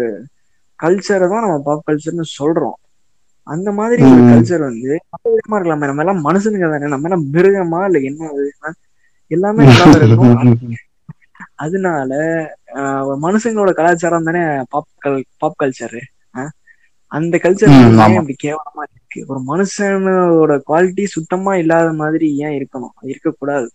கல்ச்சரை 0.79 1.27
தான் 1.27 1.45
நம்ம 1.45 1.57
பாப் 1.65 1.85
கல்ச்சர்னு 1.85 2.25
சொல்றோம். 2.33 2.77
அந்த 3.47 3.69
மாதிரி 3.77 4.01
ஒரு. 4.07 4.21
கல்ச்சர் 4.29 4.63
வந்து 4.63 4.91
விதமா 5.27 5.57
இருக்கலாமே. 5.57 5.89
நம்ம 5.89 6.03
எல்லாம் 6.03 6.21
மனுஷனுங்க 6.25 6.67
தானே. 6.73 6.91
நம்ம 6.93 7.07
எல்லாம் 7.09 7.25
மிருகமா 7.33 7.81
இல்ல 7.87 7.99
என்ன? 8.09 8.31
எல்லாமே 9.31 9.63
இருக்கும். 9.65 9.97
அதனால 11.59 12.11
மனுஷங்களோட 13.23 13.71
கலாச்சாரம் 13.71 14.23
தானே 14.23 14.43
பாப் 14.69 14.95
கல் 14.97 15.23
பாப் 15.37 15.57
கல்ச்சர் 15.63 15.97
அந்த 17.11 17.39
கல்ச்சர். 17.43 17.71
இப்படி 18.15 18.35
கேவலமா 18.43 18.81
இருக்கு? 18.87 19.19
ஒரு 19.27 19.39
மனுஷனோட 19.47 20.53
குவாலிட்டி 20.67 21.05
சுத்தமா 21.05 21.55
இல்லாத 21.55 21.93
மாதிரி 21.93 22.27
ஏன் 22.37 22.57
இருக்கணும்? 22.59 22.93
இருக்கக்கூடாது. 23.03 23.67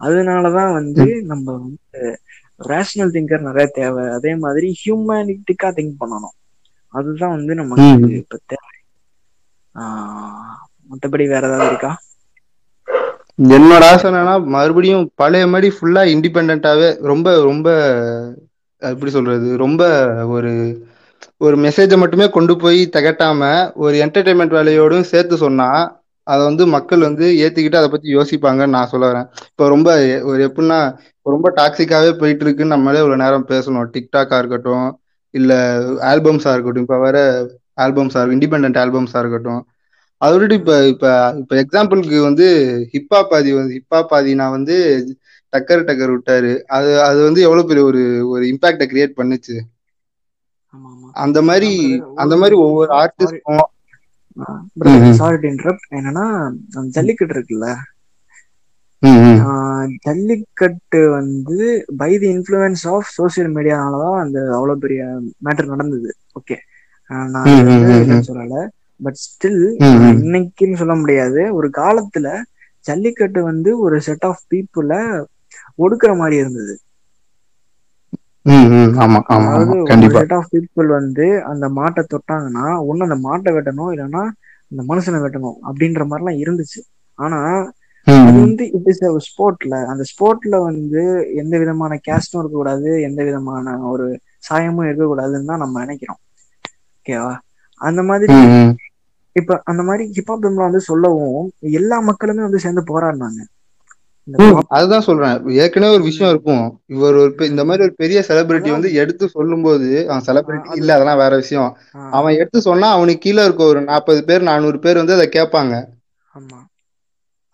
அதனாலதான் 0.00 0.72
வந்து 0.72 1.04
நம்ம 1.22 1.52
வந்து 1.52 2.02
ரேஷனல் 2.68 3.12
திங்கர் 3.16 3.46
நிறைய 3.48 3.68
தேவை. 3.72 4.04
அதே 4.08 4.34
மாதிரி 4.36 4.68
ஹியூமனிட்டிக்கா 4.82 5.68
திங்க் 5.78 6.00
பண்ணணும். 6.00 6.34
அதுதான் 6.94 7.34
வந்து 7.36 7.54
நமக்கு. 7.54 7.82
இப்ப 8.16 8.38
தேவை. 8.46 8.72
ஆஹ் 9.74 10.54
மத்தபடி 10.90 11.26
வேற 11.28 11.36
ஏதாவது 11.36 11.66
இருக்கா? 11.66 11.90
என்னோட 13.38 13.82
ஆசை 13.88 14.06
என்னன்னா 14.08 14.34
மறுபடியும் 14.54 15.04
பழைய 15.14 15.46
மாதிரி 15.46 15.68
ஃபுல்லா 15.74 16.02
இண்டிபெண்டாவே 16.12 16.88
ரொம்ப 17.10 17.34
ரொம்ப 17.42 17.66
எப்படி 18.82 19.10
சொல்றது 19.10 19.48
ரொம்ப 19.64 19.82
ஒரு 20.34 20.52
ஒரு 21.40 21.56
மெசேஜை 21.64 21.96
மட்டுமே 21.98 22.26
கொண்டு 22.30 22.54
போய் 22.56 22.80
திகட்டாம 22.94 23.40
ஒரு 23.84 23.96
என்டர்டைன்மெண்ட் 24.04 24.56
வேலையோடும் 24.58 25.10
சேர்த்து 25.10 25.36
சொன்னா 25.38 25.68
அதை 26.26 26.42
வந்து 26.44 26.64
மக்கள் 26.76 27.06
வந்து 27.08 27.24
ஏத்துக்கிட்டு 27.44 27.80
அதை 27.80 27.88
பத்தி 27.90 28.08
யோசிப்பாங்கன்னு 28.14 28.74
நான் 28.76 28.90
சொல்ல 28.92 29.04
வரேன். 29.10 29.26
இப்போ 29.50 29.64
ரொம்ப 29.68 29.88
ஒரு 30.30 30.40
எப்படின்னா 30.48 30.78
ரொம்ப 31.26 31.46
டாக்ஸிக்காவே 31.56 32.10
போயிட்டு 32.20 32.44
இருக்குன்னு 32.46 32.74
நம்மளே 32.74 33.00
ஒரு 33.00 33.16
நேரம் 33.16 33.46
பேசணும். 33.48 33.86
டிக்டாக்கா 33.94 34.38
இருக்கட்டும் 34.38 34.86
இல்ல 35.34 35.52
ஆல்பம்ஸா 36.10 36.52
இருக்கட்டும். 36.54 36.86
இப்ப 36.86 36.98
வர 36.98 37.16
ஆல்பம்ஸா 37.78 38.18
இருக்கும் 38.18 38.38
இண்டிபெண்ட் 38.38 38.80
ஆல்பம்ஸா 38.82 39.18
இருக்கட்டும். 39.22 39.62
அதை 40.20 40.34
விட்டுட்டு 40.34 40.56
இப்ப 40.56 40.74
இப்ப 40.92 41.06
இப்ப 41.40 41.56
எக்ஸாம்பிளுக்கு 41.62 42.18
வந்து 42.26 42.46
ஹிப்ஹாப் 42.92 43.32
ஆதி 43.32 43.50
வந்து 43.54 43.74
ஹிப்ஹாப் 43.78 44.12
ஆதினா 44.16 44.46
வந்து 44.52 44.76
டக்கர் 45.52 45.86
டக்கர் 45.88 46.12
விட்டாரு. 46.14 46.52
அது 46.76 46.90
அது 47.02 47.18
வந்து 47.22 47.40
எவ்வளவு 47.42 47.68
பெரிய 47.68 47.84
ஒரு 47.84 48.02
ஒரு 48.32 48.44
இம்பாக்ட 48.52 48.86
கிரியேட் 48.88 49.18
பண்ணுச்சு? 49.18 49.56
அந்த 51.22 51.38
மாதிரி 51.48 51.70
அந்த 52.22 52.34
மாதிரி 52.40 52.56
ஒவ்வொரு 52.64 52.90
ஆர்டிஸ்டும் 52.98 53.64
சாரி 55.18 55.38
இன்டரப்ட் 55.50 55.86
என்னன்னா 55.96 56.24
ஜல்லிக்கட்டு 56.96 57.34
இருக்குல்ல? 57.36 57.68
ஜல்லிக்கட்டு 60.04 61.00
வந்து 61.12 61.56
by 62.00 62.10
the 62.16 62.28
influence 62.34 62.84
of 62.92 63.10
social 63.16 63.50
மீடியானாலதான் 63.56 64.18
அந்த 64.22 64.38
அவ்வளவு 64.54 64.82
பெரிய 64.84 65.02
மேட்டர் 65.46 65.72
நடந்தது. 65.72 66.10
ஓகே 66.38 66.56
நான் 67.34 68.26
சொல்லல. 68.28 68.56
பட் 69.00 69.18
ஸ்டில் 69.22 69.60
ம். 69.82 70.18
இன்னைக்குன்னு 70.18 70.76
சொல்ல 70.76 70.94
முடியாது. 70.94 71.54
ஒரு 71.54 71.68
காலத்துல 71.76 72.28
ஜல்லிக்கட்டு 72.84 73.40
வந்து 73.42 73.70
ஒரு 73.78 73.96
செட் 74.00 74.24
ஆஃப் 74.24 74.42
பீப்புள 74.50 74.90
ஒடுக்குற 75.78 76.12
மாதிரி 76.16 76.36
இருந்தது. 76.36 76.74
செட் 80.16 80.32
ஆஃப் 80.32 80.50
பீப்புள் 80.52 80.88
வந்து 80.98 81.24
அந்த 81.50 81.66
மாட்டை 81.70 82.02
தொட்டாங்கன்னா 82.10 82.66
ஒண்ணு 82.88 83.06
அந்த 83.08 83.18
மாட்டை 83.24 83.50
வெட்டணும் 83.56 83.90
இல்லைன்னா 83.92 84.22
அந்த 84.72 84.82
மனுஷனை 84.88 85.18
வெட்டணும் 85.22 85.58
அப்படின்ற 85.66 86.04
மாதிரிலாம் 86.04 86.40
இருந்துச்சு. 86.42 86.80
ஆனா 87.18 87.38
ம், 88.06 88.24
அது. 88.24 88.38
வந்து 88.40 88.64
இட் 88.72 88.88
இஸ் 88.88 89.00
ஸ்போர்ட்ல 89.28 89.76
அந்த 89.86 90.02
ஸ்போர்ட்ல 90.10 90.56
வந்து 90.62 91.02
எந்த 91.34 91.54
விதமான 91.58 91.92
கேஸ்டும் 92.06 92.40
இருக்கக்கூடாது 92.40 92.90
எந்த 93.02 93.20
விதமான 93.24 93.64
ஒரு 93.88 94.06
சாயமும் 94.48 94.88
இருக்கக்கூடாதுன்னு 94.88 95.44
தான் 95.44 95.58
நம்ம 95.58 95.80
நினைக்கிறோம். 95.80 96.20
ஓகேவா 96.98 97.32
அந்த 97.80 98.00
மாதிரி 98.02 98.34
ம். 98.52 98.72
இப்ப 99.36 99.58
அந்த 99.64 99.82
மாதிரி 99.82 100.04
ஹிப்ஹாப் 100.12 100.44
தமிழ்ல 100.44 100.66
வந்து 100.66 100.80
சொல்லவும் 100.82 101.46
எல்லா 101.76 101.98
மக்களுமே 102.08 102.42
வந்து 102.42 102.58
சேர்ந்து 102.58 102.82
போராடினாங்க. 102.86 103.40
அதுதான் 104.74 105.04
சொல்றேன். 105.04 105.34
ஏற்கனவே 105.56 105.94
ஒரு 105.94 106.02
விஷயம் 106.02 106.30
இருக்கும். 106.30 106.62
இவர் 106.86 107.16
ஒரு 107.16 107.46
இந்த 107.46 107.62
மாதிரி 107.64 107.84
ஒரு 107.84 107.94
பெரிய 107.94 108.18
செலிபிரிட்டி 108.28 108.70
வந்து 108.70 108.88
எடுத்து 108.94 109.24
சொல்லும்போது 109.28 109.88
அவன் 110.08 110.26
செலிபிரிட்டி 110.26 110.70
இல்ல 110.74 110.94
அதெல்லாம் 110.94 111.18
வேற 111.18 111.34
விஷயம். 111.36 111.70
அவன் 112.12 112.38
எடுத்து 112.38 112.60
சொன்னா 112.62 112.88
அவனுக்கு 112.90 113.18
கீழே 113.20 113.44
இருக்க 113.44 113.62
ஒரு 113.64 113.82
நாற்பது 113.84 114.22
பேர் 114.24 114.42
நானூறு 114.42 114.78
பேர் 114.78 114.96
வந்து 114.96 115.16
அதை 115.16 115.28
கேட்பாங்க. 115.30 115.74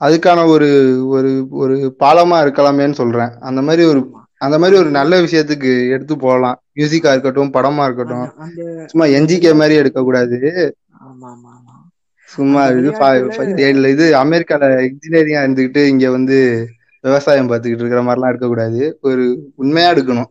அதுக்கான 0.00 0.40
ஒரு 0.46 0.68
ஒரு 1.08 1.30
ஒரு 1.60 1.74
பாலமா 2.00 2.36
இருக்கலாமேன்னு 2.44 3.00
சொல்றேன். 3.00 3.32
அந்த 3.40 3.60
மாதிரி 3.62 3.82
ஒரு 3.86 4.00
அந்த 4.38 4.56
மாதிரி 4.58 4.76
ஒரு 4.78 4.90
நல்ல 4.90 5.20
விஷயத்துக்கு 5.20 5.72
எடுத்து 5.88 6.14
போகலாம். 6.16 6.58
மியூசிக்கா 6.74 7.10
இருக்கட்டும் 7.12 7.52
படமா 7.52 7.84
இருக்கட்டும். 7.84 8.26
சும்மா 8.90 9.06
என்ஜிகே 9.16 9.52
மாதிரி 9.54 9.74
எடுக்கக்கூடாது. 9.74 10.38
ஆமா 11.02 11.28
ஆமா 11.28 11.51
ஆமா. 11.51 11.51
சும்மா 12.32 12.60
இது 12.68 12.90
இது 13.94 14.06
அமெரிக்கால 14.18 14.64
இன்ஜினியரிங்கா 14.88 15.40
இருந்துகிட்டு 15.42 15.82
இங்க 15.86 16.10
வந்து 16.10 16.36
விவசாயம் 17.04 17.50
பார்த்துக்கிட்டு 17.50 17.82
இருக்கிற 17.82 18.02
மாதிரிலாம் 18.02 18.28
எடுக்கக்கூடாது. 18.28 18.80
ஒரு 19.00 19.24
உண்மையா 19.56 19.92
எடுக்கணும். 19.92 20.30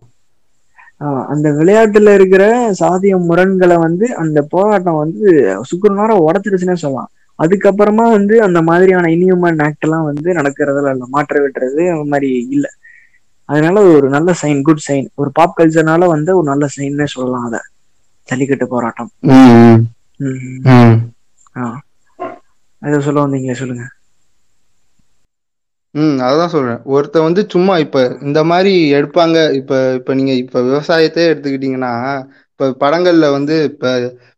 அந்த 1.32 1.48
விளையாட்டுல 1.52 2.14
இருக்கிற 2.14 2.44
சாதிய 2.80 3.14
முரண்களை 3.22 3.78
வந்து 3.78 4.16
அந்த 4.16 4.40
போராட்டம் 4.50 4.96
வந்து 4.96 5.22
சுக்குநூறா 5.70 6.16
உடச்சிருச்சுன்னே 6.28 6.76
சொல்லலாம். 6.76 7.10
அதுக்கப்புறமா 7.40 8.06
வந்து 8.12 8.44
அந்த 8.44 8.62
மாதிரியான 8.62 9.08
இன்ஹியூமன் 9.08 9.62
ஆக்ட் 9.64 9.80
எல்லாம் 9.80 10.04
வந்து 10.04 10.30
நடக்கிறதுல 10.34 10.92
இல்ல 10.92 11.06
மாற்ற 11.08 11.40
விட்டுறது 11.40 11.84
அந்த 11.94 12.06
மாதிரி 12.06 12.30
இல்ல. 12.50 12.66
அதனால 13.50 13.82
ஒரு 13.92 14.10
நல்ல 14.10 14.34
சைன் 14.42 14.62
குட் 14.62 14.86
சைன் 14.88 15.08
ஒரு 15.16 15.30
பாப் 15.34 15.58
கல்ச்சர்னால 15.58 16.08
வந்து 16.08 16.38
ஒரு 16.38 16.48
நல்ல 16.48 16.66
சைன்னே 16.76 17.04
சொல்லலாம் 17.08 17.48
அத. 17.48 17.58
ஜல்லிக்கட்டு 18.28 18.68
போராட்டம். 18.68 19.12
ஆ. 21.56 21.64
அதை 22.82 22.98
சொல்ல 23.06 23.20
வந்தீங்க 23.24 23.56
சொல்லுங்க. 23.56 23.86
ம் 25.96 26.20
அதான் 26.26 26.52
சொல்றேன். 26.54 26.80
ஒருத்தன் 26.94 27.26
வந்து 27.26 27.42
சும்மா 27.50 27.74
இப்ப 27.78 27.98
இந்த 28.22 28.40
மாதிரி 28.46 28.72
எடுப்பாங்க. 28.94 29.38
இப்ப 29.60 29.72
இப்ப 30.00 30.14
நீங்க 30.14 30.34
இப்ப 30.44 30.62
விவசாயத்தையே 30.68 31.30
எடுத்துக்கிட்டீங்கன்னா 31.32 31.94
இப்ப 32.52 32.70
படங்கள்ல 32.84 33.28
வந்து 33.34 33.56
இப்ப 33.70 33.86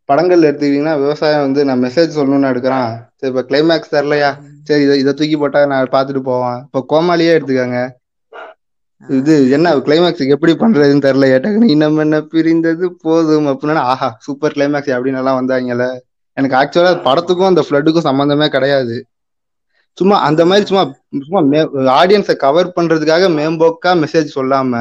படங்கள்ல 0.10 0.48
எடுத்துக்கிட்டீங்கன்னா 0.50 0.96
விவசாயம் 1.00 1.46
வந்து 1.46 1.62
நான் 1.66 1.84
மெசேஜ் 1.86 2.18
சொல்லணும்னு 2.18 2.52
எடுக்கிறான். 2.52 2.90
சரி 3.14 3.32
இப்ப 3.34 3.44
கிளைமேக்ஸ் 3.50 3.94
தரலையா 3.94 4.32
சரி 4.64 4.84
இதை 4.84 4.96
இதை 5.00 5.14
தூக்கி 5.14 5.38
போட்டா 5.38 5.62
நான் 5.72 5.94
பார்த்துட்டு 5.94 6.22
போவான். 6.26 6.60
இப்ப 6.68 6.84
கோமாளியே 6.92 7.36
எடுத்துக்காங்க. 7.38 7.80
இது 9.04 9.34
என்ன 9.56 9.68
கிளைமேக்ஸுக்கு 9.86 10.36
எப்படி 10.36 10.54
பண்றதுன்னு 10.56 11.06
தெரியல 11.06 11.30
ஏட்டாக்கு 11.34 11.64
நீ 11.64 11.76
நம்ம 11.78 12.04
என்ன 12.06 12.20
பிரிந்தது 12.32 12.86
போதும் 13.04 13.48
அப்படின்னா 13.52 13.84
ஆஹா 13.92 14.10
சூப்பர் 14.26 14.56
கிளைமேக்ஸ் 14.56 14.96
அப்படின்னு 14.96 15.22
எல்லாம் 15.22 15.40
வந்தாங்கல்ல. 15.40 15.88
எனக்கு 16.38 16.56
ஆக்சுவலா 16.60 16.92
படத்துக்கும் 17.08 17.52
அந்த 17.52 17.64
ஃப்ளட்டுக்கும் 17.66 18.08
சம்மந்தமே 18.10 18.48
கிடையாது. 18.50 18.96
சும்மா 19.98 20.16
அந்த 20.28 20.42
மாதிரி 20.50 20.66
சும்மா 20.70 20.84
சும்மா 21.26 21.42
ஆடியன்ஸை 22.02 22.36
கவர் 22.46 22.76
பண்றதுக்காக 22.78 23.28
மேம்போக்கா 23.40 23.92
மெசேஜ் 24.04 24.36
சொல்லாம 24.38 24.72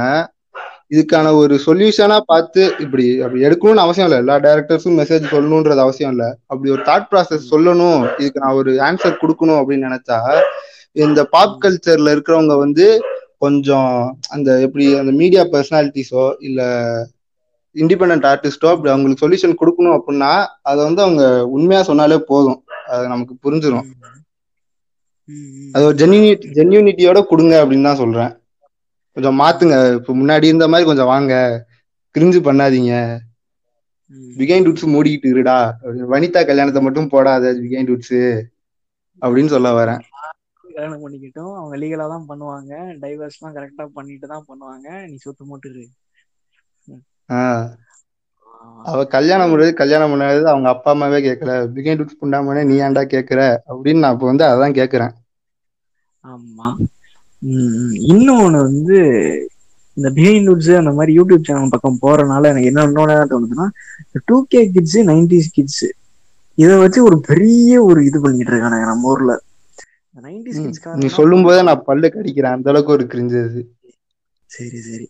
இதுக்கான 0.94 1.26
ஒரு 1.40 1.55
சொல்யூஷனா 1.66 2.16
பார்த்து 2.26 2.62
இப்படி 2.84 3.05
அப்படி 3.24 3.44
எடுக்கணும்னு 3.46 3.84
அவசியம் 3.84 4.09
இல்லை. 4.09 4.18
எல்லா 4.22 4.36
டேரக்டர்ஸும் 4.46 4.98
மெசேஜ் 5.00 5.32
சொல்லணுன்றது 5.34 5.84
அவசியம் 5.84 6.12
இல்லை. 6.14 6.28
அப்படி 6.46 6.70
ஒரு 6.70 6.82
தாட் 6.88 7.09
ப்ராசஸ் 7.11 7.50
சொல்லணும். 7.53 8.03
இதுக்கு 8.20 8.42
நான் 8.44 8.59
ஒரு 8.61 8.72
ஆன்சர் 8.88 9.20
கொடுக்கணும் 9.22 9.61
அப்படின்னு 9.61 9.88
நினைச்சா 9.90 10.18
இந்த 10.96 11.20
பாப் 11.34 11.57
கல்ச்சர்ல 11.62 12.14
இருக்கிறவங்க 12.14 12.55
வந்து 12.64 12.86
கொஞ்சம் 13.38 13.92
அந்த 14.28 14.50
எப்படி 14.66 14.84
அந்த 14.98 15.12
மீடியா 15.20 15.42
பர்சனாலிட்டிஸோ 15.53 16.24
இல்ல 16.40 16.61
இண்டிபெண்ட் 17.76 18.26
ஆர்டிஸ்டோ 18.30 18.70
அப்படி 18.72 18.90
அவங்களுக்கு 18.92 19.22
சொல்யூஷன் 19.22 19.58
கொடுக்கணும் 19.60 19.96
அப்படின்னா 19.98 20.30
அதை 20.70 20.80
வந்து 20.88 21.02
அவங்க 21.06 21.24
உண்மையா 21.56 21.80
சொன்னாலே 21.90 22.18
போதும். 22.30 22.60
அது 22.92 23.04
நமக்கு 23.14 23.34
புரிஞ்சிடும் 23.44 23.88
அது 25.74 25.84
ஒரு 25.88 25.96
ஜென்யூனி 26.00 26.30
ஜென்யூனிட்டியோட 26.56 27.18
கொடுங்க 27.30 27.54
அப்படின்னு 27.62 27.88
தான் 27.88 28.00
சொல்றேன். 28.00 28.32
கொஞ்சம் 29.16 29.38
மாத்துங்க. 29.42 29.76
இப்போ 29.98 30.12
முன்னாடி 30.20 30.48
இருந்த 30.50 30.66
மாதிரி 30.72 30.88
கொஞ்சம் 30.88 31.10
வாங்க. 31.12 31.34
கிரிஞ்சு 32.14 32.38
பண்ணாதீங்க. 32.46 32.94
பிகைன் 34.38 34.64
டூட்ஸ் 34.66 34.86
மூடிக்கிட்டு 34.94 35.28
இருடா. 35.32 35.58
வனிதா 36.12 36.40
கல்யாணத்தை 36.50 36.80
மட்டும் 36.86 37.10
போடாத 37.14 37.52
பிகைன் 37.62 37.88
டூட்ஸ் 37.90 38.18
அப்படின்னு 39.22 39.52
சொல்ல 39.54 39.70
வரேன். 39.78 40.00
கல்யாணம் 40.64 41.02
பண்ணிக்கிட்டோம். 41.04 41.54
அவங்க 41.60 41.74
லீகலா 41.82 42.06
தான் 42.14 42.28
பண்ணுவாங்க. 42.30 42.72
டைவர்ஸ் 43.02 43.38
எல்லாம் 43.38 43.56
கரெக்டா 43.56 43.84
பண்ணிட்டு 43.98 44.26
தான் 44.34 44.46
பண்ணுவாங்க. 44.50 44.88
நீ 45.10 45.16
சொத்து 45.24 45.44
மூட்டுரு 45.50 45.84
அவ 48.84 49.00
கல்யாணம் 49.12 49.50
முடியாது 49.50 49.72
கல்யாணம் 49.74 50.12
பண்ணாது 50.12 50.42
அவங்க 50.46 50.68
அப்பா 50.72 50.90
அம்மாவே 50.90 51.18
கேட்கல 51.26 51.52
பிகைன் 51.74 51.98
லுக்ஸ் 51.98 52.20
புண்டாமனே 52.20 52.62
நீ 52.64 52.76
ஏன்டா 52.82 53.02
கேக்குற? 53.08 53.40
அப்படின்னு 53.70 54.02
நான் 54.02 54.16
இப்ப 54.16 54.26
வந்து 54.26 54.44
அதான் 54.48 54.78
கேக்குறேன். 54.78 55.12
ஆமா. 56.24 56.68
இன்னொன்னு 58.10 58.58
வந்து 58.64 58.96
இந்த 59.96 60.08
பிஹைண்ட் 60.14 60.48
வுட்ஸ் 60.48 60.70
அந்த 60.76 60.92
மாதிரி 60.92 61.12
யூடியூப் 61.18 61.46
சேனல் 61.46 61.72
பக்கம் 61.74 62.00
போறனால 62.02 62.50
எனக்கு 62.50 62.70
என்ன 62.70 62.84
இன்னொன்னு 62.88 63.00
தோணுதுன்னா 63.32 63.66
two 64.28 64.36
K 64.48 64.62
kids 64.74 64.98
nineties 65.10 65.50
kids 65.52 65.84
இதை 66.58 66.74
வச்சு 66.82 67.00
ஒரு 67.04 67.16
பெரிய 67.28 67.72
ஒரு 67.84 68.00
இது 68.08 68.18
பண்ணிட்டு 68.20 68.52
இருக்கானுங்க 68.52 68.88
நம்ம 68.88 69.10
ஊர்ல. 69.12 69.32
நீ 70.96 71.06
சொல்லும் 71.16 71.44
போதே 71.44 71.60
நான் 71.68 71.86
பல்லு 71.86 72.08
கடிக்கிறேன். 72.10 72.56
அந்த 72.56 72.70
அளவுக்கு 72.72 72.96
ஒரு 72.96 73.04
கிரிஞ்சு 73.12 73.38
அது. 73.44 73.62
சரி 74.53 74.78
சரி. 74.82 75.07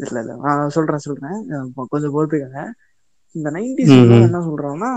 இல்ல 0.00 0.18
இல்ல. 0.20 0.32
நான் 0.44 0.70
சொல்றேன் 0.70 1.04
சொல்றேன். 1.06 1.38
கொஞ்சம் 1.90 2.14
பொறுத்துக்கங்க 2.14 2.62
இந்த 3.34 3.48
நைன்டிஸ். 3.50 3.94
என்ன 4.20 4.40
சொல்றான்னா 4.46 4.90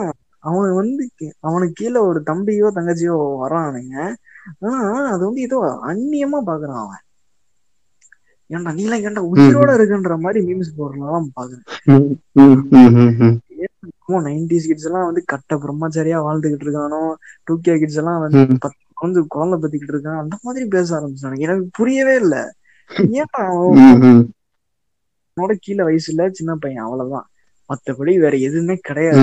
அவன் 0.43 0.73
வந்து 0.73 1.03
அவனுக்கு 1.41 1.75
கீழே 1.75 1.99
ஒரு 2.03 2.19
தம்பியோ 2.25 2.69
தங்கச்சியோ 2.75 3.13
வரானுங்க 3.41 3.95
ஆனா 4.63 4.79
அது 5.11 5.23
வந்து 5.25 5.41
ஏதோ 5.41 5.57
அந்நியமா 5.89 6.39
பாக்குறான் 6.47 6.81
அவன். 6.83 7.03
ஏன்டா 8.49 8.71
நீலாம் 8.73 9.03
ஏன்டா 9.03 9.21
உயிரோட 9.31 9.69
இருக்குன்ற 9.77 10.15
மாதிரி 10.19 10.39
மீம்ஸ் 10.47 10.77
போடுறதுலாம் 10.77 11.29
பாக்குறேன். 11.37 11.63
நைன்டிஸ் 14.23 14.67
கிட்ஸ் 14.67 14.85
எல்லாம் 14.85 15.05
வந்து 15.05 15.21
கட்ட 15.25 15.55
பிரம்மச்சாரியா 15.57 16.17
வாழ்ந்துகிட்டு 16.25 16.65
இருக்கானோ 16.65 17.01
டூ 17.43 17.53
கே 17.61 17.73
கிட்ஸ் 17.77 17.97
எல்லாம் 17.97 18.19
வந்து 18.19 18.41
ம். 18.45 18.59
பத்து 18.59 18.81
வந்து 18.97 19.21
குழந்தை 19.27 19.57
பத்திக்கிட்டு 19.57 19.95
இருக்கான் 19.95 20.21
அந்த 20.23 20.35
மாதிரி 20.41 20.65
பேச 20.67 20.89
ஆரம்பிச்சானுங்க 20.97 21.47
எனக்கு 21.47 21.65
புரியவே 21.73 22.15
இல்ல. 22.15 22.35
அவன் 23.31 23.99
ம். 23.99 24.23
அவனோட 25.33 25.53
கீழே 25.59 25.83
வயசுல 25.83 26.29
சின்ன 26.31 26.55
பையன் 26.55 26.83
அவ்வளவுதான். 26.83 27.27
மத்தபடி 27.69 28.13
வேற 28.19 28.33
எதுவுமே 28.37 28.75
கிடையாது. 28.75 29.21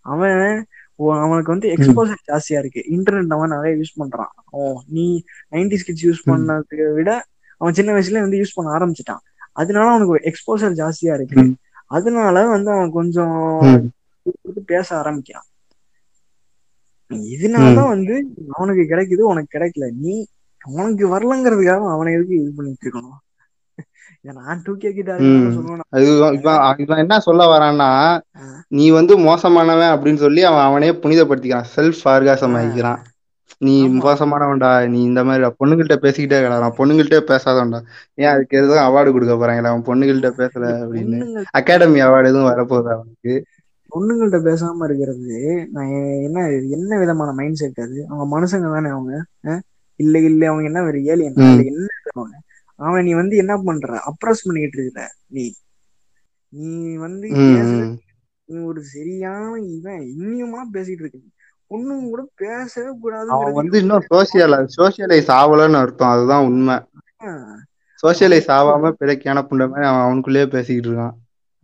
அவன் 0.00 0.66
அவனுக்கு 0.96 1.50
வந்து 1.50 1.68
எக்ஸ்போசர் 1.68 2.24
ஜாஸ்தியா 2.28 2.58
இருக்கு. 2.58 2.80
இன்டர்நெட் 2.90 3.34
அவன் 3.36 3.48
நிறைய 3.48 3.74
யூஸ் 3.76 4.00
பண்றான். 4.00 4.32
ஓ 4.50 4.80
நீ 4.88 5.22
நைன்டிஸ் 5.50 5.86
கிட்ஸ் 5.86 6.06
யூஸ். 6.06 6.22
பண்ணதை 6.26 6.92
விட 6.92 7.10
அவன் 7.56 7.72
சின்ன 7.72 7.92
வயசுல 7.92 8.20
வந்து 8.20 8.36
யூஸ் 8.36 8.54
பண்ண 8.54 8.70
ஆரம்பிச்சிட்டான். 8.76 9.22
அதனால 9.52 9.88
அவனுக்கு 9.88 10.30
எக்ஸ்போசர் 10.30 10.78
ஜாஸ்தியா 10.80 11.14
இருக்கு. 11.14 11.42
அதனால 11.86 12.46
வந்து 12.46 12.70
அவன் 12.70 12.90
கொஞ்சம் 12.90 13.92
பேச 14.66 14.96
ஆரம்பிக்கிறான். 14.98 15.46
இதனாலதான் 17.10 17.88
வந்து 17.88 18.14
அவனுக்கு 18.48 18.82
கிடைக்குது 18.82 19.20
உனக்கு 19.20 19.58
கிடைக்கல. 19.58 19.86
நீ 19.94 20.14
அவனுக்கு 20.68 21.04
வரலங்கிறதுக்காக 21.08 21.82
அவனை 21.94 22.12
எதுக்கு 22.14 22.34
இது 22.40 22.52
பண்ணிட்டு 22.56 22.88
இருக்கணும்? 22.88 23.18
என்ன 27.02 27.18
சொல்ல 27.20 27.42
வரான்னா. 27.52 27.88
நீ 28.68 28.84
வந்து 28.90 29.14
மோசமானவன் 29.18 29.92
அப்படின்னு 29.94 30.22
சொல்லி 30.24 30.42
அவன் 30.42 30.66
அவனே 30.68 30.90
புனிதப்படுத்திக்கிறான். 31.02 31.68
Self 31.76 32.04
orgasm. 32.14 32.54
ஆகிக்கிறான் 32.60 33.02
நீ. 33.58 33.74
மோசமானவன்டா 33.98 34.70
நீ 34.88 35.00
இந்த 35.02 35.20
மாதிரி 35.24 35.44
பொண்ணுங்கள்ட்ட 35.60 35.96
பேசிக்கிட்டே 36.04 36.38
கிடக்குறான் 36.44 36.76
பொண்ணுங்கள்ட்ட 36.78 37.18
பேசாதவன்டா 37.30 37.80
ஏன் 38.14 38.32
அதுக்கு 38.34 38.58
எதுவும் 38.58 38.86
அவார்டு 38.86 39.10
கொடுக்க 39.12 39.34
போறாங்களா 39.34 39.70
அவன் 39.72 39.86
பொண்ணுங்கள்ட்ட 39.88 40.30
பேசல 40.40 40.64
அப்படின்னு. 40.84 41.18
அகாடமி 41.50 42.02
அவார்டு 42.02 42.30
எதுவும் 42.32 42.50
வரப்போகுது 42.50 42.90
அவனுக்கு? 42.96 43.34
பொண்ணுங்கள்ட்ட 43.92 44.38
பேசாம 44.46 44.84
இருக்கிறது 44.84 45.36
நான் 45.72 45.92
என்ன 46.26 46.38
என்ன 46.76 46.98
விதமான 46.98 47.32
மைண்ட் 47.32 47.60
செட் 47.60 47.80
அது? 47.80 47.98
அவங்க 48.08 48.26
மனுஷங்க 48.34 48.68
தானே 48.74 48.88
அவங்க? 48.88 49.12
இல்ல 49.96 50.18
இல்ல 50.18 50.46
அவங்க 50.46 50.64
என்ன 50.64 50.82
ஒரு 50.82 51.04
ஏலியன் 51.04 51.34
என்ன 51.34 51.86
அவங்க 52.12 52.40
அவன் 52.76 53.04
நீ 53.04 53.12
வந்து 53.12 53.36
என்ன 53.36 53.56
பண்ற? 53.56 54.00
அப்ரஸ் 54.06 54.44
பண்ணிட்டு 54.44 54.82
இருக்கிற 54.82 55.10
நீ. 55.26 55.54
நீ 56.48 56.96
வந்து. 56.96 57.28
நீ 58.44 58.60
ஒரு 58.60 58.82
சரியான 58.84 59.60
இவன். 59.60 60.14
இன்னியுமா 60.20 60.76
பேசிட்டு 60.76 61.02
இருக்க. 61.04 61.18
பொண்ணுங்க 61.70 62.08
கூட 62.08 62.28
பேசவே 62.34 62.86
அவன் 62.86 63.00
கூடாதுங்கிறது 63.02 63.52
வந்து 63.52 63.78
இன்னும் 63.78 64.04
சோசியல் 64.14 64.68
சோசியலைஸ் 64.76 65.30
ஆகலன்னு 65.30 65.72
அர்த்தம். 65.72 66.08
அதுதான் 66.08 66.44
உண்மை. 66.44 66.74
சோசியலைஸ் 68.02 68.50
ஆகாம 68.56 68.92
பிழைக்கான 69.00 69.42
புண்ட 69.42 69.64
மாதிரி 69.68 69.86
அவன் 69.86 70.00
அவனுக்குள்ளேயே 70.00 70.46
பேசிக்கிட்டு 70.46 70.90
இருக்கான். 70.90 71.14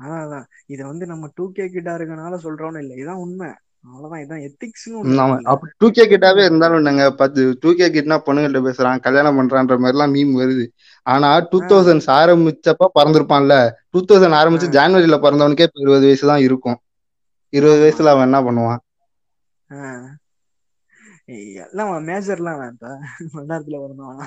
அதான் 0.03 0.22
அதான். 0.24 0.45
இதை 0.66 0.87
வந்து 0.87 1.07
நம்ம 1.07 1.31
டூ 1.35 1.53
கே 1.53 1.62
கிட்டா 1.62 1.93
இருக்கனால 1.97 2.39
சொல்றோம்னு 2.43 2.78
இல்லை. 2.78 3.05
இதான் 3.05 3.20
உண்மை. 3.20 3.49
அவ்வளவுதான் 3.85 4.22
இதான் 4.22 4.43
எத்திக்ஸ்னு 4.47 5.62
டூ 5.81 5.87
கே 5.97 6.05
கிட்டாவே 6.09 6.43
இருந்தாலும் 6.49 6.87
நாங்க 6.89 7.05
பத்து 7.20 7.43
டூ 7.62 7.70
கே 7.78 7.87
கிட்னா 7.95 8.16
பொண்ணுங்கள்ட்ட 8.26 8.61
பேசுறான் 8.66 9.03
கல்யாணம் 9.07 9.39
பண்றான்ற 9.39 9.76
மாதிரி 9.83 9.97
எல்லாம் 9.97 10.14
மீம் 10.16 10.35
வருது. 10.41 10.64
ஆனா 11.07 11.28
டூ 11.53 11.59
தௌசண்ட்ஸ் 11.70 12.09
ஆரம்பிச்சப்ப 12.18 12.91
பிறந்திருப்பான்ல 12.99 13.57
டூ 13.93 14.01
தௌசண்ட் 14.11 14.39
ஆரம்பிச்சு 14.41 14.68
ஜான்வரியில 14.76 15.18
பிறந்தவனுக்கே 15.24 15.68
இருபது 15.85 16.07
வயசு 16.09 16.26
தான் 16.33 16.45
இருக்கும். 16.49 16.78
இருபது. 17.53 17.81
வயசுல 17.85 18.12
அவன் 18.14 18.28
என்ன 18.28 18.41
பண்ணுவான்? 18.49 18.83
எல்லாம் 21.64 21.91
மேஜர்லாம் 22.09 22.62
பிறந்தவன். 23.76 24.22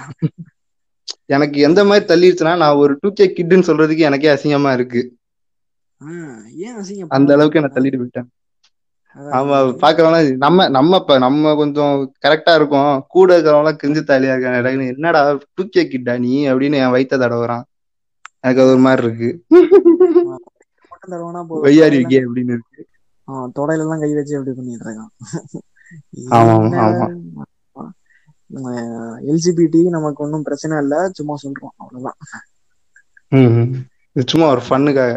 எனக்கு 1.35 1.57
எந்த 1.67 1.81
மாதிரி 1.89 2.05
தள்ளிடுச்சுன்னா 2.11 2.53
நான் 2.61 2.79
ஒரு 2.83 2.93
டூ 3.01 3.09
கே 3.19 3.25
கிட்னு 3.37 3.67
சொல்றதுக்கு 3.69 4.07
எனக்கே 4.09 4.33
அசிங்கமா 4.35 4.71
இருக்கு. 4.77 5.01
அந்த 7.17 7.29
அளவுக்கு 7.35 7.59
என்ன 7.61 7.71
தள்ளிட்டு 7.75 7.99
போயிட்டேன் 8.01 8.29
ஆமா 9.37 9.57
பாக்குறவங்க 9.81 10.19
நம்ம 10.37 10.67
நம்ம 10.69 10.97
இப்ப 11.01 11.17
நம்ம 11.17 11.53
கொஞ்சம் 11.55 11.93
கரெக்டா 12.25 12.53
இருக்கோம். 12.55 12.93
கூட 13.07 13.29
இருக்கிறவங்க 13.35 13.73
கிஞ்சு 13.83 14.01
தாலியா 14.09 14.33
இருக்காங்க. 14.35 14.61
என்னடா 14.93 15.21
டூ 15.55 15.63
கே 15.67 15.83
கிட்டா 15.85 16.13
நீ 16.19 16.33
அப்படின்னு 16.49 16.79
என் 16.83 16.93
வயித்த 16.95 17.19
தடவுறான். 17.23 17.63
எனக்கு 18.43 18.61
அது 18.61 18.71
ஒரு 18.71 18.81
மாதிரி 18.85 19.03
இருக்கு. 19.05 19.29
வையாரி 21.65 21.99
கே 22.11 22.19
அப்படின்னு 22.25 22.55
இருக்கு. 22.57 22.81
தொடையில 23.57 23.83
எல்லாம் 23.83 24.01
கை 24.03 24.11
வச்சு 24.13 24.37
அப்படி 24.37 24.53
பண்ணிட்டு 24.57 24.85
இருக்கான். 24.85 25.11
எல்ஜிபிடி 29.31 29.81
நமக்கு 29.89 30.23
ஒன்றும் 30.23 30.43
பிரச்சனை 30.43 30.77
இல்ல. 30.77 30.95
சும்மா 31.11 31.35
சொல்றோம். 31.43 31.75
அவ்வளவுதான். 31.75 32.19
ம், 33.31 33.51
ம். 33.59 33.69
இது 34.15 34.23
சும்மா 34.27 34.47
ஒரு 34.47 34.61
ஃபன்னுக்காக 34.67 35.13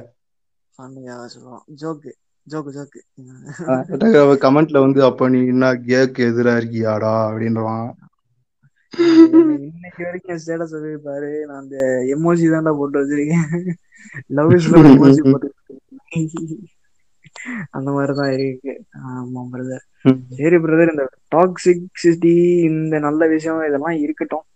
ஃபன்னுக்காக 0.74 1.24
சொல்லுவோம் 1.26 1.64
ஜோக்கு 1.80 2.10
ஜோக்கு 2.50 2.72
ஜோக்கு. 2.76 3.00
கமெண்ட்ல 4.44 4.80
வந்து 4.80 5.00
அப்ப 5.04 5.28
நீ 5.28 5.38
என்ன 5.46 5.72
கேக்கு 5.74 6.22
எதிரா 6.30 6.52
இருக்கியாடா? 6.58 7.14
அப்படின்றவான். 7.28 7.88
இன்னைக்கு 9.38 10.02
வரைக்கும் 10.04 10.38
ஸ்டேட்டஸ் 10.42 10.96
பாரு. 11.06 11.30
நான் 11.48 11.60
அந்த 11.62 11.76
எமோஜி 12.14 12.46
தான்டா 12.52 12.72
போட்டு 12.78 12.98
வச்சிருக்கேன். 13.00 13.74
லவ் 14.38 14.52
இஸ் 14.52 14.68
லவ் 14.74 14.86
எமோஜி 14.92 15.30
போட்டு. 15.30 15.48
அந்த 17.70 17.88
மாதிரிதான் 17.96 18.32
இருக்கு. 18.38 18.72
ஆமா 19.08 19.42
பிரதர். 19.52 19.84
சரி 20.38 20.56
பிரதர் 20.64 20.92
இந்த 20.92 21.04
டாக்ஸிசிட்டி 21.34 22.34
இந்த 22.70 22.98
நல்ல 22.98 23.26
விஷயம் 23.26 23.66
இதெல்லாம் 23.68 23.98
இருக்கட்டும். 24.06 24.46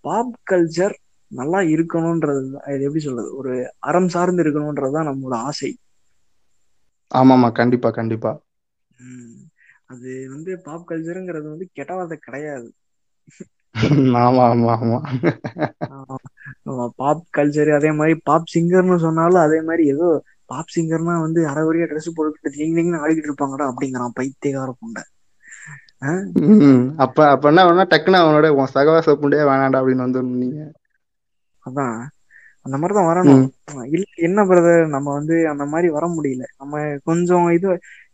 பாப் 0.00 0.38
கல்ச்சர் 0.50 0.94
நல்லா 1.40 1.58
இருக்கணும்ன்றது. 1.74 2.44
இது 2.74 2.84
எப்படி 2.86 3.04
சொல்றது? 3.06 3.30
ஒரு 3.36 3.52
அறம் 3.78 4.08
சார்ந்து 4.08 4.42
இருக்கணும்ன்றதுதான் 4.42 5.08
நம்மளோட 5.10 5.36
ஆசை. 5.50 5.70
ஆமாமா 7.10 7.48
கண்டிப்பா 7.58 7.90
கண்டிப்பா. 7.94 8.32
அது 9.90 10.10
வந்து 10.32 10.50
பாப் 10.64 10.88
கல்ச்சருங்கிறது 10.88 11.46
வந்து 11.48 11.66
கெட்ட 11.70 11.92
வார்த்தை 11.94 12.18
கிடையாது. 12.20 12.68
ஆமா 14.20 14.44
ஆமா 14.46 14.72
ஆமா. 14.74 14.98
பாப் 16.98 17.22
கல்ச்சர் 17.36 17.70
அதே 17.76 17.90
மாதிரி 17.96 18.14
பாப் 18.24 18.50
சிங்கர்னு 18.54 18.96
சொன்னாலும் 19.04 19.44
அதே 19.44 19.60
மாதிரி 19.62 19.84
ஏதோ 19.94 20.08
பாப் 20.50 20.72
சிங்கர்னா 20.74 21.14
வந்து 21.26 21.40
அரைவரியா 21.50 21.86
ட்ரெஸ் 21.88 22.10
போட்டுக்கிட்டு 22.12 22.54
தீங்கு 22.56 22.74
ஆடிக்கிட்டு 22.98 23.30
இருப்பாங்கடா 23.30 23.66
அப்படிங்கிறான் 23.70 24.16
பைத்தியகார 24.18 24.70
புண்டை. 24.76 25.04
அப்ப 27.04 27.18
அப்ப 27.32 27.50
என்ன 27.50 27.62
வேணா 27.66 27.84
டக்குன்னு 27.90 28.20
அவனோட 28.20 28.48
உன் 28.56 28.72
சகவாச 28.74 29.14
புண்டையே 29.20 29.44
வேணாண்டா 29.48 29.80
அப்படின்னு 29.80 30.06
நீங்க. 30.36 30.60
அதான். 31.64 31.98
அந்த 32.68 32.76
மாதிரிதான் 32.76 33.10
வரணும். 33.10 33.44
இல்ல 33.88 34.04
என்ன 34.26 34.40
பிரதர் 34.44 34.82
நம்ம 34.86 35.08
வந்து 35.12 35.36
அந்த 35.48 35.64
மாதிரி 35.66 35.88
வர 35.90 36.06
முடியல. 36.08 36.44
நம்ம 36.56 36.74
கொஞ்சம் 37.04 37.46
இது 37.50 37.68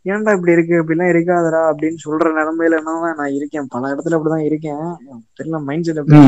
ஏன்டா 0.05 0.33
இப்படி 0.33 0.51
இருக்கு? 0.51 0.81
இப்படிலாம் 0.81 1.11
இருக்காதடா 1.13 1.61
அப்படின்னு 1.69 1.99
சொல்ற 2.05 2.31
நிலைமையில 2.37 2.79
என்னதான் 2.79 3.15
நான் 3.15 3.37
இருக்கேன். 3.37 3.67
பல 3.67 3.93
இடத்துல 3.93 4.17
அப்படிதான் 4.17 4.47
இருக்கேன். 4.49 4.83
தெரியல 5.37 5.59
மைண்ட் 5.63 5.83
செட் 5.83 5.97
அப்படி 5.97 6.19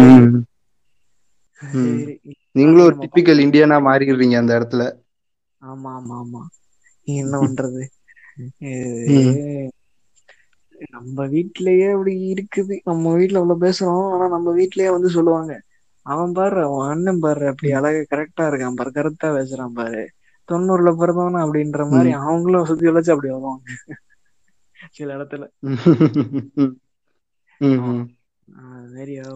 நீங்களும் 2.55 2.86
ஒரு 2.86 2.95
நம்ம 2.95 3.03
டிப்பிக்கல் 3.03 3.43
இந்தியனா 3.45 3.78
மாறிடுறீங்க 3.88 4.36
அந்த 4.38 4.53
இடத்துல. 4.59 4.84
ஆமா 5.61 5.91
ஆமா 5.97 6.15
ஆமா. 6.21 6.41
என்ன 7.07 7.36
பண்றது? 7.38 7.84
நம்ம 10.91 11.25
வீட்லயே 11.28 11.88
அப்படி 11.91 12.13
இருக்குது. 12.34 12.75
நம்ம 12.84 13.13
வீட்ல 13.13 13.39
அவ்வளவு 13.39 13.63
பேசுறோம். 13.65 14.03
ஆனா 14.11 14.28
நம்ம 14.28 14.53
வீட்லயே 14.57 14.89
வந்து 14.91 15.09
சொல்லுவாங்க. 15.09 15.53
அவன் 16.08 16.34
பாரு 16.34 16.60
அவன் 16.66 16.89
அண்ணன் 16.89 17.20
பாரு 17.20 17.45
அப்படி 17.51 17.70
அழகா 17.78 18.01
கரெக்டா 18.12 18.43
இருக்கான் 18.49 18.78
பாரு 18.80 18.91
கரெக்டா 18.97 19.28
பேசுறான் 19.38 19.78
பாரு. 19.80 20.03
தொண்ணூறுல 20.49 20.91
பிறந்தவன 20.99 21.41
அப்படின்ற 21.45 21.82
மாதிரி 21.91 22.12
அவங்களும் 22.24 22.68
சுத்தி 22.70 22.88
வளைச்சு 22.89 23.14
அப்படி 23.14 23.32
வருவாங்க. 23.32 23.64
சில 24.97 25.16
இடத்துல. 25.18 25.43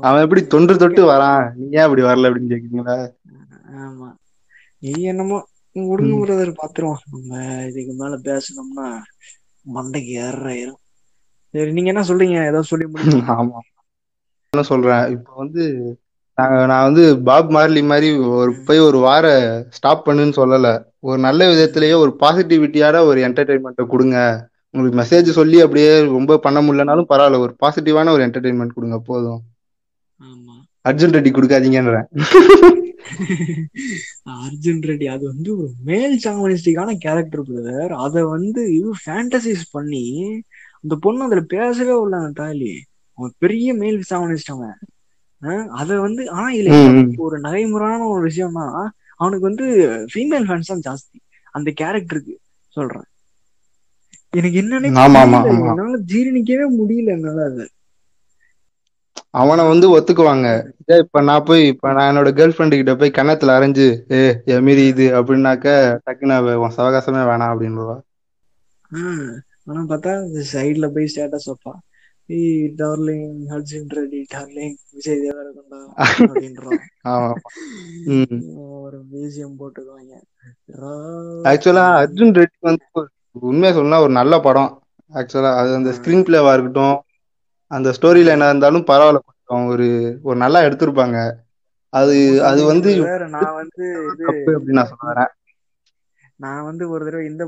அவன் 0.03 0.23
எப்படி 0.25 0.41
தொன்று 0.47 0.73
தொட்டு 0.77 1.01
வரான்? 1.05 1.45
நீ 1.57 1.65
ஏன் 1.71 1.85
அப்படி 1.85 2.03
வரல 2.03 2.29
அப்படின்னு 2.29 2.53
கேக்குறீங்களா? 2.53 2.97
ஆமா. 3.83 4.09
நீ 4.83 4.91
என்னமோ 5.11 5.37
உடுங்க. 5.75 6.13
பிரதர் 6.21 6.59
பாத்துருவோம் 6.61 7.03
நம்ம 7.07 7.33
இதுக்கு 7.69 7.93
மேல 8.01 8.15
பேசனோம்னா 8.27 8.87
மண்டைக்கு 9.65 10.13
ஏற 10.25 10.45
ஏறும் 10.61 10.79
சரி 11.53 11.71
நீங்க 11.71 11.89
என்ன 11.93 12.03
சொல்றீங்க? 12.09 12.37
ஏதோ 12.51 12.61
சொல்லி 12.69 12.85
ஆமா. 13.35 13.59
என்ன 14.53 14.63
சொல்றேன்? 14.69 15.03
இப்போ 15.15 15.31
வந்து 15.35 15.63
நான் 16.37 16.83
வந்து 16.83 17.03
பாப் 17.21 17.49
மார்லி 17.51 17.83
மாதிரி 17.83 18.07
ஒரு 18.35 18.51
போய் 18.65 18.79
ஒரு 18.79 18.97
வார 18.97 19.25
ஸ்டாப் 19.69 20.07
பண்ணுன்னு 20.07 20.37
சொல்லல. 20.37 20.67
ஒரு 21.01 21.19
நல்ல 21.19 21.47
விதத்திலேயே 21.49 21.93
ஒரு 21.93 22.11
பாசிட்டிவிட்டியான 22.19 23.03
ஒரு 23.03 23.21
என்டர்டைன்மெண்ட்டை 23.27 23.85
கொடுங்க. 23.85 24.17
உங்களுக்கு 24.73 24.99
மெசேஜ் 25.01 25.29
சொல்லி 25.31 25.59
அப்படியே 25.61 25.91
ரொம்ப 26.09 26.37
பண்ண 26.37 26.61
முடியலனாலும் 26.61 27.09
பரவாயில்ல. 27.09 27.39
ஒரு 27.39 27.55
பாசிட்டிவான 27.63 28.11
ஒரு 28.11 28.25
என்டர்டைன்மெண்ட் 28.27 28.77
கொடுங்க 28.77 28.99
போதும். 29.05 29.41
அர்ஜுன் 30.85 31.13
ரெட்டி 31.15 31.31
கொடுக்காதீங்கன்றேன். 31.31 32.07
அர்ஜுன் 34.43 34.81
ரெட்டி 34.87 35.05
அது 35.05 35.23
வந்து 35.25 35.49
ஒரு 35.57 35.69
மேல் 35.83 36.15
சாமனிஸ்டிக்கான 36.23 36.95
கேரக்டர் 36.97 37.41
பிரதர் 37.41 37.93
அத 37.97 38.25
வந்து 38.27 38.61
இது 38.75 38.89
ஃபேண்டசைஸ் 39.01 39.63
பண்ணி 39.71 40.03
அந்த 40.83 40.95
பொண்ணு 40.95 41.23
அதுல 41.23 41.41
பேசவே 41.47 41.93
உள்ள 41.93 42.31
தாலி 42.33 42.71
அவன் 43.17 43.33
பெரிய 43.37 43.73
மேல் 43.73 43.99
சாமனிஸ்ட் 44.09 44.53
அவன். 44.53 44.77
அத 45.79 45.89
வந்து 46.01 46.23
ஆனா 46.31 46.47
இதுல 46.55 46.71
ம். 46.93 47.07
ஒரு 47.25 47.37
நகைமுறையான 47.45 48.01
ஒரு 48.11 48.21
விஷயம்னா 48.27 48.65
அவனுக்கு 49.19 49.45
வந்து 49.49 49.65
ஃபீமேல் 50.11 50.47
ஃபேன்ஸ் 50.47 50.71
தான் 50.71 50.85
ஜாஸ்தி. 50.87 51.17
அந்த 51.55 51.69
கேரக்டருக்கு 51.77 52.33
சொல்றேன். 52.73 53.07
எனக்கு 54.33 54.57
என்னன்னே 54.61 54.89
ஜீரணிக்கவே 56.11 56.65
முடியல 56.77 57.15
என்னால 57.15 57.39
அது. 57.49 57.65
அவனை 59.33 59.63
வந்து 59.67 59.87
ஒத்துக்குவாங்க. 59.93 60.47
இதே 60.81 60.95
இப்ப 61.03 61.21
நான் 61.23 61.45
போய் 61.45 61.63
இப்ப 61.71 61.93
நான் 61.93 62.09
என்னோட 62.11 62.29
கேர்ள் 62.37 62.53
ஃப்ரெண்டு 62.53 62.79
கிட்ட 62.79 62.93
போய் 62.95 63.15
கன்னத்துல 63.17 63.55
அரைஞ்சு 63.57 63.87
ஏ 64.13 64.21
எமிரி 64.55 64.85
இது 64.89 65.07
அப்படின்னாக்க 65.19 65.67
டக்குன்னு 66.05 66.37
உன் 66.63 66.77
சவகாசமே 66.77 67.23
வேணாம் 67.25 67.53
அப்படின்னுவா. 67.53 67.97
ஆனா 69.67 69.81
பார்த்தா 69.89 70.11
சைடுல 70.51 70.85
போய் 70.93 71.11
ஸ்டேட்டஸ் 71.11 71.49
வைப்பா. 71.49 71.73
ஏய் 71.73 71.90
டார்லிங் 72.79 73.37
அர்ஜுன் 73.55 73.89
ரெட்டி 73.97 74.19
டார்லிங் 74.33 74.75
விஜய் 74.91 75.21
தேவரகொண்டா 75.23 75.79
அப்படின்றான் 76.21 76.83
ஒரு 78.79 78.99
மியூசியம் 79.11 79.57
போட்டுக்குவாங்க 79.59 80.13
ஆக்சுவலா 81.51 81.85
அர்ஜுன் 82.01 82.35
ரெட்டி 82.39 82.59
வந்து 82.69 83.03
உண்மையா 83.41 83.73
சொல்லணும்னா 83.73 84.03
ஒரு 84.05 84.13
நல்ல 84.19 84.39
படம் 84.39 84.71
ஆக்சுவலா 85.11 85.51
அது 85.59 85.71
அந்த 85.79 85.91
ஸ்கிரீன் 85.97 86.25
பிளேவா 86.27 86.53
இருக்கட்டும் 86.53 86.97
அந்த 87.71 87.89
ஸ்டோரியில 87.97 88.33
என்ன 88.35 88.49
இருந்தாலும் 88.49 88.87
பரவாயில்ல 88.89 89.19
கொஞ்சம் 89.21 89.69
ஒரு 89.73 89.87
ஒரு 90.23 90.37
நல்லா 90.39 90.59
எடுத்திருப்பாங்க. 90.67 91.17
அது 91.93 92.15
அது 92.49 92.61
வந்து 92.63 92.91
நான் 93.35 93.55
வந்து 93.59 93.85
அப்படின்னு 94.29 94.77
நான் 94.77 94.89
சொல்ல 94.91 95.05
வரேன். 95.11 95.31
நான் 96.39 96.63
வந்து 96.63 96.83
ஒரு 96.89 97.05
தடவை 97.05 97.25
இந்த 97.25 97.43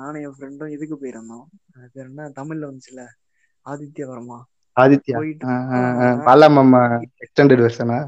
நானும் 0.00 0.22
என் 0.26 0.36
ஃப்ரெண்டும் 0.36 0.72
இதுக்கு 0.76 0.96
போயிருந்தோம். 0.96 1.44
அது 1.82 2.00
என்ன? 2.04 2.28
தமிழ்ல 2.38 2.68
வந்துச்சுல. 2.70 3.02
ஆதித்ய. 3.66 4.04
வர்மா 4.06 4.38
ஆதித்யா. 4.76 5.16
பாலாமம்மா 6.26 6.82
எக்ஸ்டெண்டட் 7.24 7.64
வெர்ஷனா. 7.64 7.98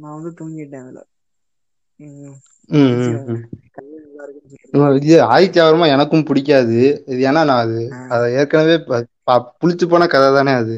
நான் 0.00 0.14
வந்து 0.16 0.30
தூங்கிட்டேன் 0.40 0.82
அதுல. 0.82 1.00
ஆதித்யா 5.30 5.64
வர்மா 5.66 5.86
எனக்கும் 5.94 6.26
பிடிக்காது. 6.28 6.78
இது 7.06 7.20
ஏன்னா 7.28 7.42
நான் 7.44 7.62
அது 7.64 7.80
அதை 8.14 8.26
ஏற்கனவே 8.40 8.76
புளிச்சு 9.60 9.86
போன 9.86 10.06
கதை 10.06 10.30
தானே 10.34 10.54
அது. 10.62 10.76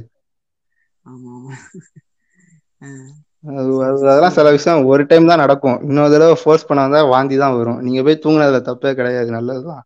அதெல்லாம் 4.03 4.37
சில 4.37 4.51
விஷயம் 4.51 4.87
ஒரு 4.91 5.03
டைம் 5.07 5.26
தான் 5.26 5.39
நடக்கும். 5.39 5.78
இன்னொரு 5.87 6.12
தடவை 6.14 6.37
ஃபோர்ஸ் 6.43 6.68
பண்ணாதான் 6.68 7.09
வாந்தி 7.09 7.37
தான் 7.37 7.57
வரும். 7.59 7.80
நீங்க 7.80 8.03
போய் 8.03 8.22
தூங்குனதுல 8.24 8.61
தப்பே 8.68 8.93
கிடையாது. 8.95 9.30
நல்லதுதான். 9.30 9.82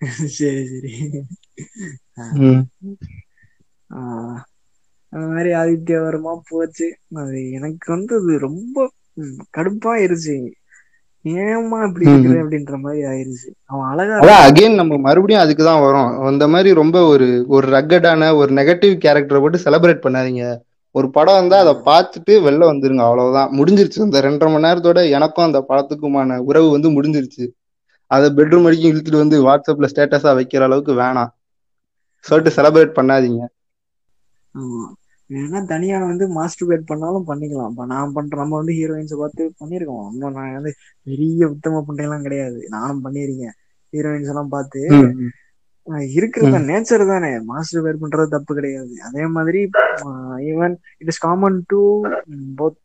சரி 0.36 0.62
சரி. 0.72 0.92
அந்த 5.12 5.26
மாதிரி 5.28 5.50
ஆதித்ய 5.50 6.02
வர்மா 6.02 6.32
போச்சு. 6.48 6.86
அது 7.14 7.50
எனக்கு 7.50 7.92
வந்து 7.92 8.14
அது 8.16 8.38
ரொம்ப 8.38 8.90
கடுப்பாயிருச்சு. 9.56 10.36
ஏம்மா 11.24 11.84
இப்படி 11.84 12.06
ம். 12.06 12.24
அப்படின்ற 12.24 12.80
மாதிரி 12.80 13.02
ஆயிருச்சு. 13.02 13.48
அவன் 13.64 13.88
அழகா 13.88 14.48
அகைன் 14.48 14.74
நம்ம 14.74 14.96
மறுபடியும் 14.96 15.42
அதுக்கு 15.42 15.64
தான் 15.64 15.80
வரோம். 15.80 16.26
அந்த 16.26 16.48
மாதிரி 16.48 16.74
ரொம்ப 16.74 17.06
ஒரு 17.06 17.44
ஒரு 17.48 17.66
ரக்கடான 17.68 18.34
ஒரு 18.34 18.54
நெகட்டிவ் 18.54 18.94
கேரக்டரை 19.04 19.40
போட்டு 19.40 19.58
செலிப்ரேட் 19.58 20.04
பண்ணாதீங்க. 20.06 20.44
ஒரு 20.94 21.10
படம் 21.10 21.34
வந்தா 21.34 21.58
அதை 21.58 21.74
பார்த்துட்டு 21.84 22.34
வெளில 22.46 22.64
வந்துருங்க 22.72 22.98
அவ்வளவுதான். 22.98 23.50
முடிஞ்சிருச்சு. 23.50 24.00
அந்த 24.00 24.20
ரெண்டரை 24.20 24.50
மணி 24.52 24.66
நேரத்தோட 24.66 25.10
எனக்கும் 25.10 25.44
அந்த 25.44 25.64
படத்துக்குமான 25.68 26.38
உறவு 26.38 26.70
வந்து 26.70 26.90
முடிஞ்சிருச்சு. 26.90 27.44
அதை 28.10 28.30
பெட்ரூம் 28.30 28.62
வரைக்கும் 28.62 28.90
இழுத்துட்டு 28.92 29.16
வந்து 29.16 29.46
வாட்ஸ்அப்ல 29.46 29.88
ஸ்டேட்டஸா 29.94 30.30
வைக்கிற 30.38 30.62
அளவுக்கு 30.62 30.92
வேணாம். 30.92 31.30
சொல்லிட்டு 32.26 32.56
செலிப்ரேட் 32.56 32.96
பண்ணாதீங்க. 32.98 33.42
ஆமா. 34.54 34.84
வேணா 35.30 35.60
தனியா 35.66 35.96
வந்து 36.02 36.24
மாஸ்டர் 36.34 36.68
பேட் 36.68 36.88
பண்ணாலும் 36.88 37.28
பண்ணிக்கலாம். 37.28 37.74
நான் 37.92 38.12
பண்ற 38.12 38.36
நம்ம 38.36 38.56
வந்து 38.56 38.74
ஹீரோயின்ஸை 38.78 39.16
பார்த்து 39.16 39.44
பண்ணிருக்கோம். 39.60 40.04
நம்ம 40.14 40.32
நான் 40.38 40.56
வந்து 40.58 40.72
பெரிய 41.06 41.48
உத்தம 41.54 41.82
பண்றேன்லாம் 41.88 42.26
கிடையாது. 42.26 42.60
நானும் 42.70 43.04
பண்ணியிருக்கேன். 43.04 43.56
ஹீரோயின்ஸ் 43.94 44.30
எல்லாம் 44.32 44.52
பார்த்து 44.54 44.82
இருக்கிறது 46.16 46.46
நேச்சர் 46.68 47.04
தானே. 47.10 47.30
மாஸ்டர் 47.50 47.84
பேட் 47.84 48.02
பண்றது 48.02 48.28
தப்பு 48.28 48.52
கிடையாது. 48.54 48.94
அதே 49.08 49.24
மாதிரி 49.36 49.60
even 50.48 50.74
it 50.98 51.10
is 51.12 51.22
common 51.22 51.58
to 51.66 51.80
both 52.58 52.78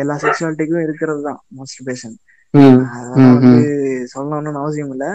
எல்லா 0.00 0.14
செக்ஷுவாலிட்டிக்கும் 0.22 0.84
இருக்கிறது 0.86 1.20
தான் 1.22 1.40
மாஸ்டர் 1.56 1.86
பேஷன் 1.86 2.16
ம், 2.54 2.80
அதெல்லாம் 2.94 3.36
வந்து. 3.40 3.60
சொல்லணும்னு 4.14 4.62
அவசியம் 4.62 4.90
இல்ல. 4.90 5.06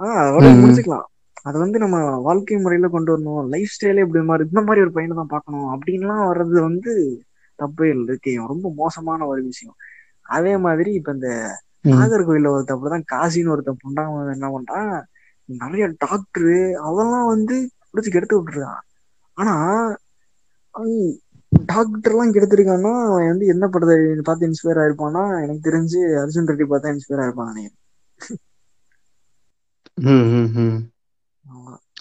ஆஹ் 0.00 0.18
அதோட. 0.20 0.46
முடிச்சுக்கலாம். 0.60 1.06
அது 1.46 1.56
வந்து 1.58 1.78
நம்ம 1.78 1.96
வாழ்க்கை 2.20 2.56
முறையில 2.56 2.88
கொண்டு 2.88 3.10
வரணும். 3.12 3.48
லைஃப் 3.48 3.74
ஸ்டைலே 3.74 4.02
இப்படி 4.04 4.24
மாதிரி 4.24 4.48
இந்த 4.48 4.60
மாதிரி 4.60 4.84
ஒரு 4.84 4.92
பையனை 4.92 5.16
தான் 5.16 5.32
பார்க்கணும். 5.34 5.68
அப்படின்லாம் 5.74 6.24
வர்றது 6.30 6.60
வந்து 6.60 6.92
தப்பே 7.58 7.86
இல்லை. 7.88 8.04
இருக்கு 8.04 8.32
ரொம்ப 8.46 8.72
மோசமான 8.76 9.26
ஒரு 9.26 9.42
விஷயம். 9.42 9.76
அதே 10.36 10.54
மாதிரி 10.56 10.90
இப்ப 10.92 11.12
இந்த 11.12 11.30
ம். 11.82 11.92
நாகர்கோயில்ல 11.92 12.52
ஒருத்த 12.54 12.76
அப்படிதான் 12.76 13.08
காசின்னு 13.12 13.48
ஒருத்தன் 13.48 13.82
புண்டாம 13.84 14.32
என்ன 14.32 14.46
பண்றான்? 14.54 14.94
நிறைய 15.48 15.86
டாக்டரு 16.04 16.56
அதெல்லாம் 16.86 17.26
வந்து 17.26 17.56
பிடிச்சி 17.90 18.10
கெடுத்து 18.10 18.36
விட்டுருக்கான். 18.38 18.82
ஆனா 19.38 19.54
டாக்டர் 21.66 22.12
எல்லாம் 22.12 22.32
கெடுத்திருக்கான்னா 22.34 22.92
அவன் 23.06 23.30
வந்து 23.32 23.46
என்ன 23.46 23.64
படத்தை 23.68 23.96
பார்த்து 24.24 24.48
இன்ஸ்பயர் 24.48 24.80
ஆயிருப்பான்னா 24.82 25.22
எனக்கு 25.44 25.68
தெரிஞ்சு 25.68 26.00
அர்ஜுன் 26.22 26.48
ரெட்டி 26.50 26.66
பார்த்தா 26.72 26.92
இன்ஸ்பயர் 26.94 27.22
ஆயிருப்பான் 27.24 27.50
நினைக்கிறேன். 27.52 27.82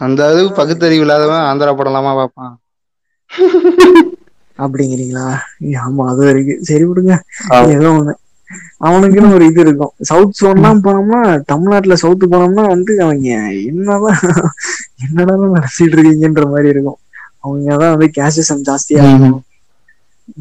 அந்த 0.02 0.20
அளவுக்கு 0.26 0.58
பகுத்தறிவு 0.58 1.02
இல்லாதவன் 1.02 1.48
ஆந்திரா 1.48 1.74
படம்லாமா 1.76 2.12
பார்ப்பான். 2.18 2.54
அப்படிங்கிறீங்களா? 4.58 5.26
ஆமா 5.82 6.04
அது 6.12 6.22
வரைக்கும். 6.26 6.62
சரி 6.64 6.86
விடுங்க. 6.86 7.14
ஏதோ 7.74 7.90
ஒண்ணு. 7.94 8.14
அவனுக்குன்னு 8.86 9.34
ஒரு 9.34 9.46
இது 9.46 9.62
இருக்கும். 9.62 9.94
சவுத் 10.10 10.38
சோன்லாம் 10.40 10.84
போனோம்னா 10.84 11.20
தமிழ்நாட்டுல 11.52 11.96
சவுத்து 12.04 12.26
போனோம்னா 12.28 12.64
வந்து 12.74 12.94
அவங்க 13.02 13.28
என்னதான் 13.64 14.20
என்னடா 15.06 15.24
நடத்திட்டு 15.50 15.96
இருக்கீங்கன்ற 15.96 16.46
மாதிரி 16.50 16.70
இருக்கும். 16.70 17.00
அவங்க 17.44 17.70
தான் 17.76 17.94
வந்து 17.96 18.10
கேஷிசம் 18.18 18.64
ஜாஸ்தியா 18.68 19.02
இருக்கும். 19.06 19.42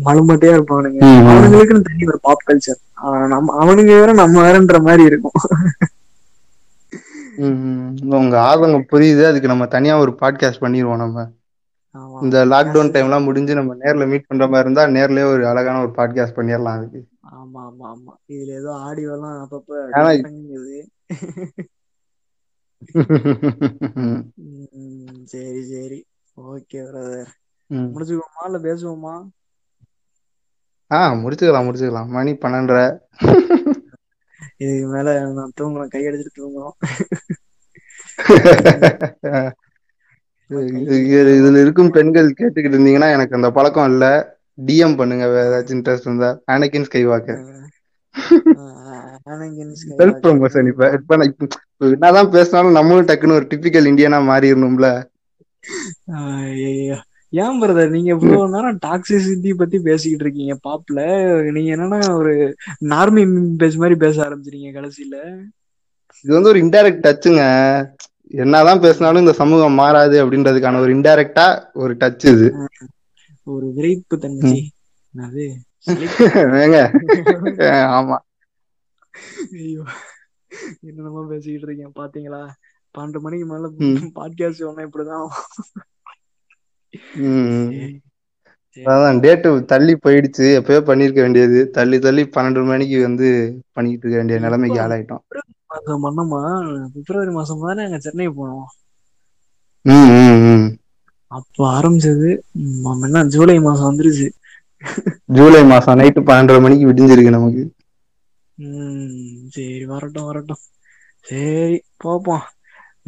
மலுமட்டையா 0.05 0.55
இருப்பானுங்க. 0.57 1.01
அவனுங்களுக்குன்னு 1.31 1.89
தனி 1.89 2.07
ஒரு 2.07 2.21
பாப் 2.23 2.45
கல்ச்சர் 2.45 2.81
நம்ம 3.33 3.57
அவனுங்க 3.63 3.93
வேற 3.97 4.11
நம்ம 4.21 4.37
வேறன்ற 4.43 4.79
மாதிரி 4.83 5.05
இருக்கும். 5.05 5.37
உங்க 8.17 8.51
ஆதங்கம் 8.51 8.87
புரியுது. 8.93 9.25
அதுக்கு 9.25 9.49
நம்ம 9.49 9.67
தனியா 9.67 9.99
ஒரு 9.99 10.17
பாட்காஸ்ட் 10.21 10.61
பண்ணிடுவோம் 10.61 10.97
நம்ம. 10.97 11.31
இந்த 12.23 12.47
லாக்டவுன். 12.47 12.95
டைம்லாம் 12.95 13.25
முடிஞ்சு 13.25 13.55
நம்ம 13.55 13.75
நேர்ல 13.75 14.09
மீட் 14.09 14.27
பண்ற 14.27 14.47
மாதிரி 14.47 14.65
இருந்தா 14.65 14.97
நேர்லயே 14.97 15.33
ஒரு 15.33 15.49
அழகான 15.49 15.81
ஒரு 15.81 15.93
பாட்காஸ்ட் 15.97 16.37
பண்ணிடலாம் 16.37 16.79
அதுக்கு. 16.79 17.07
ஆமா 17.35 17.65
ஆமா 17.65 17.93
ஆமா. 17.93 18.13
இதுல 18.29 18.55
ஏதோ 18.55 18.81
ஆடியோ 18.81 19.13
எல்லாம் 19.13 19.45
அப்பப்ப 19.45 19.75
சரி 25.27 25.65
சரி. 25.65 26.05
Okay 26.37 26.89
brother. 26.89 27.29
முடிச்சுக்கோமா 27.71 28.45
இல்ல 28.45 28.59
பேசுவோமா? 28.59 29.27
ஆ 30.91 31.15
முடிச்சுக்கலாம் 31.15 31.67
முடிச்சுக்கலாம். 31.67 32.09
மணி 32.09 32.35
பன்னெண்டரை. 32.35 32.99
இதுக்கு 34.57 34.87
மேல 34.89 35.21
நான் 35.21 35.53
தூங்கணும் 35.61 35.91
கையடிச்சிட்டு 35.95 36.41
தூங்கணும். 36.41 36.77
இது- 40.51 41.05
இது- 41.13 41.37
இதுல 41.39 41.61
இருக்கும் 41.61 41.91
பெண்கள் 41.91 42.35
கேட்டுக்கிட்டு 42.39 42.77
இருந்தீங்கன்னா 42.77 43.13
எனக்கு 43.13 43.37
அந்த 43.37 43.51
பழக்கம் 43.51 43.91
இல்ல. 43.91 44.05
டிஎம் 44.67 44.97
பண்ணுங்க 44.97 45.29
வேற 45.29 45.49
ஏதாச்சும் 45.49 45.77
இன்ட்ரெஸ்ட் 45.77 46.01
இருந்தா. 46.01 46.41
Anakin 46.53 46.83
sky 46.83 47.07
Walker 47.07 47.43
self 49.99 50.21
promotion 50.23 50.67
இப்ப 50.67 50.91
இப்ப 50.93 51.31
என்னதான் 51.79 52.31
பேசினாலும் 52.31 52.73
நம்மளும் 52.73 53.07
டக்குன்னு 53.07 53.33
ஒரு 53.33 53.47
டிபிக்கல் 53.51 53.89
இந்தியனா 53.93 54.19
மாறிடணும்ல. 54.31 54.87
ஏன் 57.35 57.61
பிரதர் 57.61 57.89
நீங்க 57.89 58.11
இவ்வளவு 58.11 58.51
நேரம் 58.51 58.79
டாக்ஸிசிட்டி 58.87 59.55
பத்தி 59.55 59.81
பேசிக்கிட்டு 59.81 60.25
இருக்கீங்க. 60.25 60.59
பாப்ல 60.65 61.01
நீங்க 61.53 61.77
என்னன்னா 61.77 62.15
ஒரு 62.15 62.55
நார்மி 62.87 63.23
பேஸ் 63.61 63.75
மாதிரி 63.75 63.97
பேச 63.97 64.25
ஆரம்பிச்சிருக்கீங்க 64.25 64.75
கடைசியில. 64.75 65.43
இது 66.25 66.33
வந்து 66.33 66.49
ஒரு 66.49 66.61
இன்டைரக்ட் 66.61 67.05
டச்சுங்க 67.05 67.43
என்னதான் 68.35 68.81
பேசினாலும் 68.81 69.21
இந்த 69.21 69.33
சமூகம் 69.33 69.75
மாறாது 69.75 70.25
அப்படின்றதுக்கான 70.25 70.79
ஒரு 70.79 70.95
இன்டைரக்டா 70.95 71.73
ஒரு 71.75 71.95
டச் 71.95 72.31
இது. 72.31 72.55
ஒரு 73.47 73.73
விரைப்பு 73.77 74.19
தன்மை. 74.19 74.73
அது 75.15 75.55
ஆமா. 77.97 78.19
ஐயோ. 79.55 79.85
என்னென்னமோ 80.81 81.29
பேசிக்கிட்டு 81.29 81.67
இருக்கீங்க 81.67 82.01
பாத்தீங்களா? 82.01 82.49
பன்னெண்டு 82.95 83.21
மணிக்கு 83.21 83.47
மேல. 83.47 83.69
பாட்காஸ்ட் 84.17 84.65
ஒண்ணு 84.65 84.85
இப்படிதான். 84.87 85.29
அதான் 88.77 89.19
டேட்டு 89.25 89.49
தள்ளி 89.73 89.93
போயிடுச்சு. 90.05 90.47
எப்பயோ 90.61 90.81
பண்ணிருக்க 90.89 91.21
வேண்டியது. 91.25 91.59
தள்ளி 91.77 91.99
தள்ளி 92.07 92.23
பன்னெண்டு 92.37 92.63
மணிக்கு 92.71 92.97
வந்து 93.09 93.29
பண்ணிட்டு 93.77 94.05
இருக்க 94.05 94.17
வேண்டிய 94.21 94.39
நிலைமைக்கு 94.45 94.79
ஆளாயிட்டோம். 94.85 95.23
மாசம் 95.73 96.03
பண்ணோமா? 96.05 96.41
பிப்ரவரி 96.95 97.33
மாசம் 97.39 97.63
தானே 97.67 97.85
அங்க 97.87 97.99
சென்னை 98.07 98.27
போனோம். 98.41 98.67
அப்போ 101.37 101.63
ஆரம்பிச்சது 101.77 102.29
என்ன 103.07 103.23
ஜூலை 103.35 103.57
மாசம் 103.67 103.89
வந்துருச்சு. 103.91 104.27
ஜூலை 105.37 105.63
மாசம் 105.73 105.99
நைட்டு 106.01 106.21
பன்னெண்டரை 106.29 106.61
மணிக்கு 106.65 106.89
விடிஞ்சிருக்கு 106.91 107.37
நமக்கு. 107.37 107.63
சரி 109.55 109.85
வரட்டும் 109.93 110.29
வரட்டும். 110.31 110.63
சரி 111.29 111.79
போப்போம். 112.05 112.45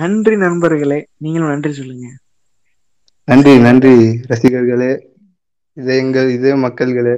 நன்றி 0.00 0.36
நண்பர்களே. 0.44 1.00
நீங்களும் 1.24 1.52
நன்றி 1.52 1.72
சொல்லுங்க. 1.80 2.06
நன்றி 3.28 3.52
நன்றி 3.58 3.92
ரசிகர்களே. 4.30 4.90
இதயங்கள் 5.76 6.28
இதே 6.30 6.52
மக்கள்களே. 6.62 7.14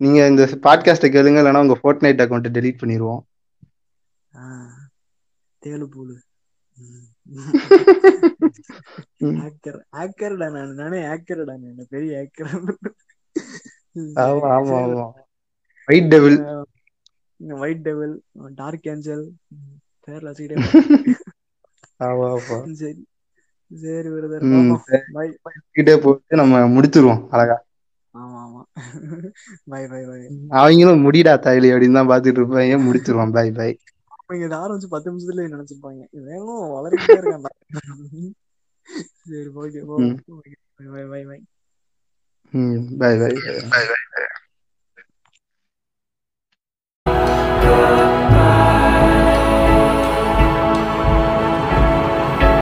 நீங்க 0.00 0.26
இந்த 0.26 0.42
பாட்காஸ்ட 0.62 1.06
கேளுங்க 1.08 1.40
இல்லைன்னா 1.40 1.60
உங்க 1.60 1.76
ஃபோர்ட் 1.80 2.02
நைட் 2.02 2.22
அக்கௌண்ட் 2.22 2.54
டெலீட் 2.56 2.80
பண்ணிடுவோம் 2.82 3.22
ஆஹ் 4.32 4.76
தேலு 5.62 5.86
பூலு 5.88 6.14
ம். 9.20 9.38
ஆக்கர் 9.42 9.78
ஆக்கர்டா 9.96 10.46
நான். 10.50 10.74
நானே 10.74 11.00
ஆக்கர்டா 11.06 11.54
நான். 11.56 11.88
பெரிய 11.88 12.12
ஆக்கர் 12.22 12.52
ஆமா 14.22 14.48
ஆமா 14.56 14.76
ஆமா. 14.82 15.06
White 15.88 16.10
devil 16.10 16.38
white 17.60 17.82
devil 17.82 18.14
dark 18.54 18.88
angel 18.88 19.24
பேர்ல 20.08 20.30
வச்சுக்கிட்டே 20.30 21.16
ஆமா 22.04 22.26
ஆமா. 22.32 22.58
சரி. 22.76 23.00
சரி 23.70 24.08
விருதன் 24.10 24.50
பை 25.10 25.26
பை 25.44 25.52
கிட்டே 25.76 25.94
போட்டு 26.02 26.40
நம்ம 26.40 26.62
முடிச்சிருவோம் 26.74 27.22
அழகா. 27.32 27.56
ஆமா 28.14 28.38
ஆமா. 28.44 28.62
பை 29.68 29.82
பை 29.86 30.02
பை 30.04 30.20
அவங்களும் 30.58 31.04
முடிடா 31.04 31.34
தயலி 31.44 31.68
அப்படின்னு 31.72 31.98
தான் 31.98 32.10
பாத்துட்டு 32.10 32.40
இருப்பாங்க 32.40 32.78
முடிச்சிருவோம்? 32.86 33.34
பாய் 33.34 33.52
பை 33.54 33.70
அவங்க 34.14 34.42
இதை 34.42 34.56
ஆரம்பிச்சு 34.58 34.88
பத்து 34.92 35.10
நிமிஷத்துல 35.10 35.46
நினைச்சிருப்பாங்க. 35.48 36.00
வேணும் 36.26 36.62
வளர்க்கிட்டே 36.76 37.18
இருக்காண்டா 37.18 37.52
சரி 39.24 39.48
okay 39.58 39.80
okay 39.92 40.12
bye 40.88 41.04
bye 41.06 41.26
bye 41.26 41.42
hmm 42.52 42.80
bye 42.98 43.18
bye 43.20 43.36
பாய் 43.70 43.88
பாய் 43.88 44.28